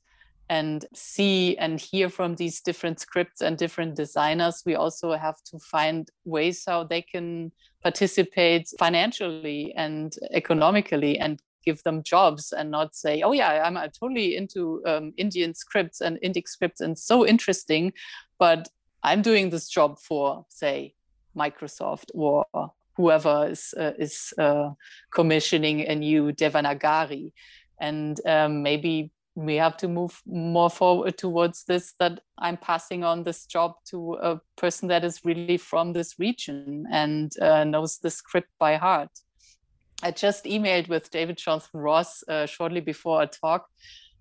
and 0.52 0.84
see 0.94 1.58
and 1.60 1.80
hear 1.80 2.10
from 2.10 2.36
these 2.36 2.60
different 2.60 3.00
scripts 3.00 3.40
and 3.40 3.58
different 3.58 3.96
designers, 3.96 4.64
we 4.66 4.76
also 4.76 5.14
have 5.14 5.42
to 5.46 5.58
find 5.60 6.10
ways 6.26 6.66
how 6.68 6.84
they 6.84 7.02
can 7.02 7.54
participate 7.82 8.68
financially 8.78 9.74
and 9.78 10.14
economically 10.34 11.18
and 11.18 11.42
give 11.64 11.84
them 11.84 12.04
jobs 12.04 12.52
and 12.52 12.72
not 12.72 12.96
say, 12.96 13.22
oh, 13.22 13.32
yeah, 13.32 13.64
I'm, 13.64 13.78
totally 13.92 14.36
into 14.36 14.82
um, 14.86 15.14
Indian 15.18 15.54
scripts 15.54 16.02
and 16.02 16.18
Indic 16.24 16.48
scripts 16.48 16.82
and 16.82 16.98
so 16.98 17.26
interesting, 17.26 17.94
but 18.40 18.70
I'm 19.04 19.22
doing 19.22 19.50
this 19.50 19.68
job 19.68 20.00
for, 20.00 20.46
say, 20.50 20.94
Microsoft 21.36 22.12
or 22.14 22.46
whoever 22.96 23.48
is, 23.50 23.74
uh, 23.78 23.94
is 23.98 24.34
uh, 24.38 24.72
commissioning 25.12 25.88
a 25.88 25.96
new 25.96 26.32
Devanagari. 26.32 27.32
And 27.80 28.20
um, 28.28 28.62
maybe 28.62 29.12
we 29.36 29.56
have 29.56 29.78
to 29.78 29.88
move 29.88 30.22
more 30.26 30.70
forward 30.70 31.18
towards 31.18 31.64
this 31.64 31.94
that 32.00 32.20
i'm 32.38 32.58
passing 32.58 33.04
on 33.04 33.24
this 33.24 33.46
job 33.46 33.76
to 33.86 34.16
a 34.22 34.40
person 34.58 34.90
that 34.90 35.06
is 35.06 35.24
really 35.24 35.58
from 35.58 35.94
this 35.94 36.20
region 36.20 36.86
and 36.92 37.32
uh, 37.42 37.64
knows 37.64 37.98
the 38.00 38.10
script 38.10 38.50
by 38.60 38.76
heart 38.76 39.10
i 40.04 40.12
just 40.12 40.46
emailed 40.46 40.88
with 40.88 41.10
david 41.12 41.38
jonathan 41.38 41.80
ross 41.80 42.24
uh, 42.28 42.46
shortly 42.46 42.82
before 42.82 43.22
a 43.22 43.28
talk 43.28 43.68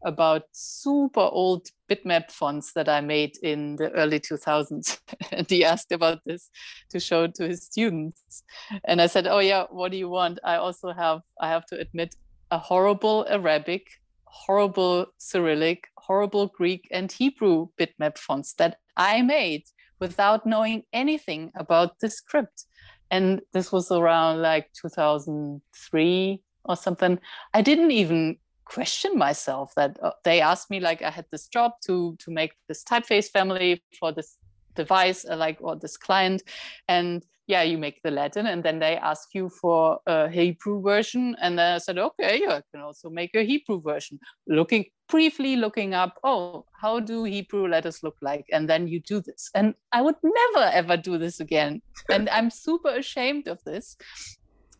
about 0.02 0.44
super 0.52 1.20
old 1.20 1.68
bitmap 1.90 2.30
fonts 2.30 2.72
that 2.72 2.88
i 2.88 3.00
made 3.00 3.36
in 3.42 3.76
the 3.76 3.90
early 3.92 4.18
2000s 4.18 4.98
and 5.32 5.48
he 5.50 5.64
asked 5.64 5.92
about 5.92 6.20
this 6.24 6.50
to 6.88 6.98
show 6.98 7.26
to 7.26 7.46
his 7.46 7.62
students. 7.64 8.42
And 8.84 9.02
i 9.02 9.06
said 9.06 9.26
oh 9.26 9.40
yeah 9.40 9.64
what 9.70 9.92
do 9.92 9.98
you 9.98 10.08
want? 10.08 10.38
I 10.42 10.56
also 10.56 10.92
have 10.92 11.20
i 11.38 11.48
have 11.48 11.66
to 11.66 11.78
admit 11.78 12.16
a 12.50 12.56
horrible 12.56 13.26
arabic 13.28 14.00
horrible 14.30 15.06
Cyrillic, 15.18 15.88
horrible 15.96 16.46
Greek 16.46 16.88
and 16.90 17.10
Hebrew 17.10 17.68
bitmap 17.78 18.16
fonts 18.16 18.54
that 18.54 18.78
I 18.96 19.22
made 19.22 19.64
without 19.98 20.46
knowing 20.46 20.84
anything 20.92 21.52
about 21.56 22.00
the 22.00 22.08
script. 22.08 22.64
And 23.10 23.40
this 23.52 23.72
was 23.72 23.90
around 23.90 24.42
like 24.42 24.72
2003 24.74 26.42
or 26.64 26.76
something. 26.76 27.18
I 27.54 27.62
didn't 27.62 27.90
even 27.90 28.38
question 28.64 29.18
myself 29.18 29.74
that 29.74 29.98
uh, 30.00 30.12
they 30.22 30.40
asked 30.40 30.70
me 30.70 30.78
like 30.78 31.02
I 31.02 31.10
had 31.10 31.26
this 31.32 31.48
job 31.48 31.72
to 31.86 32.16
to 32.20 32.30
make 32.30 32.52
this 32.68 32.84
typeface 32.84 33.28
family 33.28 33.82
for 33.98 34.12
this 34.12 34.38
device 34.74 35.24
uh, 35.28 35.36
like 35.36 35.58
or 35.60 35.76
this 35.76 35.96
client 35.96 36.42
and 36.88 37.24
yeah, 37.50 37.62
you 37.62 37.78
make 37.78 38.00
the 38.04 38.12
Latin 38.12 38.46
and 38.46 38.62
then 38.62 38.78
they 38.78 38.96
ask 38.96 39.34
you 39.34 39.48
for 39.48 39.98
a 40.06 40.28
Hebrew 40.28 40.80
version. 40.80 41.34
And 41.42 41.58
then 41.58 41.74
I 41.74 41.78
said, 41.78 41.98
okay, 41.98 42.40
yeah, 42.40 42.58
I 42.58 42.62
can 42.72 42.80
also 42.80 43.10
make 43.10 43.34
a 43.34 43.42
Hebrew 43.42 43.82
version. 43.82 44.20
Looking 44.46 44.84
briefly 45.08 45.56
looking 45.56 45.92
up, 45.92 46.16
oh, 46.22 46.64
how 46.80 47.00
do 47.00 47.24
Hebrew 47.24 47.66
letters 47.66 48.04
look 48.04 48.16
like? 48.22 48.46
And 48.52 48.70
then 48.70 48.86
you 48.86 49.00
do 49.00 49.20
this. 49.20 49.50
And 49.52 49.74
I 49.92 50.00
would 50.00 50.14
never 50.22 50.70
ever 50.72 50.96
do 50.96 51.18
this 51.18 51.40
again. 51.40 51.82
and 52.08 52.28
I'm 52.28 52.50
super 52.50 52.90
ashamed 52.90 53.48
of 53.48 53.58
this. 53.64 53.96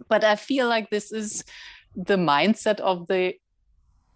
But 0.08 0.22
I 0.22 0.36
feel 0.36 0.68
like 0.68 0.90
this 0.90 1.10
is 1.10 1.44
the 1.96 2.16
mindset 2.16 2.78
of 2.78 3.08
the 3.08 3.34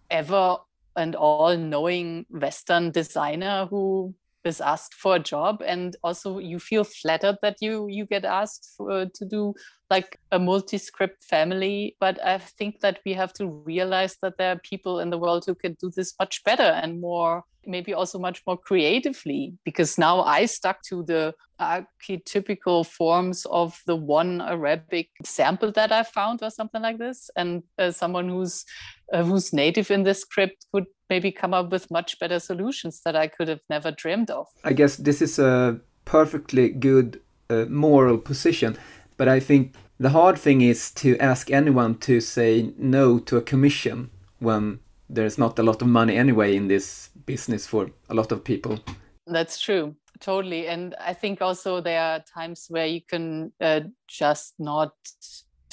ever 0.09 0.57
and 0.95 1.13
all 1.13 1.57
knowing 1.57 2.25
Western 2.29 2.91
designer 2.91 3.67
who 3.69 4.15
is 4.45 4.61
asked 4.61 4.93
for 4.93 5.15
a 5.15 5.19
job 5.19 5.61
and 5.65 5.95
also 6.03 6.39
you 6.39 6.59
feel 6.59 6.83
flattered 6.83 7.37
that 7.41 7.57
you 7.61 7.87
you 7.89 8.05
get 8.05 8.25
asked 8.25 8.73
for, 8.77 9.05
to 9.05 9.25
do 9.25 9.53
like 9.89 10.19
a 10.31 10.39
multi-script 10.39 11.23
family. 11.23 11.95
But 11.99 12.23
i 12.23 12.37
think 12.37 12.79
that 12.81 12.99
we 13.05 13.13
have 13.13 13.33
to 13.33 13.47
realize 13.47 14.17
that 14.21 14.37
there 14.37 14.51
are 14.53 14.59
people 14.59 14.99
in 14.99 15.09
the 15.09 15.17
world 15.17 15.45
who 15.45 15.55
can 15.55 15.75
do 15.81 15.91
this 15.95 16.13
much 16.19 16.43
better 16.43 16.63
and 16.63 17.01
more 17.01 17.43
maybe 17.67 17.95
also 17.95 18.19
much 18.19 18.43
more 18.45 18.57
creatively. 18.57 19.53
Because 19.63 19.97
now 19.97 20.21
i 20.21 20.45
stuck 20.45 20.81
to 20.83 21.03
the 21.03 21.33
archetypical 21.59 22.85
forms 22.85 23.45
of 23.45 23.79
the 23.87 23.95
one 23.95 24.41
arabic 24.41 25.09
sample 25.23 25.71
that 25.71 25.89
i 25.89 26.03
found 26.03 26.43
or 26.43 26.49
something 26.49 26.81
like 26.81 26.97
this. 26.97 27.29
And 27.35 27.63
uh, 27.77 27.91
someone 27.91 28.29
who's 28.29 28.65
uh, 29.13 29.23
who's 29.23 29.53
native 29.53 29.91
in 29.91 30.03
this 30.03 30.21
script 30.21 30.65
could 30.73 30.85
maybe 31.09 31.31
come 31.31 31.53
up 31.53 31.71
with 31.71 31.89
much 31.91 32.19
better 32.19 32.39
solutions 32.39 33.01
that 33.05 33.15
i 33.15 33.27
could 33.27 33.47
have 33.47 33.61
never 33.69 33.91
dreamed 33.91 34.29
of 34.29 34.47
i 34.63 34.73
guess 34.73 34.97
this 34.97 35.21
is 35.21 35.39
a 35.39 35.79
perfectly 36.05 36.69
good 36.69 37.19
uh, 37.49 37.65
moral 37.69 38.17
position 38.17 38.77
but 39.17 39.27
I 39.27 39.39
think 39.39 39.75
the 39.99 40.09
hard 40.09 40.37
thing 40.37 40.61
is 40.61 40.91
to 40.95 41.17
ask 41.19 41.51
anyone 41.51 41.95
to 41.99 42.19
say 42.19 42.73
no 42.77 43.19
to 43.19 43.37
a 43.37 43.41
commission 43.41 44.09
when 44.39 44.79
there's 45.09 45.37
not 45.37 45.57
a 45.59 45.63
lot 45.63 45.81
of 45.81 45.87
money 45.87 46.17
anyway 46.17 46.55
in 46.55 46.67
this 46.67 47.09
business 47.25 47.65
for 47.65 47.89
a 48.09 48.13
lot 48.13 48.31
of 48.31 48.43
people. 48.43 48.79
That's 49.27 49.59
true, 49.59 49.95
totally. 50.19 50.67
And 50.67 50.95
I 50.99 51.13
think 51.13 51.41
also 51.41 51.79
there 51.79 52.01
are 52.01 52.19
times 52.19 52.65
where 52.69 52.85
you 52.87 53.01
can 53.01 53.53
uh, 53.61 53.81
just 54.07 54.55
not 54.59 54.93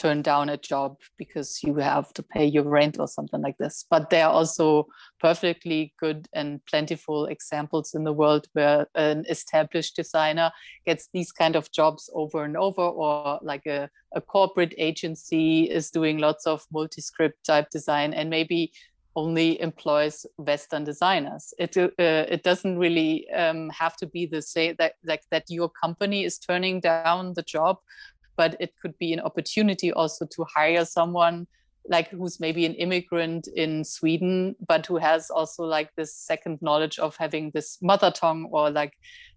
turn 0.02 0.20
down 0.22 0.48
a 0.48 0.56
job 0.56 0.96
because 1.16 1.62
you 1.62 1.76
have 1.76 2.12
to 2.14 2.22
pay 2.22 2.44
your 2.44 2.64
rent 2.64 2.98
or 2.98 3.06
something 3.06 3.40
like 3.40 3.56
this. 3.58 3.84
But 3.88 4.10
there 4.10 4.26
are 4.26 4.32
also 4.32 4.88
perfectly 5.20 5.94
good 6.00 6.26
and 6.32 6.60
plentiful 6.66 7.26
examples 7.26 7.94
in 7.94 8.02
the 8.02 8.12
world 8.12 8.48
where 8.52 8.86
an 8.96 9.24
established 9.28 9.94
designer 9.94 10.50
gets 10.84 11.08
these 11.12 11.30
kind 11.30 11.54
of 11.54 11.70
jobs 11.70 12.10
over 12.14 12.44
and 12.44 12.56
over, 12.56 12.82
or 12.82 13.38
like 13.42 13.66
a, 13.66 13.88
a 14.12 14.20
corporate 14.20 14.74
agency 14.76 15.70
is 15.70 15.90
doing 15.90 16.18
lots 16.18 16.46
of 16.46 16.66
multi-script 16.72 17.44
type 17.46 17.70
design 17.70 18.12
and 18.12 18.28
maybe 18.28 18.72
only 19.14 19.60
employs 19.60 20.26
Western 20.38 20.84
designers. 20.84 21.52
It 21.58 21.76
uh, 21.76 21.90
it 21.98 22.42
doesn't 22.42 22.78
really 22.78 23.30
um, 23.30 23.70
have 23.70 23.96
to 23.98 24.06
be 24.06 24.26
the 24.26 24.40
same 24.40 24.74
that 24.78 24.94
like 25.04 25.22
that 25.30 25.44
your 25.48 25.68
company 25.68 26.24
is 26.24 26.38
turning 26.38 26.80
down 26.80 27.34
the 27.34 27.42
job 27.42 27.76
but 28.42 28.56
it 28.58 28.72
could 28.80 28.98
be 28.98 29.12
an 29.12 29.20
opportunity 29.20 29.92
also 29.92 30.26
to 30.26 30.44
hire 30.58 30.84
someone 30.84 31.46
like 31.94 32.08
who's 32.10 32.40
maybe 32.40 32.66
an 32.66 32.74
immigrant 32.74 33.46
in 33.54 33.84
Sweden, 33.84 34.56
but 34.68 34.86
who 34.86 34.96
has 34.96 35.30
also 35.30 35.62
like 35.76 35.90
this 35.96 36.12
second 36.16 36.58
knowledge 36.60 36.98
of 36.98 37.16
having 37.24 37.52
this 37.54 37.78
mother 37.90 38.10
tongue 38.10 38.48
or 38.50 38.64
like 38.80 38.94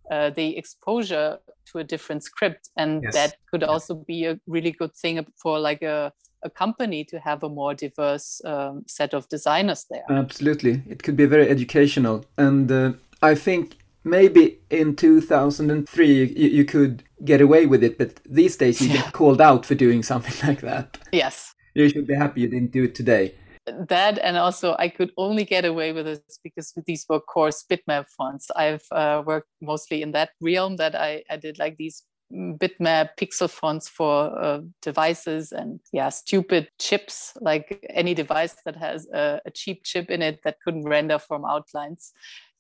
uh, 0.10 0.32
the 0.32 0.58
exposure 0.58 1.38
to 1.70 1.78
a 1.78 1.84
different 1.84 2.24
script. 2.24 2.70
And 2.78 3.03
yes. 3.03 3.14
that 3.14 3.36
could 3.51 3.64
also 3.64 3.93
be 3.93 4.26
a 4.26 4.39
really 4.47 4.72
good 4.72 4.95
thing 4.95 5.24
for 5.41 5.60
like 5.60 5.84
a, 5.84 6.12
a 6.41 6.49
company 6.49 7.03
to 7.12 7.20
have 7.20 7.43
a 7.43 7.49
more 7.49 7.76
diverse 7.76 8.41
um, 8.45 8.86
set 8.88 9.14
of 9.14 9.30
designers 9.30 9.86
there. 9.91 10.06
Absolutely. 10.10 10.82
It 10.89 11.03
could 11.03 11.16
be 11.16 11.26
very 11.26 11.47
educational. 11.47 12.26
And 12.38 12.72
uh, 12.72 12.93
I 13.22 13.36
think 13.36 13.78
maybe 14.06 14.60
in 14.70 14.95
2003 14.95 16.08
you, 16.08 16.26
you, 16.49 16.64
could 16.64 17.03
get 17.26 17.41
away 17.41 17.66
with 17.66 17.84
it 17.84 17.97
but 17.97 18.22
these 18.26 18.56
days 18.56 18.80
you 18.80 18.88
yeah. 18.88 19.01
get 19.01 19.14
called 19.14 19.41
out 19.41 19.66
for 19.66 19.76
doing 19.76 20.03
something 20.03 20.36
like 20.47 20.62
that. 20.62 20.97
Yes. 21.12 21.53
You 21.74 21.89
should 21.89 22.08
be 22.08 22.16
happy 22.16 22.41
you 22.41 22.47
didn't 22.47 22.72
do 22.72 22.84
it 22.84 22.95
today. 22.95 23.36
That 23.66 24.20
and 24.20 24.38
also 24.38 24.76
i 24.78 24.88
could 24.89 25.12
only 25.18 25.43
get 25.43 25.66
away 25.66 25.91
with 25.91 26.08
it 26.08 26.22
because 26.43 26.72
these 26.86 27.06
were 27.10 27.20
coarse 27.20 27.66
bitmap 27.70 28.06
fonts. 28.16 28.51
I've 28.56 28.86
uh, 28.91 29.24
worked 29.26 29.49
mostly 29.60 30.03
in 30.03 30.12
that 30.12 30.30
realm 30.39 30.76
that 30.78 30.95
I, 30.95 31.24
I 31.32 31.38
did 31.38 31.58
like 31.58 31.76
these 31.78 32.03
bitmap 32.34 33.10
pixel 33.20 33.49
fonts 33.49 33.88
for 33.88 34.38
uh, 34.39 34.62
devices 34.82 35.51
and 35.51 35.80
yeah 35.93 36.10
stupid 36.10 36.68
chips 36.80 37.34
like 37.39 37.86
any 37.91 38.16
device 38.16 38.56
that 38.66 38.76
has 38.76 39.08
a, 39.14 39.39
a, 39.45 39.51
cheap 39.51 39.84
chip 39.84 40.10
in 40.10 40.24
it 40.24 40.39
that 40.43 40.58
couldn't 40.64 40.89
render 40.89 41.20
from 41.20 41.45
outlines 41.45 42.14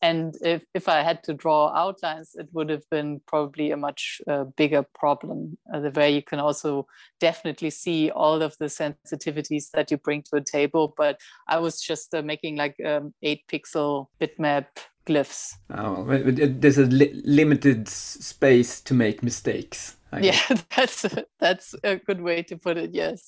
and 0.05 0.35
if, 0.41 0.63
if 0.75 0.87
I 0.87 1.01
had 1.01 1.23
to 1.23 1.33
draw 1.33 1.73
outlines, 1.73 2.35
it 2.35 2.47
would 2.53 2.69
have 2.69 2.87
been 2.91 3.21
probably 3.25 3.71
a 3.71 3.77
much 3.77 4.21
uh, 4.27 4.43
bigger 4.55 4.83
problem, 4.83 5.57
uh, 5.73 5.79
where 5.93 6.09
you 6.09 6.21
can 6.21 6.39
also 6.39 6.85
definitely 7.19 7.71
see 7.71 8.11
all 8.11 8.43
of 8.43 8.55
the 8.59 8.65
sensitivities 8.65 9.71
that 9.71 9.89
you 9.89 9.97
bring 9.97 10.21
to 10.23 10.35
a 10.35 10.41
table. 10.41 10.93
But 10.95 11.19
I 11.47 11.57
was 11.57 11.81
just 11.81 12.13
uh, 12.13 12.21
making 12.21 12.55
like 12.55 12.75
um, 12.85 13.15
eight 13.23 13.47
pixel 13.51 14.07
bitmap 14.21 14.67
glyphs. 15.07 15.55
Oh, 15.73 16.05
there's 16.05 16.77
a 16.77 16.85
li 16.85 17.11
limited 17.25 17.89
space 17.89 18.81
to 18.81 18.93
make 18.93 19.23
mistakes. 19.23 19.97
yeah, 20.21 20.39
that's 20.75 21.05
a, 21.05 21.25
that's 21.39 21.73
a 21.83 21.95
good 21.95 22.21
way 22.21 22.43
to 22.43 22.57
put 22.57 22.77
it. 22.77 22.91
Yes. 22.93 23.25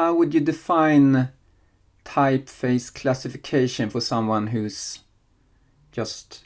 How 0.00 0.14
would 0.14 0.32
you 0.32 0.40
define 0.40 1.28
typeface 2.06 2.92
classification 2.94 3.90
for 3.90 4.00
someone 4.00 4.46
who's 4.46 5.00
just 5.92 6.44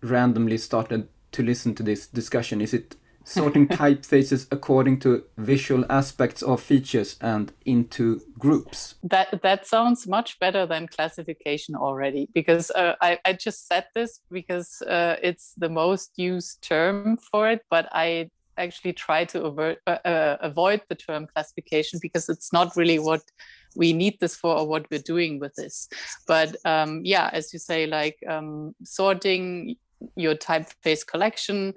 randomly 0.00 0.56
started 0.56 1.06
to 1.32 1.42
listen 1.42 1.74
to 1.74 1.82
this 1.82 2.06
discussion? 2.06 2.62
Is 2.62 2.72
it 2.72 2.96
sorting 3.24 3.68
typefaces 3.80 4.46
according 4.50 5.00
to 5.00 5.24
visual 5.36 5.84
aspects 5.90 6.42
or 6.42 6.56
features 6.56 7.18
and 7.20 7.52
into 7.66 8.22
groups? 8.38 8.94
That 9.02 9.42
that 9.42 9.66
sounds 9.66 10.06
much 10.06 10.38
better 10.38 10.64
than 10.64 10.88
classification 10.88 11.74
already, 11.74 12.30
because 12.32 12.70
uh, 12.70 12.94
I, 13.02 13.18
I 13.26 13.34
just 13.34 13.68
said 13.68 13.84
this 13.94 14.20
because 14.32 14.80
uh, 14.88 15.16
it's 15.22 15.52
the 15.58 15.68
most 15.68 16.12
used 16.16 16.62
term 16.62 17.18
for 17.18 17.50
it, 17.50 17.60
but 17.68 17.86
I 17.92 18.30
actually 18.60 18.92
try 18.92 19.24
to 19.26 19.44
avert, 19.44 19.78
uh, 19.86 19.98
uh, 20.04 20.36
avoid 20.40 20.82
the 20.88 20.94
term 20.94 21.26
classification 21.26 21.98
because 22.02 22.28
it's 22.28 22.52
not 22.52 22.76
really 22.76 22.98
what 22.98 23.22
we 23.76 23.92
need 23.92 24.18
this 24.20 24.36
for 24.36 24.56
or 24.56 24.66
what 24.66 24.86
we're 24.90 25.00
doing 25.00 25.38
with 25.38 25.54
this. 25.54 25.88
But 26.26 26.56
um, 26.64 27.02
yeah, 27.04 27.30
as 27.32 27.52
you 27.52 27.58
say, 27.58 27.86
like 27.86 28.18
um, 28.28 28.74
sorting 28.84 29.76
your 30.16 30.34
typeface 30.34 31.06
collection 31.06 31.74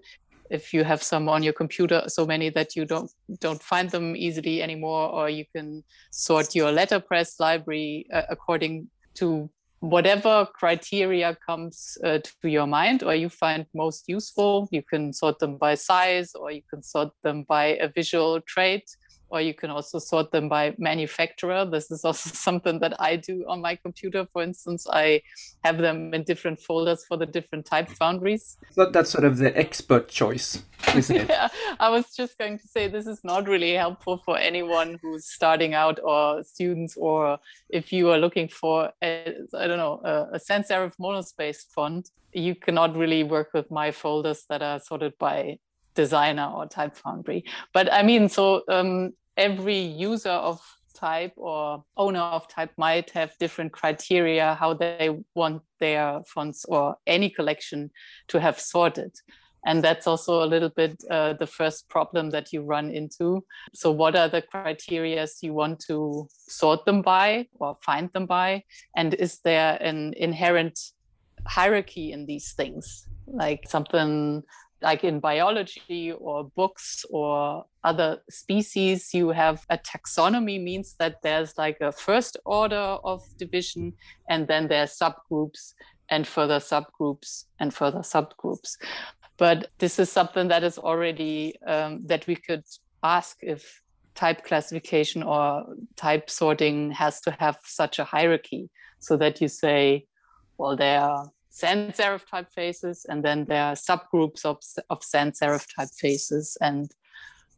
if 0.49 0.73
you 0.73 0.83
have 0.83 1.01
some 1.01 1.27
on 1.27 1.41
your 1.43 1.53
computer 1.53 2.03
so 2.07 2.25
many 2.25 2.49
that 2.49 2.75
you 2.75 2.85
don't 2.85 3.11
don't 3.39 3.61
find 3.61 3.89
them 3.89 4.15
easily 4.15 4.61
anymore 4.61 5.09
or 5.09 5.29
you 5.29 5.45
can 5.55 5.83
sort 6.11 6.55
your 6.55 6.71
letterpress 6.71 7.39
library 7.39 8.05
uh, 8.13 8.21
according 8.29 8.87
to 9.13 9.49
whatever 9.83 10.47
criteria 10.53 11.37
comes 11.45 11.97
uh, 12.05 12.17
to 12.41 12.47
your 12.47 12.65
mind 12.65 13.03
or 13.03 13.13
you 13.13 13.27
find 13.27 13.65
most 13.75 14.05
useful 14.07 14.65
you 14.71 14.81
can 14.81 15.11
sort 15.11 15.37
them 15.39 15.57
by 15.57 15.75
size 15.75 16.31
or 16.35 16.51
you 16.51 16.61
can 16.69 16.81
sort 16.81 17.09
them 17.21 17.43
by 17.49 17.65
a 17.81 17.89
visual 17.89 18.39
trait 18.47 18.95
or 19.33 19.41
you 19.41 19.53
can 19.55 19.71
also 19.71 19.97
sort 19.97 20.31
them 20.31 20.47
by 20.47 20.75
manufacturer. 20.77 21.65
This 21.65 21.89
is 21.89 22.05
also 22.05 22.29
something 22.47 22.79
that 22.79 22.93
I 23.01 23.15
do 23.15 23.43
on 23.47 23.61
my 23.61 23.75
computer. 23.75 24.27
For 24.31 24.43
instance, 24.43 24.85
I 24.87 25.23
have 25.63 25.79
them 25.79 26.13
in 26.13 26.23
different 26.23 26.59
folders 26.61 27.03
for 27.03 27.17
the 27.17 27.25
different 27.25 27.65
type 27.65 27.89
foundries. 27.89 28.57
So 28.71 28.91
that's 28.91 29.09
sort 29.09 29.25
of 29.25 29.37
the 29.37 29.57
expert 29.57 30.07
choice, 30.07 30.61
isn't 30.95 31.15
it? 31.15 31.29
yeah, 31.29 31.47
I 31.79 31.89
was 31.89 32.15
just 32.15 32.37
going 32.37 32.59
to 32.59 32.67
say 32.67 32.87
this 32.87 33.07
is 33.07 33.23
not 33.23 33.47
really 33.47 33.73
helpful 33.73 34.21
for 34.23 34.37
anyone 34.37 34.99
who's 35.01 35.25
starting 35.25 35.73
out 35.73 35.99
or 36.03 36.43
students, 36.43 36.95
or 36.95 37.39
if 37.69 37.91
you 37.91 38.11
are 38.11 38.19
looking 38.19 38.47
for, 38.47 38.91
a, 39.01 39.33
I 39.57 39.65
don't 39.65 39.79
know, 39.79 39.99
a, 40.03 40.35
a 40.35 40.39
sans 40.39 40.67
serif 40.67 40.93
monospace 40.99 41.65
font, 41.73 42.11
you 42.33 42.53
cannot 42.53 42.95
really 42.95 43.23
work 43.23 43.49
with 43.53 43.71
my 43.71 43.89
folders 43.91 44.45
that 44.49 44.61
are 44.61 44.79
sorted 44.79 45.17
by 45.17 45.57
designer 45.95 46.51
or 46.55 46.65
type 46.65 46.95
foundry 46.95 47.43
but 47.73 47.91
i 47.93 48.01
mean 48.01 48.27
so 48.27 48.63
um, 48.67 49.13
every 49.37 49.79
user 49.79 50.29
of 50.29 50.61
type 50.93 51.33
or 51.35 51.83
owner 51.97 52.19
of 52.19 52.47
type 52.47 52.71
might 52.77 53.09
have 53.11 53.37
different 53.39 53.71
criteria 53.71 54.53
how 54.53 54.73
they 54.73 55.09
want 55.33 55.61
their 55.79 56.21
fonts 56.25 56.65
or 56.65 56.95
any 57.07 57.29
collection 57.29 57.91
to 58.27 58.39
have 58.39 58.59
sorted. 58.59 59.11
And 59.65 59.83
that's 59.83 60.07
also 60.07 60.43
a 60.43 60.45
little 60.53 60.69
bit 60.69 61.01
uh, 61.09 61.33
the 61.33 61.47
first 61.47 61.87
problem 61.87 62.29
that 62.31 62.51
you 62.51 62.61
run 62.61 62.91
into. 62.91 63.45
So 63.73 63.91
what 63.91 64.15
are 64.15 64.27
the 64.27 64.41
criteria 64.41 65.25
you 65.41 65.53
want 65.53 65.79
to 65.87 66.27
sort 66.29 66.85
them 66.85 67.01
by 67.01 67.47
or 67.59 67.77
find 67.81 68.11
them 68.11 68.25
by? 68.25 68.63
And 68.95 69.13
is 69.13 69.39
there 69.39 69.77
an 69.81 70.13
inherent 70.17 70.79
hierarchy 71.47 72.11
in 72.11 72.25
these 72.25 72.51
things? 72.53 73.07
Like 73.25 73.69
something 73.69 74.43
like 74.83 75.03
in 75.03 75.19
biology 75.19 76.11
or 76.11 76.43
books 76.55 77.05
or 77.09 77.65
other 77.83 78.19
species, 78.29 79.13
you 79.13 79.29
have 79.29 79.65
a 79.69 79.77
taxonomy 79.77 80.61
means 80.61 80.95
that 80.99 81.15
there's 81.23 81.57
like 81.57 81.77
a 81.81 81.91
first 81.91 82.37
order 82.45 82.97
of 83.03 83.23
division, 83.37 83.93
and 84.29 84.47
then 84.47 84.67
there's 84.67 84.97
subgroups 84.97 85.73
and 86.09 86.27
further 86.27 86.59
subgroups 86.59 87.45
and 87.59 87.73
further 87.73 87.99
subgroups. 87.99 88.75
But 89.37 89.71
this 89.79 89.97
is 89.99 90.11
something 90.11 90.49
that 90.49 90.63
is 90.63 90.77
already 90.77 91.55
um, 91.65 92.05
that 92.05 92.27
we 92.27 92.35
could 92.35 92.63
ask 93.01 93.37
if 93.41 93.81
type 94.15 94.43
classification 94.43 95.23
or 95.23 95.65
type 95.95 96.29
sorting 96.29 96.91
has 96.91 97.19
to 97.21 97.31
have 97.39 97.57
such 97.63 97.99
a 97.99 98.03
hierarchy 98.03 98.69
so 98.99 99.17
that 99.17 99.41
you 99.41 99.47
say, 99.47 100.05
well, 100.57 100.75
there 100.75 101.01
are 101.01 101.29
sans 101.53 101.95
serif 101.95 102.25
typefaces, 102.25 103.05
and 103.07 103.23
then 103.23 103.45
there 103.45 103.63
are 103.63 103.75
subgroups 103.75 104.43
of, 104.43 104.57
of 104.89 105.03
sans 105.03 105.39
serif 105.39 105.67
typefaces, 105.77 106.57
and 106.61 106.91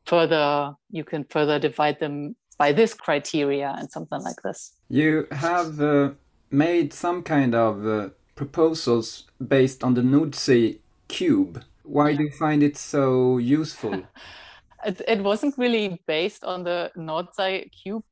further 0.05 0.75
you 0.91 1.05
can 1.05 1.23
further 1.23 1.57
divide 1.59 1.99
them 1.99 2.35
by 2.57 2.73
this 2.73 2.93
criteria 2.93 3.73
and 3.77 3.89
something 3.89 4.21
like 4.21 4.41
this. 4.43 4.73
You 4.89 5.27
have 5.31 5.79
uh, 5.81 6.11
made 6.51 6.93
some 6.93 7.23
kind 7.23 7.55
of 7.55 7.87
uh, 7.87 8.09
proposals 8.35 9.25
based 9.47 9.83
on 9.83 9.93
the 9.93 10.01
Noordzij 10.01 10.79
cube. 11.07 11.63
Why 11.83 12.09
yeah. 12.09 12.17
do 12.17 12.23
you 12.23 12.31
find 12.31 12.63
it 12.63 12.77
so 12.77 13.37
useful? 13.37 13.93
it, 14.85 15.01
it, 15.07 15.23
wasn't 15.23 15.57
really 15.57 16.01
based 16.05 16.43
on 16.43 16.63
the 16.63 16.91
Noordzij 16.97 17.71
cube 17.71 18.03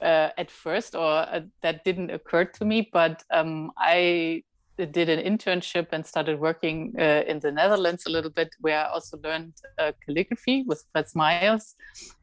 uh, 0.00 0.30
at 0.38 0.52
first, 0.52 0.94
or 0.94 1.02
uh, 1.02 1.40
that 1.62 1.84
didn't 1.84 2.10
occur 2.10 2.44
to 2.44 2.64
me. 2.64 2.88
But 2.92 3.24
um, 3.30 3.72
I 3.76 4.44
did 4.84 5.08
an 5.08 5.20
internship 5.20 5.88
and 5.92 6.04
started 6.04 6.38
working 6.38 6.94
uh, 6.98 7.22
in 7.26 7.40
the 7.40 7.50
Netherlands 7.50 8.04
a 8.06 8.10
little 8.10 8.30
bit, 8.30 8.50
where 8.60 8.78
I 8.84 8.90
also 8.90 9.18
learned 9.24 9.54
uh, 9.78 9.92
calligraphy 10.04 10.64
with 10.66 10.84
Frits 10.94 11.14
Myers. 11.14 11.74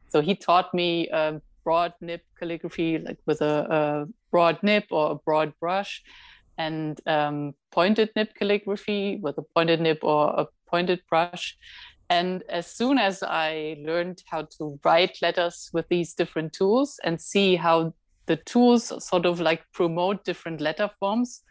So 0.08 0.20
he 0.20 0.36
taught 0.36 0.72
me 0.72 1.08
um, 1.10 1.42
broad 1.64 1.94
nib 2.00 2.20
calligraphy, 2.38 2.98
like 2.98 3.18
with 3.26 3.40
a, 3.40 3.66
a, 3.70 4.06
broad 4.30 4.62
nib 4.62 4.84
or 4.90 5.12
a 5.12 5.14
broad 5.16 5.52
brush, 5.58 6.02
and 6.56 7.00
um, 7.06 7.54
pointed 7.72 8.10
nib 8.14 8.28
calligraphy 8.38 9.16
with 9.16 9.38
a 9.38 9.42
pointed 9.54 9.80
nib 9.80 9.98
or 10.02 10.28
a 10.28 10.46
pointed 10.68 11.00
brush. 11.08 11.56
And 12.10 12.44
as 12.48 12.66
soon 12.66 12.98
as 12.98 13.22
I 13.22 13.76
learned 13.84 14.22
how 14.26 14.42
to 14.58 14.78
write 14.84 15.18
letters 15.22 15.70
with 15.72 15.88
these 15.88 16.14
different 16.14 16.52
tools 16.52 17.00
and 17.02 17.20
see 17.20 17.56
how 17.56 17.94
the 18.26 18.36
tools 18.36 18.92
sort 19.04 19.26
of 19.26 19.40
like 19.40 19.62
promote 19.72 20.24
different 20.24 20.60
letter 20.60 20.90
forms, 21.00 21.42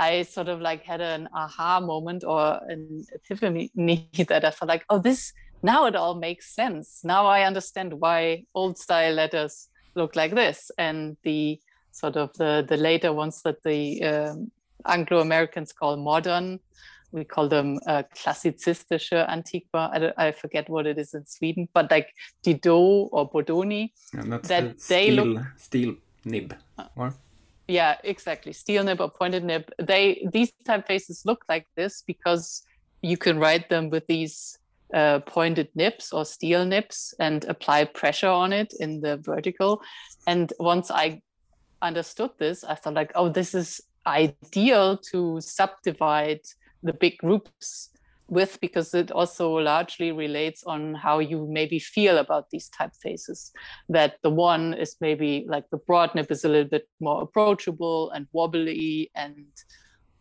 I 0.00 0.22
sort 0.22 0.48
of 0.48 0.62
like 0.62 0.82
had 0.82 1.02
an 1.02 1.28
aha 1.34 1.78
moment 1.78 2.24
or 2.24 2.58
an 2.66 3.04
epiphany 3.12 3.70
that 4.28 4.44
I 4.46 4.50
felt 4.50 4.68
like, 4.70 4.84
oh, 4.88 4.98
this 4.98 5.34
now 5.62 5.84
it 5.84 5.94
all 5.94 6.14
makes 6.14 6.54
sense. 6.54 7.00
Now 7.04 7.26
I 7.26 7.42
understand 7.42 7.92
why 7.92 8.44
old 8.54 8.78
style 8.78 9.12
letters 9.12 9.68
look 9.94 10.16
like 10.16 10.34
this, 10.34 10.70
and 10.78 11.18
the 11.22 11.60
sort 11.92 12.16
of 12.16 12.32
the 12.38 12.64
the 12.66 12.78
later 12.78 13.12
ones 13.12 13.42
that 13.42 13.62
the 13.62 14.02
um, 14.02 14.50
Anglo 14.86 15.20
Americans 15.20 15.72
call 15.72 15.96
modern. 15.96 16.60
We 17.12 17.24
call 17.24 17.48
them 17.48 17.80
uh, 17.86 18.04
klassizistische 18.14 19.28
Antiqua. 19.28 19.90
I, 20.16 20.28
I, 20.28 20.32
forget 20.32 20.68
what 20.70 20.86
it 20.86 20.96
is 20.96 21.12
in 21.12 21.26
Sweden, 21.26 21.68
but 21.74 21.90
like 21.90 22.14
Didot 22.44 23.08
or 23.10 23.28
Bodoni. 23.28 23.90
that 24.12 24.44
the 24.44 24.74
they 24.88 25.08
steel, 25.10 25.24
look 25.24 25.46
steel 25.56 25.94
nib. 26.24 26.54
Uh, 26.78 26.84
or? 26.94 27.14
Yeah 27.70 27.96
exactly. 28.04 28.52
Steel 28.52 28.84
nib 28.84 29.00
or 29.00 29.10
pointed 29.10 29.44
nib. 29.44 29.70
They 29.78 30.26
these 30.32 30.52
typefaces 30.66 31.24
look 31.24 31.44
like 31.48 31.66
this 31.76 32.02
because 32.06 32.62
you 33.02 33.16
can 33.16 33.38
write 33.38 33.68
them 33.68 33.90
with 33.90 34.06
these 34.06 34.58
uh, 34.92 35.20
pointed 35.20 35.68
nibs 35.74 36.12
or 36.12 36.24
steel 36.24 36.64
nibs 36.64 37.14
and 37.20 37.44
apply 37.44 37.84
pressure 37.84 38.28
on 38.28 38.52
it 38.52 38.72
in 38.80 39.00
the 39.00 39.16
vertical. 39.18 39.80
And 40.26 40.52
once 40.58 40.90
i 40.90 41.20
understood 41.82 42.30
this 42.38 42.64
i 42.64 42.74
thought 42.74 42.94
like 42.94 43.12
oh 43.14 43.28
this 43.28 43.54
is 43.54 43.80
ideal 44.06 44.96
to 44.96 45.40
subdivide 45.40 46.40
the 46.82 46.92
big 46.92 47.16
groups 47.18 47.89
with 48.30 48.58
because 48.60 48.94
it 48.94 49.10
also 49.10 49.50
largely 49.50 50.12
relates 50.12 50.62
on 50.64 50.94
how 50.94 51.18
you 51.18 51.46
maybe 51.50 51.78
feel 51.78 52.18
about 52.18 52.48
these 52.50 52.70
typefaces. 52.70 53.50
That 53.88 54.16
the 54.22 54.30
one 54.30 54.74
is 54.74 54.96
maybe 55.00 55.44
like 55.48 55.68
the 55.70 55.78
broad 55.78 56.14
nib 56.14 56.30
is 56.30 56.44
a 56.44 56.48
little 56.48 56.70
bit 56.70 56.88
more 57.00 57.22
approachable 57.22 58.10
and 58.12 58.26
wobbly 58.32 59.10
and 59.14 59.46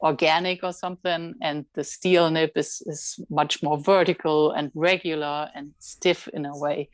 organic 0.02 0.64
or 0.64 0.74
something, 0.74 1.36
and 1.42 1.66
the 1.76 1.84
steel 1.84 2.30
nib 2.32 2.52
is, 2.56 2.82
is 2.86 3.20
much 3.30 3.62
more 3.62 3.78
vertical 3.78 4.52
and 4.52 4.72
regular 4.74 5.50
and 5.54 5.74
stiff 5.80 6.28
in 6.30 6.46
a 6.46 6.58
way. 6.58 6.90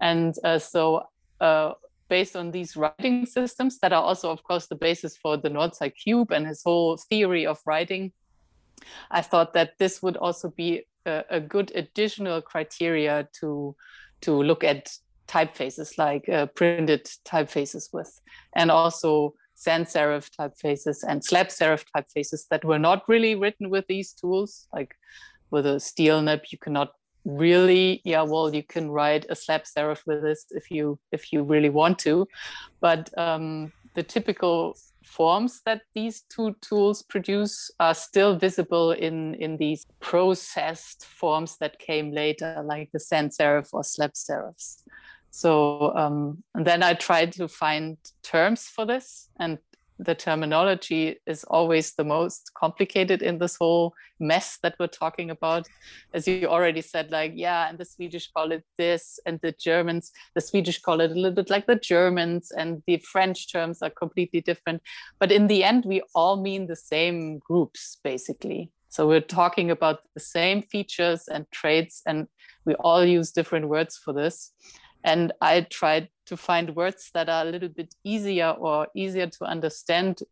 And 0.00 0.34
uh, 0.42 0.58
so, 0.58 1.04
uh, 1.40 1.72
based 2.08 2.34
on 2.34 2.50
these 2.50 2.76
writing 2.76 3.24
systems 3.24 3.78
that 3.78 3.92
are 3.92 4.02
also, 4.02 4.30
of 4.30 4.42
course, 4.42 4.66
the 4.66 4.74
basis 4.74 5.16
for 5.16 5.36
the 5.36 5.48
Noordzij 5.48 5.92
Cube 6.02 6.32
and 6.32 6.46
his 6.46 6.62
whole 6.64 6.96
theory 6.96 7.46
of 7.46 7.60
writing, 7.66 8.12
I 9.10 9.22
thought 9.22 9.52
that 9.54 9.78
this 9.78 10.02
would 10.02 10.16
also 10.16 10.50
be 10.50 10.86
a, 11.06 11.24
a 11.30 11.40
good 11.40 11.72
additional 11.74 12.40
criteria 12.42 13.28
to 13.40 13.76
to 14.22 14.42
look 14.42 14.64
at 14.64 14.92
typefaces 15.26 15.96
like 15.96 16.28
uh, 16.28 16.46
printed 16.46 17.06
typefaces 17.24 17.92
with, 17.92 18.20
and 18.54 18.70
also 18.70 19.34
sans 19.54 19.92
serif 19.92 20.30
typefaces 20.38 21.04
and 21.06 21.24
slab 21.24 21.48
serif 21.48 21.84
typefaces 21.94 22.46
that 22.50 22.64
were 22.64 22.78
not 22.78 23.08
really 23.08 23.34
written 23.34 23.70
with 23.70 23.86
these 23.86 24.12
tools. 24.12 24.66
Like 24.72 24.94
with 25.50 25.66
a 25.66 25.80
steel 25.80 26.22
nib, 26.22 26.42
you 26.50 26.58
cannot 26.58 26.92
really 27.24 28.00
yeah 28.04 28.22
well 28.22 28.54
you 28.54 28.62
can 28.62 28.90
write 28.90 29.26
a 29.28 29.36
slab 29.36 29.64
serif 29.64 30.06
with 30.06 30.22
this 30.22 30.46
if 30.50 30.70
you 30.70 30.98
if 31.12 31.32
you 31.32 31.42
really 31.42 31.68
want 31.68 31.98
to 31.98 32.26
but 32.80 33.10
um 33.18 33.70
the 33.94 34.02
typical 34.02 34.74
forms 35.04 35.62
that 35.64 35.82
these 35.94 36.22
two 36.22 36.56
tools 36.60 37.02
produce 37.02 37.70
are 37.80 37.94
still 37.94 38.36
visible 38.36 38.92
in, 38.92 39.34
in 39.34 39.56
these 39.56 39.86
processed 40.00 41.04
forms 41.04 41.56
that 41.58 41.78
came 41.78 42.12
later, 42.12 42.62
like 42.64 42.90
the 42.92 43.00
sans 43.00 43.36
serif 43.36 43.68
or 43.72 43.82
slab 43.82 44.12
serifs. 44.12 44.82
So 45.30 45.94
um, 45.96 46.42
and 46.54 46.66
then 46.66 46.82
I 46.82 46.94
tried 46.94 47.32
to 47.32 47.48
find 47.48 47.96
terms 48.22 48.64
for 48.64 48.84
this, 48.84 49.28
and 49.38 49.58
the 50.02 50.14
terminology 50.14 51.20
is 51.26 51.44
always 51.44 51.94
the 51.94 52.04
most 52.04 52.50
complicated 52.54 53.20
in 53.22 53.38
this 53.38 53.56
whole 53.56 53.92
mess 54.18 54.58
that 54.62 54.74
we're 54.80 54.86
talking 54.86 55.30
about. 55.30 55.68
As 56.14 56.26
you 56.26 56.46
already 56.46 56.80
said, 56.80 57.10
like, 57.10 57.32
yeah, 57.34 57.68
and 57.68 57.78
the 57.78 57.84
Swedish 57.84 58.30
call 58.32 58.50
it 58.52 58.64
this, 58.78 59.20
and 59.26 59.38
the 59.42 59.52
Germans, 59.52 60.10
the 60.34 60.40
Swedish 60.40 60.80
call 60.80 61.00
it 61.00 61.10
a 61.10 61.14
little 61.14 61.32
bit 61.32 61.50
like 61.50 61.66
the 61.66 61.76
Germans, 61.76 62.50
and 62.50 62.82
the 62.86 62.96
French 62.98 63.52
terms 63.52 63.82
are 63.82 63.90
completely 63.90 64.40
different. 64.40 64.82
But 65.18 65.30
in 65.30 65.48
the 65.48 65.64
end, 65.64 65.84
we 65.84 66.02
all 66.14 66.40
mean 66.40 66.66
the 66.66 66.76
same 66.76 67.38
groups, 67.38 67.98
basically. 68.02 68.72
So 68.88 69.06
we're 69.06 69.20
talking 69.20 69.70
about 69.70 70.00
the 70.14 70.20
same 70.20 70.62
features 70.62 71.28
and 71.28 71.46
traits, 71.50 72.02
and 72.06 72.26
we 72.64 72.74
all 72.74 73.04
use 73.04 73.32
different 73.32 73.68
words 73.68 73.98
for 74.02 74.12
this. 74.12 74.52
And 75.04 75.32
I 75.40 75.62
tried 75.62 76.08
to 76.30 76.36
find 76.36 76.76
words 76.76 77.10
that 77.12 77.28
are 77.28 77.42
a 77.42 77.50
little 77.50 77.68
bit 77.68 77.92
easier 78.04 78.50
or 78.50 78.86
easier 78.94 79.26
to 79.26 79.44
understand 79.44 80.22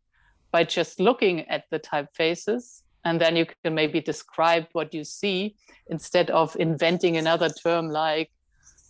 by 0.52 0.62
just 0.62 1.00
looking 1.00 1.40
at 1.48 1.64
the 1.72 1.80
typefaces. 1.80 2.82
And 3.04 3.20
then 3.20 3.34
you 3.34 3.46
can 3.64 3.74
maybe 3.74 4.00
describe 4.00 4.66
what 4.72 4.94
you 4.94 5.02
see 5.02 5.56
instead 5.88 6.30
of 6.30 6.56
inventing 6.60 7.16
another 7.16 7.48
term 7.48 7.88
like 7.90 8.30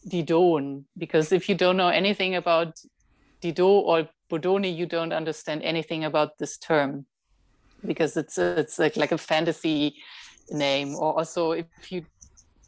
Didone. 0.06 0.84
Because 0.98 1.32
if 1.32 1.48
you 1.48 1.54
don't 1.54 1.78
know 1.78 1.88
anything 1.88 2.34
about 2.34 2.78
Didot 3.40 3.82
or 3.90 4.08
Bodoni, 4.30 4.76
you 4.76 4.84
don't 4.84 5.14
understand 5.14 5.62
anything 5.62 6.04
about 6.04 6.36
this 6.38 6.58
term 6.58 7.06
because 7.86 8.18
it's 8.18 8.36
it's 8.36 8.78
like, 8.78 8.96
like 8.96 9.12
a 9.12 9.18
fantasy 9.18 9.96
name. 10.50 10.94
Or 10.94 11.16
also 11.18 11.52
if 11.52 11.90
you 11.90 12.04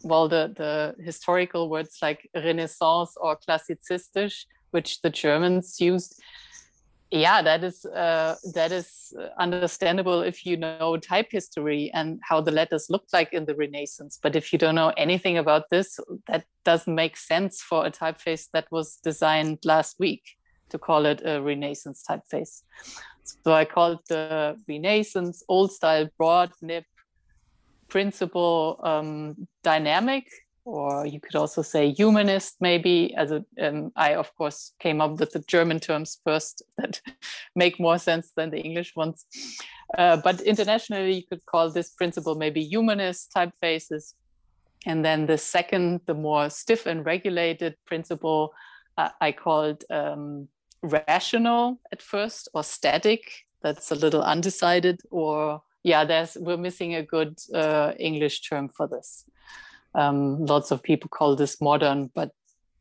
well, 0.02 0.28
the, 0.28 0.52
the 0.56 1.02
historical 1.02 1.68
words 1.68 1.98
like 2.00 2.28
Renaissance 2.34 3.14
or 3.16 3.36
Klassizistisch, 3.36 4.44
which 4.70 5.02
the 5.02 5.10
Germans 5.10 5.80
used, 5.80 6.20
yeah, 7.10 7.42
that 7.42 7.64
is 7.64 7.84
uh, 7.84 8.36
that 8.54 8.70
is 8.70 9.12
understandable 9.36 10.22
if 10.22 10.46
you 10.46 10.56
know 10.56 10.96
type 10.96 11.28
history 11.30 11.90
and 11.92 12.20
how 12.22 12.40
the 12.40 12.52
letters 12.52 12.86
looked 12.88 13.12
like 13.12 13.32
in 13.32 13.46
the 13.46 13.54
Renaissance. 13.54 14.18
But 14.22 14.36
if 14.36 14.52
you 14.52 14.58
don't 14.60 14.76
know 14.76 14.92
anything 14.96 15.36
about 15.36 15.70
this, 15.70 15.98
that 16.28 16.44
doesn't 16.64 16.94
make 16.94 17.16
sense 17.16 17.60
for 17.60 17.84
a 17.84 17.90
typeface 17.90 18.48
that 18.52 18.68
was 18.70 18.98
designed 19.02 19.58
last 19.64 19.98
week 19.98 20.22
to 20.68 20.78
call 20.78 21.04
it 21.04 21.20
a 21.24 21.42
Renaissance 21.42 22.04
typeface. 22.08 22.62
So 23.44 23.52
I 23.52 23.64
called 23.64 23.98
the 24.08 24.56
Renaissance 24.68 25.42
old 25.48 25.72
style 25.72 26.08
broad 26.16 26.52
nib 26.62 26.84
principle 27.90 28.80
um, 28.82 29.48
dynamic, 29.62 30.26
or 30.64 31.06
you 31.06 31.20
could 31.20 31.34
also 31.34 31.62
say 31.62 31.90
humanist, 31.90 32.56
maybe. 32.60 33.14
As 33.16 33.32
a, 33.32 33.44
um, 33.60 33.92
I, 33.96 34.14
of 34.14 34.34
course, 34.36 34.72
came 34.78 35.00
up 35.00 35.18
with 35.18 35.32
the 35.32 35.40
German 35.40 35.80
terms 35.80 36.18
first 36.24 36.62
that 36.78 37.00
make 37.54 37.80
more 37.80 37.98
sense 37.98 38.30
than 38.36 38.50
the 38.50 38.60
English 38.60 38.94
ones. 38.96 39.26
Uh, 39.98 40.16
but 40.16 40.40
internationally, 40.42 41.12
you 41.12 41.26
could 41.26 41.44
call 41.46 41.70
this 41.70 41.90
principle 41.90 42.36
maybe 42.36 42.62
humanist 42.62 43.32
typefaces. 43.36 44.14
And 44.86 45.04
then 45.04 45.26
the 45.26 45.36
second, 45.36 46.00
the 46.06 46.14
more 46.14 46.48
stiff 46.48 46.86
and 46.86 47.04
regulated 47.04 47.76
principle, 47.86 48.54
uh, 48.96 49.10
I 49.20 49.32
called 49.32 49.84
um, 49.90 50.48
rational 50.82 51.80
at 51.92 52.00
first 52.00 52.48
or 52.54 52.62
static. 52.62 53.22
That's 53.62 53.90
a 53.90 53.94
little 53.94 54.22
undecided, 54.22 55.02
or 55.10 55.62
yeah, 55.82 56.04
there's 56.04 56.36
we're 56.40 56.56
missing 56.56 56.94
a 56.94 57.02
good 57.02 57.38
uh, 57.54 57.92
English 57.98 58.42
term 58.42 58.68
for 58.68 58.86
this. 58.86 59.24
Um, 59.94 60.44
lots 60.46 60.70
of 60.70 60.82
people 60.82 61.08
call 61.08 61.36
this 61.36 61.60
modern, 61.60 62.10
but 62.14 62.30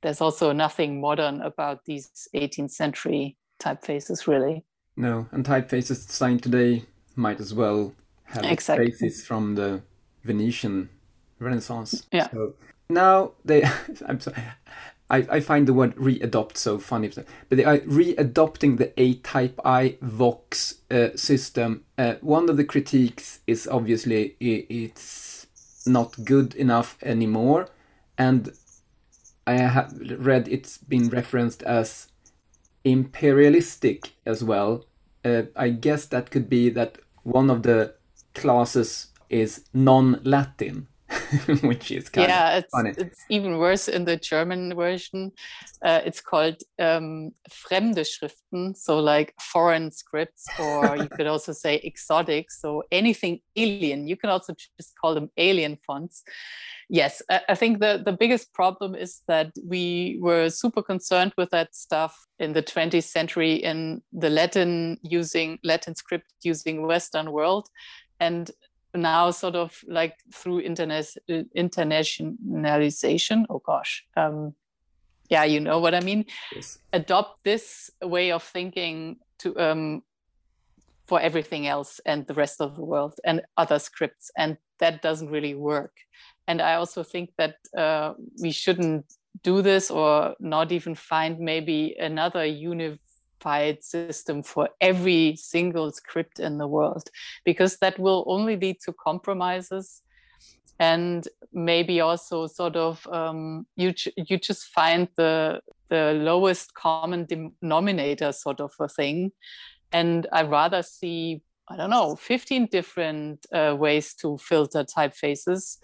there's 0.01 0.21
also 0.21 0.51
nothing 0.51 1.01
modern 1.01 1.41
about 1.41 1.85
these 1.85 2.27
18th 2.35 2.71
century 2.71 3.35
typefaces, 3.59 4.27
really. 4.27 4.63
No, 4.95 5.27
and 5.31 5.45
typefaces 5.45 6.07
designed 6.07 6.43
today 6.43 6.83
might 7.15 7.39
as 7.39 7.53
well 7.53 7.93
have 8.25 8.43
exactly. 8.43 8.87
basis 8.87 9.25
from 9.25 9.55
the 9.55 9.81
Venetian 10.23 10.89
Renaissance. 11.39 12.05
Yeah. 12.11 12.29
So 12.29 12.53
now 12.89 13.31
they, 13.43 13.63
I'm 14.05 14.19
sorry, 14.19 14.43
I, 15.09 15.25
I 15.29 15.39
find 15.39 15.67
the 15.67 15.73
word 15.73 15.93
re-adopt 15.97 16.57
so 16.57 16.77
funny, 16.77 17.09
but 17.09 17.57
they 17.57 17.63
are 17.63 17.79
re-adopting 17.85 18.75
the 18.75 18.87
ATypI 18.89 19.99
Vox 20.01 20.75
uh, 20.91 21.09
system. 21.15 21.83
Uh, 21.97 22.15
one 22.21 22.49
of 22.49 22.57
the 22.57 22.63
critiques 22.63 23.39
is 23.47 23.67
obviously 23.67 24.35
it's 24.39 25.47
not 25.87 26.23
good 26.23 26.53
enough 26.55 26.97
anymore, 27.01 27.69
and 28.17 28.51
I 29.47 29.53
have 29.53 29.97
read 30.19 30.47
it's 30.47 30.77
been 30.77 31.09
referenced 31.09 31.63
as 31.63 32.07
imperialistic 32.83 34.11
as 34.25 34.43
well. 34.43 34.85
Uh, 35.25 35.43
I 35.55 35.69
guess 35.69 36.05
that 36.05 36.29
could 36.29 36.49
be 36.49 36.69
that 36.69 36.99
one 37.23 37.49
of 37.49 37.63
the 37.63 37.95
classes 38.35 39.07
is 39.29 39.65
non-Latin 39.73 40.87
which 41.61 41.91
is 41.91 42.09
kind 42.09 42.27
yeah, 42.27 42.57
of 42.57 42.63
it's, 42.63 42.71
funny. 42.71 42.93
it's 42.97 43.23
even 43.29 43.57
worse 43.57 43.87
in 43.87 44.05
the 44.05 44.17
German 44.17 44.75
version. 44.75 45.31
Uh, 45.83 46.01
it's 46.03 46.21
called 46.21 46.55
um, 46.79 47.31
fremde 47.49 47.99
Schriften, 47.99 48.75
so 48.75 48.99
like 48.99 49.33
foreign 49.39 49.91
scripts, 49.91 50.47
or 50.59 50.97
you 50.97 51.07
could 51.15 51.27
also 51.27 51.51
say 51.51 51.75
exotic, 51.83 52.51
so 52.51 52.83
anything 52.91 53.39
alien. 53.55 54.07
You 54.07 54.17
can 54.17 54.29
also 54.29 54.53
just 54.53 54.93
call 54.99 55.13
them 55.13 55.29
alien 55.37 55.77
fonts. 55.85 56.23
Yes, 56.89 57.21
I, 57.29 57.41
I 57.49 57.55
think 57.55 57.79
the, 57.79 58.01
the 58.03 58.13
biggest 58.13 58.51
problem 58.53 58.95
is 58.95 59.21
that 59.27 59.51
we 59.63 60.17
were 60.21 60.49
super 60.49 60.81
concerned 60.81 61.33
with 61.37 61.51
that 61.51 61.75
stuff 61.75 62.25
in 62.39 62.53
the 62.53 62.63
20th 62.63 63.03
century 63.03 63.53
in 63.53 64.01
the 64.11 64.29
Latin 64.29 64.97
using 65.03 65.59
Latin 65.63 65.93
script 65.93 66.33
using 66.41 66.87
Western 66.87 67.31
world. 67.31 67.69
And 68.19 68.51
now 68.93 69.31
sort 69.31 69.55
of 69.55 69.79
like 69.87 70.15
through 70.33 70.59
internet 70.61 71.05
internationalization. 71.29 73.45
Oh 73.49 73.59
gosh. 73.59 74.05
Um, 74.17 74.55
yeah 75.29 75.43
you 75.43 75.59
know 75.59 75.79
what 75.79 75.95
i 75.95 75.99
mean? 75.99 76.25
Yes. 76.55 76.79
adopt 76.91 77.43
this 77.43 77.89
way 78.01 78.31
of 78.31 78.43
thinking 78.43 79.17
to 79.39 79.57
um, 79.59 80.01
for 81.07 81.21
everything 81.21 81.67
else 81.67 81.99
and 82.05 82.27
the 82.27 82.33
rest 82.33 82.61
of 82.61 82.75
the 82.75 82.83
world 82.83 83.13
and 83.25 83.41
other 83.57 83.79
scripts 83.79 84.31
and 84.37 84.57
that 84.79 85.01
doesn't 85.01 85.29
really 85.29 85.55
work. 85.55 85.95
And 86.47 86.61
i 86.61 86.75
also 86.75 87.03
think 87.03 87.31
that 87.37 87.55
uh, 87.77 88.13
we 88.41 88.51
shouldn't 88.51 89.05
do 89.43 89.61
this 89.61 89.91
or 89.91 90.35
not 90.39 90.71
even 90.71 90.95
find 90.95 91.39
maybe 91.39 91.95
another 91.99 92.45
univ 92.45 92.99
unified 93.39 93.83
system 93.83 94.43
for 94.43 94.69
every 94.81 95.35
single 95.35 95.91
script 95.91 96.39
in 96.39 96.57
the 96.57 96.67
world, 96.67 97.09
because 97.45 97.77
that 97.77 97.99
will 97.99 98.23
only 98.27 98.55
lead 98.57 98.77
to 98.85 98.93
compromises. 98.93 100.01
And 100.81 101.27
maybe 101.51 101.99
also 101.99 102.47
sort 102.47 102.77
of 102.77 103.05
um, 103.07 103.65
you 103.75 103.93
you 104.15 104.37
just 104.37 104.67
find 104.67 105.09
the 105.17 105.59
the 105.89 106.13
lowest 106.13 106.73
common 106.73 107.25
denominator 107.25 108.31
sort 108.31 108.61
of 108.61 108.71
a 108.79 108.87
thing. 108.87 109.31
And 109.91 110.27
i 110.31 110.43
rather 110.43 110.83
see 110.83 111.41
i 111.67 111.75
don't 111.75 111.89
know 111.89 112.15
15 112.15 112.67
different 112.71 113.45
uh, 113.51 113.75
ways 113.75 114.13
to 114.21 114.37
filter 114.37 114.83
typefaces 114.83 115.79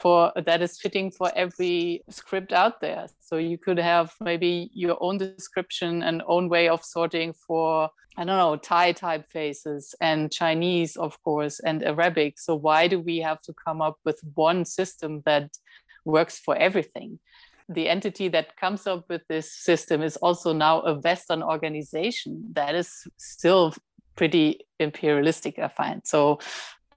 for 0.00 0.32
that 0.36 0.62
is 0.62 0.80
fitting 0.80 1.10
for 1.10 1.30
every 1.36 2.02
script 2.08 2.52
out 2.52 2.80
there. 2.80 3.06
So 3.20 3.36
you 3.36 3.58
could 3.58 3.78
have 3.78 4.14
maybe 4.20 4.70
your 4.72 4.96
own 5.00 5.18
description 5.18 6.02
and 6.02 6.22
own 6.26 6.48
way 6.48 6.68
of 6.68 6.84
sorting 6.84 7.32
for 7.32 7.90
I 8.16 8.24
don't 8.24 8.36
know 8.36 8.56
Thai 8.56 8.92
typefaces 8.92 9.94
and 10.00 10.32
Chinese, 10.32 10.96
of 10.96 11.22
course, 11.22 11.60
and 11.60 11.82
Arabic. 11.84 12.38
So 12.38 12.54
why 12.54 12.88
do 12.88 12.98
we 13.00 13.18
have 13.18 13.40
to 13.42 13.54
come 13.54 13.80
up 13.80 13.96
with 14.04 14.20
one 14.34 14.64
system 14.64 15.22
that 15.26 15.56
works 16.04 16.38
for 16.38 16.56
everything? 16.56 17.20
The 17.68 17.88
entity 17.88 18.28
that 18.28 18.56
comes 18.56 18.86
up 18.86 19.04
with 19.08 19.22
this 19.28 19.52
system 19.52 20.02
is 20.02 20.16
also 20.16 20.52
now 20.52 20.80
a 20.80 20.94
Western 20.94 21.42
organization 21.42 22.50
that 22.54 22.74
is 22.74 23.06
still 23.16 23.74
pretty 24.16 24.66
imperialistic, 24.80 25.58
I 25.58 25.68
find. 25.68 26.02
So 26.04 26.40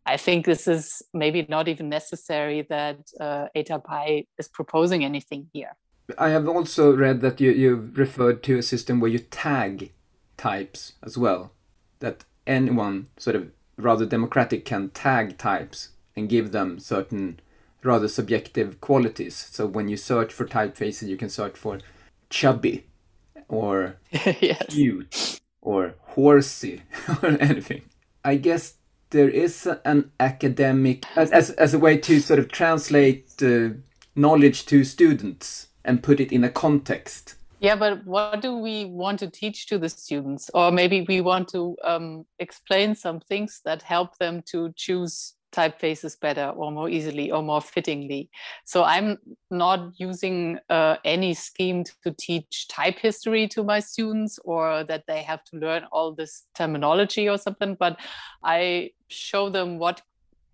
I 0.05 0.17
think 0.17 0.45
this 0.45 0.67
is 0.67 1.01
maybe 1.13 1.45
not 1.47 1.67
even 1.67 1.89
necessary 1.89 2.65
that 2.69 2.97
uh, 3.19 3.47
ATypI 3.55 4.27
is 4.37 4.47
proposing 4.49 5.05
anything 5.05 5.47
here. 5.53 5.75
I 6.17 6.29
have 6.29 6.47
also 6.47 6.93
read 6.93 7.21
that 7.21 7.39
you, 7.39 7.51
you 7.51 7.91
referred 7.93 8.43
to 8.43 8.57
a 8.57 8.63
system 8.63 8.99
where 8.99 9.11
you 9.11 9.19
tag 9.19 9.93
types 10.35 10.93
as 11.01 11.17
well. 11.17 11.51
That 11.99 12.25
anyone, 12.45 13.07
sort 13.17 13.37
of 13.37 13.51
rather 13.77 14.05
democratic, 14.05 14.65
can 14.65 14.89
tag 14.89 15.37
types 15.37 15.89
and 16.15 16.27
give 16.27 16.51
them 16.51 16.79
certain 16.79 17.39
rather 17.83 18.07
subjective 18.07 18.81
qualities. 18.81 19.35
So 19.51 19.65
when 19.65 19.87
you 19.87 19.97
search 19.97 20.33
for 20.33 20.45
typefaces, 20.45 21.07
you 21.07 21.17
can 21.17 21.29
search 21.29 21.57
for 21.57 21.79
chubby 22.29 22.85
or 23.47 23.97
yes. 24.11 24.65
cute 24.69 25.39
or 25.61 25.95
horsey 26.01 26.81
or 27.23 27.37
anything. 27.39 27.83
I 28.23 28.35
guess 28.35 28.75
there 29.13 29.29
is 29.29 29.69
an 29.85 30.11
academic 30.19 31.05
as, 31.15 31.31
as, 31.31 31.51
as 31.51 31.73
a 31.73 31.79
way 31.79 31.97
to 31.97 32.19
sort 32.19 32.39
of 32.39 32.51
translate 32.51 33.31
uh, 33.41 33.69
knowledge 34.15 34.65
to 34.65 34.83
students 34.83 35.67
and 35.85 36.03
put 36.03 36.19
it 36.19 36.31
in 36.31 36.43
a 36.43 36.49
context. 36.49 37.35
Yeah 37.59 37.77
but 37.77 38.05
what 38.05 38.41
do 38.41 38.57
we 38.57 38.85
want 38.85 39.19
to 39.19 39.29
teach 39.29 39.67
to 39.67 39.77
the 39.77 39.87
students? 39.87 40.51
Or 40.53 40.71
maybe 40.71 41.05
we 41.07 41.21
want 41.21 41.47
to 41.49 41.77
um, 41.83 42.25
explain 42.39 42.95
some 42.95 43.21
things 43.21 43.61
that 43.63 43.81
help 43.83 44.17
them 44.17 44.43
to 44.47 44.73
choose 44.75 45.35
typefaces 45.53 46.19
better 46.19 46.49
or 46.49 46.71
more 46.71 46.89
easily 46.89 47.31
or 47.31 47.41
more 47.41 47.61
fittingly. 47.61 48.29
So 48.65 48.83
I'm 48.83 49.17
not 49.51 49.93
using 49.97 50.59
uh, 50.69 50.97
any 51.05 51.33
scheme 51.33 51.83
to 52.03 52.11
teach 52.17 52.67
type 52.67 52.97
history 52.97 53.47
to 53.49 53.63
my 53.63 53.79
students 53.79 54.39
or 54.43 54.83
that 54.83 55.05
they 55.07 55.21
have 55.21 55.43
to 55.45 55.57
learn 55.57 55.85
all 55.91 56.13
this 56.13 56.43
terminology 56.55 57.29
or 57.29 57.37
something, 57.37 57.75
but 57.75 57.99
I 58.43 58.91
show 59.07 59.49
them 59.49 59.79
what 59.79 60.01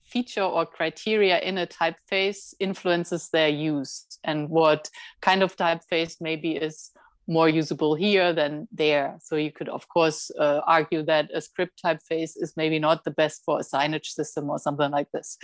feature 0.03 0.41
or 0.41 0.65
criteria 0.65 1.39
in 1.39 1.59
a 1.59 1.67
typeface 1.67 2.53
influences 2.59 3.29
their 3.29 3.49
use 3.49 4.05
and 4.23 4.49
what 4.49 4.89
kind 5.21 5.43
of 5.43 5.55
typeface 5.55 6.17
maybe 6.19 6.55
is 6.55 6.91
more 7.29 7.47
usable 7.47 7.93
here 7.93 8.33
than 8.33 8.67
there. 8.71 9.17
So 9.21 9.35
you 9.35 9.51
could, 9.51 9.69
of 9.69 9.87
course, 9.87 10.31
uh, 10.39 10.61
argue 10.65 11.03
that 11.03 11.29
a 11.33 11.41
script 11.41 11.79
typeface 11.85 12.33
is 12.35 12.53
maybe 12.57 12.79
not 12.79 13.03
the 13.03 13.11
best 13.11 13.43
for 13.45 13.59
a 13.59 13.63
signage 13.63 14.07
system 14.07 14.49
or 14.49 14.57
something 14.57 14.91
like 14.91 15.11
this. 15.11 15.37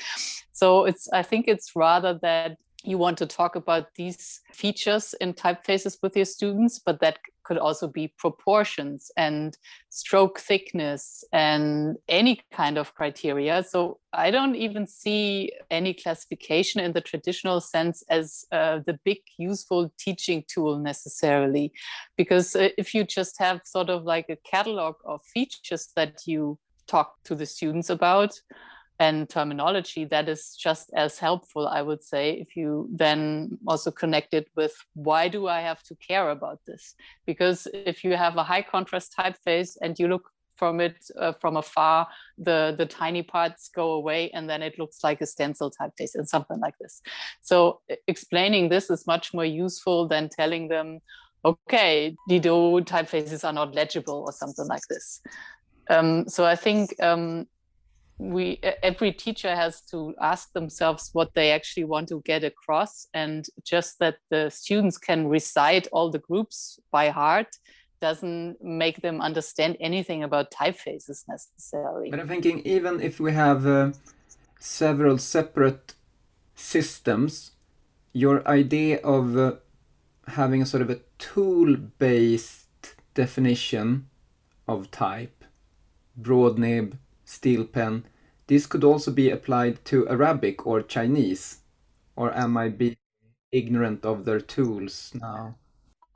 So 0.52 0.86
it's, 0.86 1.08
I 1.14 1.22
think 1.22 1.48
it's 1.48 1.76
rather 1.76 2.18
that 2.24 2.58
you 2.88 2.98
want 2.98 3.18
to 3.18 3.26
talk 3.26 3.56
about 3.56 3.94
these 3.96 4.42
features 4.54 5.16
in 5.20 5.34
typefaces 5.34 5.98
with 6.02 6.16
your 6.16 6.26
students, 6.26 6.80
but 6.80 7.00
that 7.02 7.20
could 7.44 7.58
also 7.58 7.88
be 7.88 8.14
proportions 8.18 9.12
and 9.18 9.58
stroke 9.90 10.40
thickness 10.40 11.24
and 11.32 11.96
any 12.10 12.42
kind 12.52 12.78
of 12.78 12.94
criteria. 12.96 13.64
So 13.64 14.00
I 14.14 14.32
don't 14.32 14.56
even 14.56 14.88
see 14.88 15.52
any 15.70 15.94
classification 15.94 16.82
in 16.82 16.94
the 16.94 17.02
traditional 17.02 17.62
sense 17.62 18.04
as 18.10 18.46
uh, 18.52 18.80
the 18.86 19.00
big 19.06 19.20
useful 19.38 19.94
teaching 19.98 20.44
tool 20.48 20.80
necessarily. 20.80 21.72
Because 22.18 22.56
uh, 22.56 22.70
if 22.78 22.94
you 22.94 23.04
just 23.04 23.38
have 23.40 23.62
sort 23.64 23.90
of 23.90 24.04
like 24.04 24.30
a 24.30 24.38
catalog 24.38 24.96
of 25.06 25.22
features 25.24 25.90
that 25.96 26.22
you 26.26 26.58
talk 26.88 27.16
to 27.26 27.36
the 27.36 27.46
students 27.46 27.90
about, 27.90 28.40
and 29.00 29.30
terminology 29.30 30.06
that 30.06 30.30
is 30.30 30.56
just 30.56 30.90
as 30.96 31.20
helpful 31.20 31.68
i 31.68 31.82
would 31.82 32.02
say 32.02 32.32
if 32.32 32.56
you 32.56 32.88
then 32.94 33.58
also 33.68 33.92
connect 33.92 34.34
it 34.34 34.48
with 34.56 34.74
why 34.94 35.28
do 35.28 35.48
i 35.48 35.60
have 35.60 35.82
to 35.84 35.96
care 35.96 36.30
about 36.30 36.60
this? 36.66 36.96
Because 37.26 37.68
if 37.74 38.04
you 38.04 38.16
have 38.16 38.38
a 38.38 38.44
high 38.44 38.62
contrast 38.62 39.16
typeface 39.18 39.78
and 39.82 39.98
you 40.00 40.08
look 40.08 40.30
from 40.56 40.80
it 40.80 40.96
uh, 41.20 41.34
from 41.42 41.58
afar 41.58 42.08
the 42.38 42.74
the 42.78 42.86
tiny 42.86 43.22
parts 43.22 43.70
go 43.76 43.92
away 43.92 44.30
and 44.32 44.50
then 44.50 44.62
it 44.62 44.80
looks 44.80 45.04
like 45.04 45.20
a 45.20 45.26
stencil 45.26 45.70
typeface 45.70 46.16
and 46.16 46.30
something 46.30 46.60
like 46.60 46.78
this. 46.80 47.02
So 47.42 47.82
explaining 48.08 48.70
this 48.70 48.90
is 48.90 49.06
much 49.06 49.34
more 49.34 49.46
useful 49.46 50.08
than 50.08 50.30
telling 50.30 50.70
them 50.70 51.00
okay 51.44 52.16
Didot 52.30 52.86
typefaces 52.86 53.44
are 53.44 53.54
not 53.54 53.76
legible 53.76 54.24
or 54.26 54.32
something 54.32 54.68
like 54.68 54.88
this. 54.90 55.22
Um, 55.90 56.28
so 56.28 56.46
i 56.46 56.56
think 56.56 56.96
um, 57.00 57.46
we 58.18 58.60
every 58.82 59.12
teacher 59.12 59.54
has 59.56 59.82
to 59.82 60.14
ask 60.22 60.54
themselves 60.54 61.10
what 61.14 61.34
they 61.34 61.52
actually 61.52 61.84
want 61.84 62.08
to 62.08 62.22
get 62.26 62.44
across 62.44 63.08
and 63.14 63.46
just 63.64 64.00
that 64.00 64.16
the 64.30 64.50
students 64.50 64.98
can 64.98 65.28
recite 65.28 65.88
all 65.92 66.10
the 66.10 66.20
groups 66.20 66.80
by 66.92 67.10
heart 67.10 67.58
doesn't 68.00 68.58
make 68.62 69.02
them 69.02 69.20
understand 69.22 69.76
anything 69.80 70.24
about 70.24 70.52
typefaces 70.52 71.24
necessarily. 71.28 72.10
But 72.10 72.20
i'm 72.20 72.28
thinking 72.28 72.60
even 72.60 73.02
if 73.02 73.20
we 73.20 73.34
have 73.34 73.66
uh, 73.68 73.92
several 74.60 75.18
separate 75.18 75.96
systems 76.56 77.52
your 78.14 78.48
idea 78.48 78.98
of 79.02 79.38
uh, 79.38 79.54
having 80.28 80.62
a 80.62 80.66
sort 80.66 80.82
of 80.82 80.90
a 80.90 81.00
tool 81.18 81.76
based 81.76 82.96
definition 83.14 84.08
of 84.68 84.90
type 84.90 85.44
broad 86.16 86.58
nib 86.58 86.98
steel 87.26 87.66
pen. 87.66 88.06
This 88.48 88.68
could 88.68 88.84
also 88.84 89.12
be 89.12 89.30
applied 89.30 89.84
to 89.86 90.08
Arabic 90.08 90.66
or 90.66 90.82
Chinese. 90.82 91.60
Or 92.16 92.34
am 92.34 92.56
I 92.56 92.70
being 92.70 92.98
ignorant 93.52 94.06
of 94.06 94.24
their 94.24 94.40
tools 94.40 95.12
now? 95.14 95.56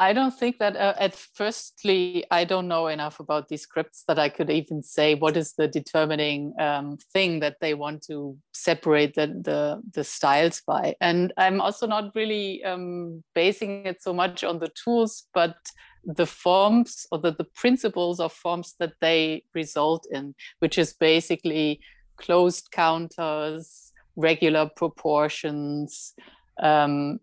I 0.02 0.14
don't 0.14 0.34
think 0.34 0.60
that 0.60 0.78
uh, 0.78 0.94
at 0.98 1.14
firstly, 1.14 2.24
I 2.32 2.46
don't 2.46 2.70
know 2.70 2.88
enough 2.88 3.20
about 3.20 3.50
these 3.50 3.64
scripts 3.64 4.06
that 4.08 4.18
I 4.18 4.30
could 4.30 4.50
even 4.50 4.82
say 4.82 5.16
what 5.16 5.36
is 5.36 5.54
the 5.54 5.68
determining 5.68 6.54
um, 6.58 6.98
thing 7.12 7.42
that 7.42 7.58
they 7.60 7.74
want 7.74 8.04
to 8.04 8.38
separate 8.54 9.16
the, 9.16 9.28
the, 9.28 9.82
the 9.94 10.06
styles 10.06 10.62
by. 10.66 10.96
And 11.02 11.34
I'm 11.36 11.60
also 11.60 11.86
not 11.86 12.16
really 12.16 12.64
um, 12.64 13.26
basing 13.36 13.86
it 13.86 14.02
so 14.02 14.14
much 14.14 14.42
on 14.42 14.60
the 14.60 14.70
tools, 14.70 15.28
but 15.34 15.58
the 16.06 16.26
forms 16.26 17.06
or 17.12 17.20
the, 17.20 17.32
the 17.32 17.44
principles 17.56 18.20
of 18.20 18.32
forms 18.34 18.76
that 18.80 18.94
they 19.02 19.44
result 19.54 20.08
in, 20.12 20.34
which 20.60 20.78
is 20.78 20.94
basically 20.94 21.80
closed 22.18 22.72
counters, 22.72 23.92
regular 24.16 24.70
proportions, 24.76 26.14
um, 26.62 27.20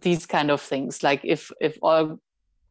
these 0.00 0.26
kind 0.26 0.50
of 0.50 0.60
things. 0.60 1.02
Like 1.02 1.20
if 1.24 1.50
if 1.60 1.78
all 1.82 2.20